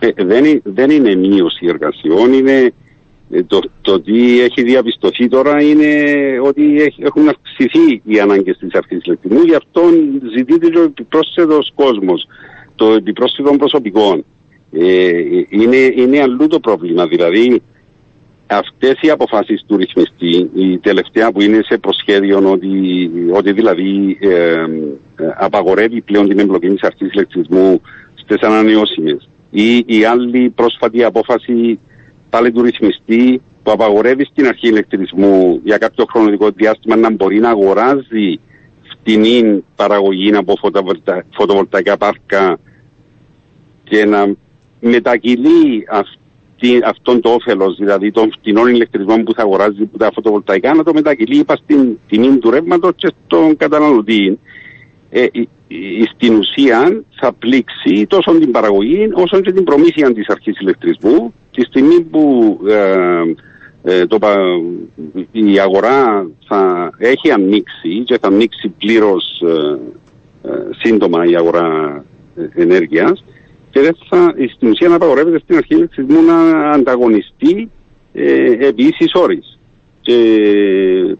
Ε, 0.00 0.24
δεν, 0.24 0.44
είναι- 0.44 0.60
δεν 0.64 0.90
είναι 0.90 1.14
μείωση 1.14 1.66
εργασιών, 1.68 2.32
είναι 2.32 2.72
ε, 3.30 3.42
το, 3.42 3.60
το 3.80 4.00
τι 4.00 4.40
έχει 4.40 4.62
διαπιστωθεί 4.62 5.28
τώρα 5.28 5.62
είναι 5.62 6.02
ότι 6.42 6.62
έχει- 6.82 7.02
έχουν 7.02 7.28
αυξηθεί 7.28 8.00
οι 8.04 8.20
ανάγκες 8.20 8.56
της 8.58 8.68
αρχής 8.72 8.98
ηλεκτρισμού, 9.04 9.40
γι' 9.42 9.54
αυτό 9.54 9.82
ζητείται 10.36 10.68
και 10.68 10.78
ο 10.78 10.82
επιπρόσθετος 10.82 11.72
κόσμος, 11.74 12.26
το 12.82 12.92
επιπρόσθετο 12.92 13.56
προσωπικό. 13.56 14.24
Ε, 14.72 15.10
είναι, 15.48 15.76
είναι 15.76 16.20
αλλού 16.20 16.46
το 16.46 16.60
πρόβλημα, 16.60 17.06
δηλαδή 17.06 17.62
αυτές 18.46 18.98
οι 19.00 19.10
αποφάσεις 19.10 19.64
του 19.66 19.76
ρυθμιστή, 19.76 20.50
η 20.54 20.78
τελευταία 20.78 21.32
που 21.32 21.40
είναι 21.40 21.60
σε 21.62 21.78
προσχέδιο 21.78 22.50
ότι, 22.50 23.10
ότι 23.32 23.52
δηλαδή 23.52 24.18
ε, 24.20 24.28
ε, 24.28 24.64
απαγορεύει 25.36 26.00
πλέον 26.00 26.28
την 26.28 26.38
εμπλοκή 26.38 26.68
της 26.68 26.82
αρχής 26.82 27.12
ηλεκτρισμού 27.12 27.80
στις 28.14 28.40
ανανεώσιμες 28.40 29.28
ή 29.50 29.84
η 29.86 30.04
άλλη 30.04 30.50
πρόσφατη 30.50 31.04
απόφαση 31.04 31.78
πάλι 32.30 32.52
του 32.52 32.62
ρυθμιστή 32.62 33.40
που 33.62 33.70
απαγορεύει 33.70 34.24
στην 34.24 34.46
αρχή 34.46 34.68
ηλεκτρισμού 34.68 35.60
για 35.64 35.78
κάποιο 35.78 36.04
χρονικό 36.12 36.50
διάστημα 36.50 36.96
να 36.96 37.10
μπορεί 37.10 37.38
να 37.38 37.50
αγοράζει 37.50 38.40
φτηνή 38.90 39.64
παραγωγή 39.76 40.34
από 40.34 40.54
φωτοβολτα... 40.60 41.24
φωτοβολταϊκά 41.34 41.96
πάρκα 41.96 42.58
και 43.92 44.04
να 44.04 44.34
μετακυλεί 44.80 45.86
αυτή, 45.90 46.80
αυτόν 46.84 47.20
το 47.20 47.28
όφελος, 47.30 47.76
δηλαδή 47.76 48.10
των 48.10 48.32
φτηνών 48.32 48.68
ηλεκτρισμών 48.68 49.24
που 49.24 49.34
θα 49.34 49.42
αγοράζει 49.42 49.82
από 49.82 49.98
τα 49.98 50.10
φωτοβολταϊκά, 50.14 50.74
να 50.74 50.82
το 50.82 50.92
μετακυλεί 50.94 51.38
είπα, 51.38 51.56
στην 51.56 51.98
τιμή 52.08 52.38
του 52.38 52.50
ρεύματος 52.50 52.92
και 52.96 53.12
στον 53.26 53.56
καταναλωτή. 53.56 54.38
Ε, 55.10 55.26
η- 55.32 55.48
η- 55.68 56.08
στην 56.14 56.34
ουσία 56.34 57.02
θα 57.20 57.32
πλήξει 57.32 58.06
τόσο 58.08 58.38
την 58.38 58.50
παραγωγή 58.50 59.08
όσο 59.12 59.40
και 59.40 59.52
την 59.52 59.64
προμήθεια 59.64 60.12
της 60.12 60.28
αρχής 60.28 60.58
ηλεκτρισμού 60.60 61.34
τη 61.50 61.62
στιγμή 61.62 62.00
που 62.00 62.58
ε, 62.68 63.22
ε, 63.82 64.06
το, 64.06 64.18
πα- 64.18 64.60
η 65.32 65.58
αγορά 65.58 66.26
θα 66.48 66.90
έχει 66.98 67.30
ανοίξει 67.30 68.02
και 68.04 68.18
θα 68.20 68.28
ανοίξει 68.28 68.68
πλήρως 68.78 69.42
ε, 69.46 69.78
ε, 70.48 70.52
σύντομα 70.82 71.24
η 71.24 71.36
αγορά 71.36 72.04
ε, 72.36 72.62
ενέργειας 72.62 73.24
και 73.72 73.80
δεν 73.80 73.96
θα, 74.08 74.34
στην 74.54 74.70
ουσία 74.70 74.88
να 74.88 74.94
απαγορεύεται 74.94 75.38
στην 75.38 75.56
αρχή 75.56 75.74
ηλεκτρισμού 75.74 76.22
να 76.22 76.70
ανταγωνιστεί 76.70 77.70
ε, 78.12 78.66
επί 78.66 78.82
ίσης 78.82 79.12
όρης. 79.14 79.58
Και 80.00 80.14
ε, 80.14 81.14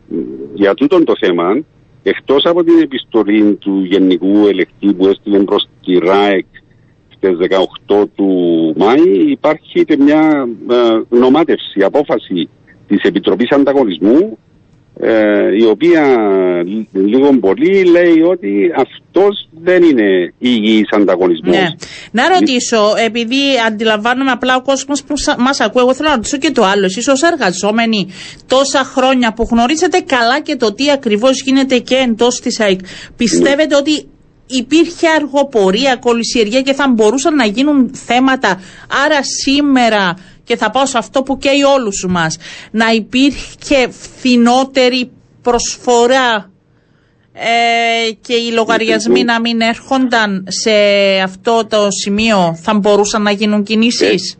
για 0.54 0.74
τούτον 0.74 1.04
το 1.04 1.14
θέμα, 1.20 1.62
εκτός 2.02 2.44
από 2.44 2.64
την 2.64 2.78
επιστολή 2.82 3.54
του 3.54 3.84
Γενικού 3.84 4.46
Ελεκτή 4.46 4.94
που 4.94 5.06
έστειλε 5.06 5.38
προς 5.38 5.68
τη 5.84 5.98
ΡΑΕΚ 5.98 6.46
στις 7.16 7.36
18 7.88 8.04
του 8.14 8.28
Μάη, 8.76 9.30
υπάρχει 9.30 9.84
και 9.84 9.96
μια 9.96 10.48
ε, 10.70 11.16
νομάτευση, 11.16 11.82
απόφαση 11.82 12.48
της 12.86 13.02
Επιτροπής 13.02 13.50
Ανταγωνισμού 13.50 14.38
ε, 15.00 15.56
η 15.56 15.64
οποία 15.64 16.02
λι- 16.66 16.88
λίγο 16.92 17.38
πολύ 17.38 17.84
λέει 17.84 18.20
ότι 18.20 18.72
αυτός 18.76 19.48
δεν 19.62 19.82
είναι 19.82 20.32
υγιής 20.38 20.88
ανταγωνισμός. 20.90 21.56
Ναι. 21.56 21.66
Να 22.10 22.28
ρωτήσω, 22.28 22.92
επειδή 23.06 23.40
αντιλαμβάνομαι 23.66 24.30
απλά 24.30 24.56
ο 24.56 24.62
κόσμος 24.62 25.02
που 25.04 25.14
μας 25.38 25.60
ακούει, 25.60 25.82
εγώ 25.82 25.94
θέλω 25.94 26.08
να 26.08 26.14
ρωτήσω 26.14 26.36
και 26.36 26.50
το 26.50 26.64
άλλο. 26.64 26.84
Εσείς 26.84 27.08
ως 27.08 27.22
εργαζόμενοι 27.22 28.08
τόσα 28.46 28.84
χρόνια 28.84 29.32
που 29.32 29.48
γνωρίζετε 29.50 30.00
καλά 30.06 30.40
και 30.40 30.56
το 30.56 30.74
τι 30.74 30.90
ακριβώς 30.90 31.42
γίνεται 31.42 31.78
και 31.78 31.94
εντός 31.94 32.40
της 32.40 32.60
ΑΕΚ, 32.60 32.80
πιστεύετε 33.16 33.76
ότι 33.76 34.06
υπήρχε 34.46 35.08
αργοπορία, 35.16 35.96
κολυσιεργία 35.96 36.60
και 36.62 36.72
θα 36.72 36.88
μπορούσαν 36.88 37.34
να 37.34 37.44
γίνουν 37.44 37.90
θέματα. 37.94 38.60
Άρα 39.04 39.18
σήμερα, 39.44 40.16
και 40.52 40.58
θα 40.58 40.70
πάω 40.70 40.86
σε 40.86 40.98
αυτό 40.98 41.22
που 41.22 41.38
καίει 41.38 41.62
όλους 41.76 42.06
μας, 42.08 42.36
να 42.70 42.90
υπήρχε 42.90 43.88
φθηνότερη 43.90 45.10
προσφορά 45.42 46.50
ε, 47.32 48.12
και 48.20 48.34
οι 48.34 48.50
λογαριασμοί 48.52 49.24
να 49.24 49.40
μην 49.40 49.60
έρχονταν 49.60 50.44
σε 50.48 50.70
αυτό 51.24 51.66
το 51.68 51.90
σημείο, 51.90 52.58
θα 52.62 52.74
μπορούσαν 52.74 53.22
να 53.22 53.30
γίνουν 53.30 53.62
κινήσεις; 53.62 54.36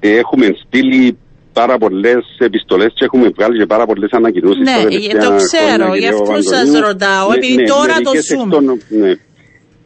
Έχουμε 0.00 0.46
στείλει 0.66 1.18
πάρα 1.52 1.78
πολλές 1.78 2.24
επιστολές 2.38 2.92
και 2.94 3.04
έχουμε 3.04 3.28
βγάλει 3.28 3.58
και 3.58 3.66
πάρα 3.66 3.86
πολλές 3.86 4.10
ανακοινώσεις. 4.10 4.62
Ναι, 4.62 4.82
το 5.24 5.36
ξέρω, 5.36 5.94
γι' 5.94 6.08
αυτό 6.08 6.42
σας 6.42 6.80
ρωτάω, 6.80 7.32
επειδή 7.36 7.64
τώρα 7.64 7.94
το 8.00 8.10
ζούμε. 8.28 8.78
ναι. 8.88 9.12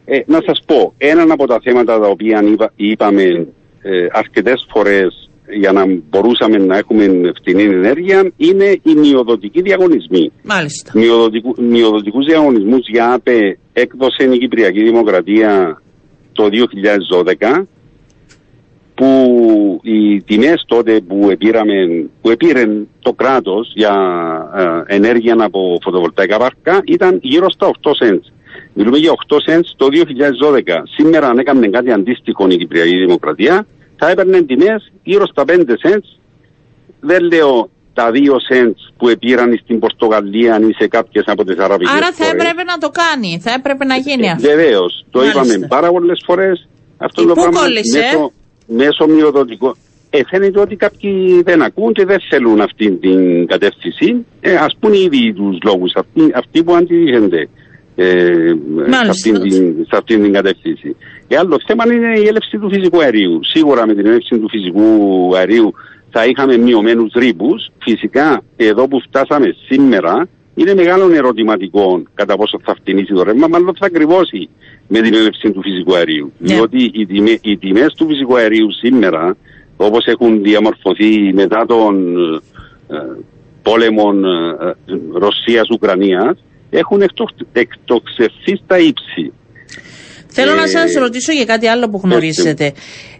Ε, 0.05 0.19
να 0.25 0.39
σας 0.45 0.59
πω, 0.65 0.93
ένα 0.97 1.33
από 1.33 1.47
τα 1.47 1.59
θέματα 1.63 1.99
τα 1.99 2.07
οποία 2.07 2.43
είπα, 2.43 2.71
είπαμε 2.75 3.23
ε, 3.81 4.07
αρκετές 4.11 4.65
φορές 4.69 5.30
για 5.59 5.71
να 5.71 5.85
μπορούσαμε 6.09 6.57
να 6.57 6.77
έχουμε 6.77 7.31
φτηνή 7.35 7.63
ενέργεια 7.63 8.31
είναι 8.37 8.79
οι 8.83 8.95
μειοδοτικοί 8.95 9.61
διαγωνισμοί. 9.61 10.31
Μάλιστα. 10.43 10.91
Μειοδοτικού, 10.95 11.55
μειοδοτικούς 11.59 12.25
διαγωνισμούς 12.25 12.87
για 12.87 13.13
ΑΠΕ 13.13 13.57
έκδοσε 13.73 14.23
η 14.23 14.37
Κυπριακή 14.37 14.83
Δημοκρατία 14.83 15.81
το 16.31 16.49
2012 17.49 17.65
που 18.95 19.79
οι 19.83 20.21
τιμές 20.21 20.63
τότε 20.67 21.01
που, 21.07 21.27
επήραμε, 21.31 21.73
που 22.21 22.29
επήρε 22.29 22.65
το 22.99 23.13
κράτος 23.13 23.71
για 23.75 23.93
ε, 24.87 24.95
ενέργεια 24.95 25.35
από 25.39 25.77
φωτοβολταϊκά 25.81 26.37
πάρκα 26.37 26.81
ήταν 26.85 27.19
γύρω 27.21 27.49
στα 27.49 27.71
8 27.81 27.89
cents. 27.89 28.25
Μιλούμε 28.73 28.97
για 28.97 29.11
8 29.27 29.35
cents 29.35 29.69
το 29.75 29.87
2012. 29.91 30.61
Σήμερα 30.97 31.27
αν 31.27 31.37
έκανε 31.37 31.67
κάτι 31.67 31.91
αντίστοιχο 31.91 32.47
η 32.49 32.57
Κυπριακή 32.57 32.97
Δημοκρατία 32.97 33.65
θα 34.03 34.09
έπαιρνε 34.09 34.41
τιμές 34.41 34.91
γύρω 35.03 35.25
στα 35.27 35.43
5 35.47 35.51
cents. 35.83 36.09
Δεν 36.99 37.21
λέω 37.23 37.69
τα 37.93 38.11
2 38.13 38.15
cents 38.49 38.81
που 38.97 39.09
επήραν 39.09 39.59
στην 39.63 39.79
Πορτογαλία 39.79 40.59
ή 40.69 40.73
σε 40.79 40.87
κάποιες 40.87 41.23
από 41.27 41.43
τις 41.45 41.57
αραβικές 41.57 41.93
Άρα 41.93 42.11
θα 42.11 42.25
χώρες. 42.25 42.31
έπρεπε 42.41 42.63
να 42.63 42.77
το 42.77 42.89
κάνει, 43.01 43.39
θα 43.41 43.51
έπρεπε 43.51 43.85
να 43.85 43.95
γίνει 43.95 44.29
αυτό. 44.31 44.47
Βεβαίως. 44.49 45.05
Το 45.11 45.19
Μάλιστα. 45.19 45.41
είπαμε 45.43 45.67
πάρα 45.67 45.89
πολλές 45.91 46.21
φορές. 46.25 46.67
Αυτό 46.97 47.21
Και 47.21 47.27
το 47.27 47.33
πού 47.33 47.41
πράγμα 47.41 47.59
κόλλησε; 47.59 47.99
μέσω, 47.99 48.31
μέσω 48.65 49.07
μειοδοτικών. 49.07 49.73
ε, 50.09 50.19
φαίνεται 50.29 50.59
ότι 50.59 50.75
κάποιοι 50.75 51.41
δεν 51.43 51.61
ακούν 51.61 51.93
και 51.93 52.05
δεν 52.05 52.17
θέλουν 52.29 52.61
αυτή 52.61 52.91
την 52.91 53.47
κατεύθυνση. 53.47 54.25
Ε, 54.41 54.55
ας 54.55 54.73
πούμε 54.79 54.97
ήδη 54.97 55.33
τους 55.33 55.57
λόγους, 55.63 55.91
αυτοί, 55.95 56.31
αυτοί 56.35 56.63
που 56.63 56.73
αντιδίθενται 56.75 57.41
ε, 57.41 57.47
σε, 58.89 59.09
αυτήν 59.09 59.39
την, 59.41 59.75
σε 59.75 59.97
αυτήν 59.97 60.23
την 60.23 60.33
κατεύθυνση. 60.33 60.95
Ε, 61.27 61.37
άλλο 61.37 61.59
θέμα 61.65 61.93
είναι 61.93 62.19
η 62.19 62.27
έλευση 62.27 62.57
του 62.57 62.69
φυσικού 62.69 63.01
αερίου. 63.01 63.39
Σίγουρα 63.43 63.87
με 63.87 63.93
την 63.93 64.05
έλευση 64.05 64.39
του 64.39 64.49
φυσικού 64.49 64.87
αερίου 65.35 65.73
θα 66.09 66.25
είχαμε 66.25 66.57
μειωμένους 66.57 67.11
ρήπους. 67.15 67.69
Φυσικά 67.77 68.41
εδώ 68.55 68.87
που 68.87 69.01
φτάσαμε 69.01 69.55
σήμερα 69.67 70.27
είναι 70.55 70.73
μεγάλο 70.73 71.13
ερωτηματικό 71.13 72.03
κατά 72.13 72.35
πόσο 72.35 72.59
θα 72.63 72.75
φτηνίσει 72.75 73.13
το 73.13 73.23
ρεύμα, 73.23 73.47
μάλλον 73.47 73.75
θα 73.79 73.85
ακριβώσει 73.85 74.49
με 74.87 74.99
την 75.01 75.13
έλευση 75.13 75.51
του 75.51 75.61
φυσικού 75.61 75.95
αερίου. 75.95 76.31
Yeah. 76.31 76.37
Ναι. 76.37 76.53
Διότι 76.53 76.91
οι, 76.93 77.05
τιμές, 77.05 77.39
οι 77.41 77.57
τιμές 77.57 77.93
του 77.93 78.07
φυσικού 78.07 78.37
αερίου 78.37 78.71
σήμερα, 78.71 79.35
όπως 79.77 80.05
έχουν 80.05 80.41
διαμορφωθεί 80.41 81.33
μετά 81.33 81.65
τον 81.67 82.15
ε, 82.87 82.95
πόλεμο 83.61 84.13
ε, 84.85 84.93
Ρωσίας-Ουκρανίας, 85.13 86.43
έχουν 86.71 87.01
εκτοξευθεί 87.53 88.55
στα 88.63 88.77
ύψη. 88.77 89.33
Θέλω 90.27 90.53
να 90.53 90.63
ε, 90.63 90.67
σας 90.67 90.93
ρωτήσω 90.93 91.31
για 91.31 91.45
κάτι 91.45 91.67
άλλο 91.67 91.89
που 91.89 92.01
γνωρίζετε. 92.03 92.73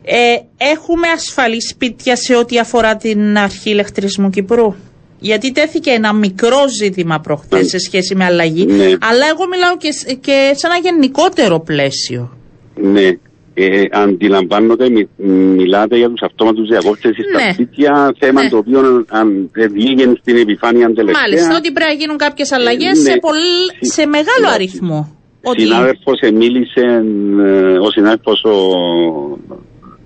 Ε, 0.03 0.37
έχουμε 0.57 1.07
ασφαλή 1.07 1.61
σπίτια 1.61 2.15
σε 2.15 2.35
ό,τι 2.35 2.59
αφορά 2.59 2.95
την 2.95 3.37
αρχή 3.37 3.69
ηλεκτρισμού 3.69 4.29
Κυπρού; 4.29 4.75
Γιατί 5.19 5.51
τέθηκε 5.51 5.89
ένα 5.89 6.13
μικρό 6.13 6.67
ζήτημα 6.79 7.19
προχθές 7.19 7.67
σε 7.67 7.79
σχέση 7.79 8.15
με 8.15 8.25
αλλαγή, 8.25 8.65
ναι. 8.65 8.83
αλλά 8.83 9.25
εγώ 9.29 9.47
μιλάω 9.49 9.77
και, 9.77 9.89
και 10.21 10.51
σε 10.55 10.67
ένα 10.67 10.77
γενικότερο 10.77 11.59
πλαίσιο. 11.59 12.37
Ναι, 12.75 13.09
ε, 13.53 13.83
αντιλαμβάνονται, 13.91 14.89
μι, 14.89 15.09
μιλάτε 15.55 15.97
για 15.97 16.09
τους 16.09 16.21
αυτόματους 16.21 16.67
διακόπτες 16.67 17.11
ναι. 17.17 17.39
στα 17.39 17.53
σπίτια, 17.53 18.15
θέμα 18.19 18.43
ναι. 18.43 18.49
το 18.49 18.57
οποίο 18.57 19.05
αν, 19.09 19.49
βγήκε 19.73 20.13
στην 20.21 20.37
επιφάνεια 20.37 20.93
τελευταία. 20.93 21.21
Μάλιστα, 21.21 21.55
ότι 21.55 21.71
πρέπει 21.71 21.91
να 21.91 21.97
γίνουν 21.99 22.17
κάποιες 22.17 22.51
αλλαγές 22.51 23.03
ναι. 23.03 23.11
σε, 23.11 23.17
πολύ, 23.17 23.91
σε 23.93 24.05
μεγάλο 24.05 24.47
ναι. 24.47 24.53
αριθμό. 24.53 25.15
Ότι... 25.43 25.61
Συνάδελφος 25.61 26.19
μίλησε, 26.33 27.03
ε, 27.45 27.77
ο 27.77 27.91
συνάδελφος 27.91 28.43
ο, 28.43 28.55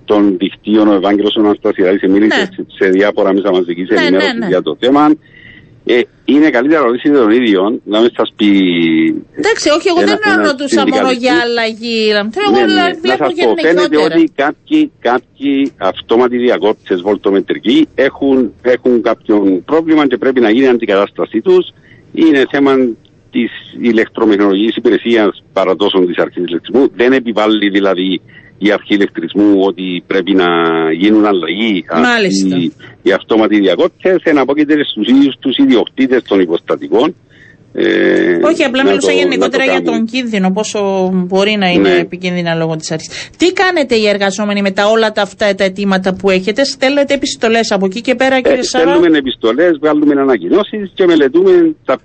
των 0.04 0.36
δικτύων, 0.38 0.88
ο 0.88 0.94
Ευάγγελος 0.94 1.36
ο 1.36 1.40
Αναστασιάδης 1.40 2.02
μίλησε 2.08 2.50
ναι. 2.56 2.64
σε 2.78 2.90
διάφορα 2.90 3.32
μέσα 3.34 3.50
μαζικής 3.52 3.88
ναι, 3.88 4.00
ενημέρωσης 4.00 4.32
ναι, 4.32 4.38
ναι. 4.38 4.46
για 4.46 4.62
το 4.62 4.76
θέμα. 4.80 5.10
Ε, 5.88 6.00
είναι 6.24 6.50
καλύτερα 6.50 6.80
να 6.80 6.86
ρωτήσετε 6.86 7.18
τον 7.18 7.30
ίδιο, 7.30 7.80
να 7.84 8.00
μην 8.00 8.10
σας 8.16 8.32
πει. 8.36 8.46
Εντάξει, 9.36 9.70
όχι, 9.70 9.88
εγώ 9.88 10.00
δεν 10.06 10.44
ρωτούσα 10.44 10.86
μόνο 10.88 11.10
για 11.10 11.34
αλλαγή. 11.42 12.12
Ναι, 12.52 12.60
ναι, 12.60 12.74
να 13.02 13.16
σας 13.16 13.32
πω, 13.44 13.54
φαίνεται 13.62 13.96
ότι 13.96 14.32
κάποιοι, 14.34 14.90
κάποιοι 14.98 15.72
αυτόματοι 15.76 16.36
διακόπτες 16.36 17.00
βολτομετρικοί 17.00 17.88
έχουν, 17.94 18.52
έχουν 18.62 19.02
κάποιο 19.02 19.62
πρόβλημα 19.64 20.06
και 20.06 20.16
πρέπει 20.16 20.40
να 20.40 20.50
γίνει 20.50 20.68
αντικατάστασή 20.68 21.40
τους. 21.40 21.68
Είναι 22.12 22.46
θέμα 22.50 22.74
της 23.30 23.50
ηλεκτρομηχανικής 23.80 24.76
υπηρεσίας 24.76 25.42
παραδόσεων 25.52 26.06
της 26.06 26.18
αρχή 26.18 26.40
ηλεκτρισμού. 26.40 26.90
Δεν 26.96 27.12
επιβάλλει 27.12 27.68
δηλαδή 27.68 28.20
η 28.58 28.72
αρχή 28.72 28.94
ηλεκτρισμού 28.94 29.60
ότι 29.60 30.04
πρέπει 30.06 30.32
να 30.34 30.46
γίνουν 30.92 31.24
αλλαγή 31.26 31.84
Μάλιστα. 32.02 32.56
οι, 32.56 32.72
οι 33.02 33.12
αυτόματοι 33.12 33.60
διακόπτες 33.60 34.16
εναπόκειται 34.22 34.74
στους 34.84 35.08
ίδιους 35.08 35.36
τους 35.40 35.56
ιδιοκτήτες 35.56 36.22
των 36.22 36.40
υποστατικών 36.40 37.14
ε, 37.78 38.38
Όχι, 38.42 38.64
απλά 38.64 38.84
μιλούσα 38.84 39.12
γενικότερα 39.12 39.64
για 39.64 39.82
τον 39.82 40.04
κίνδυνο, 40.04 40.52
πόσο 40.52 41.10
μπορεί 41.14 41.56
να 41.58 41.68
είναι 41.68 41.88
ναι. 41.88 41.96
επικίνδυνα 41.96 42.54
λόγω 42.54 42.76
της 42.76 42.90
αρχής. 42.90 43.30
Τι 43.36 43.52
κάνετε 43.52 43.94
οι 43.94 44.08
εργαζόμενοι 44.08 44.62
με 44.62 44.70
τα 44.70 44.86
όλα 44.86 45.12
τα 45.12 45.22
αυτά 45.22 45.54
τα 45.54 45.64
αιτήματα 45.64 46.14
που 46.14 46.30
έχετε, 46.30 46.64
στέλνετε 46.64 47.14
επιστολές 47.14 47.70
από 47.70 47.86
εκεί 47.86 48.00
και 48.00 48.14
πέρα, 48.14 48.40
κύριε 48.40 48.58
ε, 48.58 48.62
Σαρά; 48.62 48.84
Στέλνουμε 48.84 49.18
επιστολές, 49.18 49.78
βγάλουμε 49.80 50.20
ανακοινώσεις 50.20 50.92
και 50.94 51.06
μελετούμε 51.06 51.74
τα, 51.84 51.98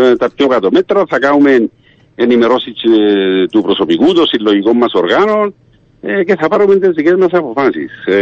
ε, 0.00 0.16
τα 0.16 0.30
πιο 0.30 0.46
κάτω 0.46 0.70
μέτρα. 0.70 1.02
Θα 1.08 1.18
κάνουμε 1.18 1.68
ενημερώσεις 2.16 2.74
του 3.50 3.62
προσωπικού, 3.62 4.12
των 4.14 4.26
συλλογικών 4.26 4.76
μας 4.76 4.92
οργάνων 4.92 5.54
ε, 6.00 6.24
και 6.24 6.36
θα 6.36 6.48
πάρουμε 6.48 6.76
τις 6.76 6.90
δικές 6.94 7.14
μας 7.18 7.32
αποφάσεις. 7.32 7.92
Ε, 8.06 8.16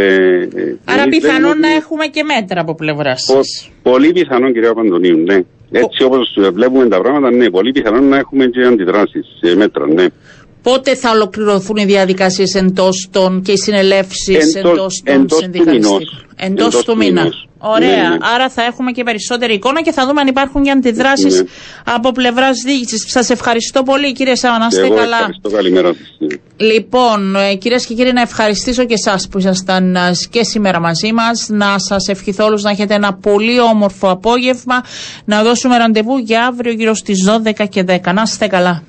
ε, 0.55 0.77
Άρα 0.85 1.05
πιθανόν 1.05 1.59
να 1.59 1.69
έχουμε 1.69 2.07
και 2.07 2.23
μέτρα 2.23 2.61
από 2.61 2.75
πλευράς 2.75 3.23
σας. 3.23 3.71
Πολύ 3.83 4.13
πιθανόν, 4.13 4.53
κυρία 4.53 4.75
Παντονίου, 4.75 5.19
ναι. 5.19 5.39
Έτσι 5.71 6.03
όπως 6.03 6.39
βλέπουμε 6.53 6.89
τα 6.89 7.01
πράγματα, 7.01 7.37
ναι, 7.37 7.51
πολύ 7.51 7.73
πιθανόν 7.73 8.09
να 8.09 8.17
έχουμε 8.17 8.47
και 8.47 8.65
αντιδράσεις 8.65 9.27
σε 9.41 9.57
μέτρα, 9.57 9.87
ναι. 9.87 10.07
Πότε 10.65 10.95
θα 10.95 11.11
ολοκληρωθούν 11.11 11.77
οι 11.77 11.85
διαδικασίες 11.85 12.55
εντός 12.55 13.09
των 13.11 13.43
και 13.43 13.53
οι 13.53 13.57
συνελεύσεις 13.57 14.55
εντό 14.55 14.75
των 14.75 14.91
συνδικαλιστικών; 15.29 16.01
Εντός 16.37 16.85
του 16.85 16.97
μήνα. 16.97 17.33
Ωραία. 17.59 17.89
Ναι, 18.03 18.09
ναι. 18.09 18.17
Άρα 18.35 18.49
θα 18.49 18.63
έχουμε 18.63 18.91
και 18.93 19.03
περισσότερη 19.03 19.55
εικόνα 19.55 19.83
και 19.83 19.93
θα 19.93 20.07
δούμε 20.07 20.21
αν 20.21 20.27
υπάρχουν 20.27 20.63
και 20.63 20.71
αντιδράσεις 20.71 21.35
ναι. 21.37 21.49
από 21.85 22.13
πλευράς 22.13 22.61
διοίκησης. 22.65 23.05
Σας 23.11 23.31
ευχαριστώ 23.31 23.83
πολύ, 23.83 24.13
κύριε 24.13 24.35
Σάμα. 24.35 24.59
Να 24.59 24.67
είστε 24.67 24.89
καλά. 24.89 25.17
Ευχαριστώ. 25.17 25.51
Καλημέρα 25.51 25.95
Λοιπόν, 26.57 27.37
ε, 27.37 27.55
κυρίες 27.55 27.87
και 27.87 27.95
κύριοι, 27.95 28.13
να 28.13 28.21
ευχαριστήσω 28.21 28.85
και 28.85 28.95
εσάς 28.95 29.29
που 29.29 29.39
ήσασταν 29.39 29.97
ε, 29.97 30.11
και 30.31 30.45
σήμερα 30.45 30.81
μαζί 30.81 31.13
μας. 31.13 31.49
Να 31.49 31.79
σας 31.79 32.09
ευχηθώ 32.09 32.45
όλους 32.45 32.63
να 32.63 32.71
έχετε 32.71 32.95
ένα 32.95 33.15
πολύ 33.15 33.61
όμορφο 33.61 34.11
απόγευμα. 34.11 34.83
Να 35.25 35.43
δώσουμε 35.43 35.77
ραντεβού 35.77 36.17
για 36.19 36.47
αύριο 36.47 36.73
γύρω 36.73 36.95
στις 36.95 37.29
12 37.29 37.69
και 37.69 37.85
10. 37.89 38.13
Να 38.15 38.23
είστε 38.23 38.47
καλά. 38.47 38.83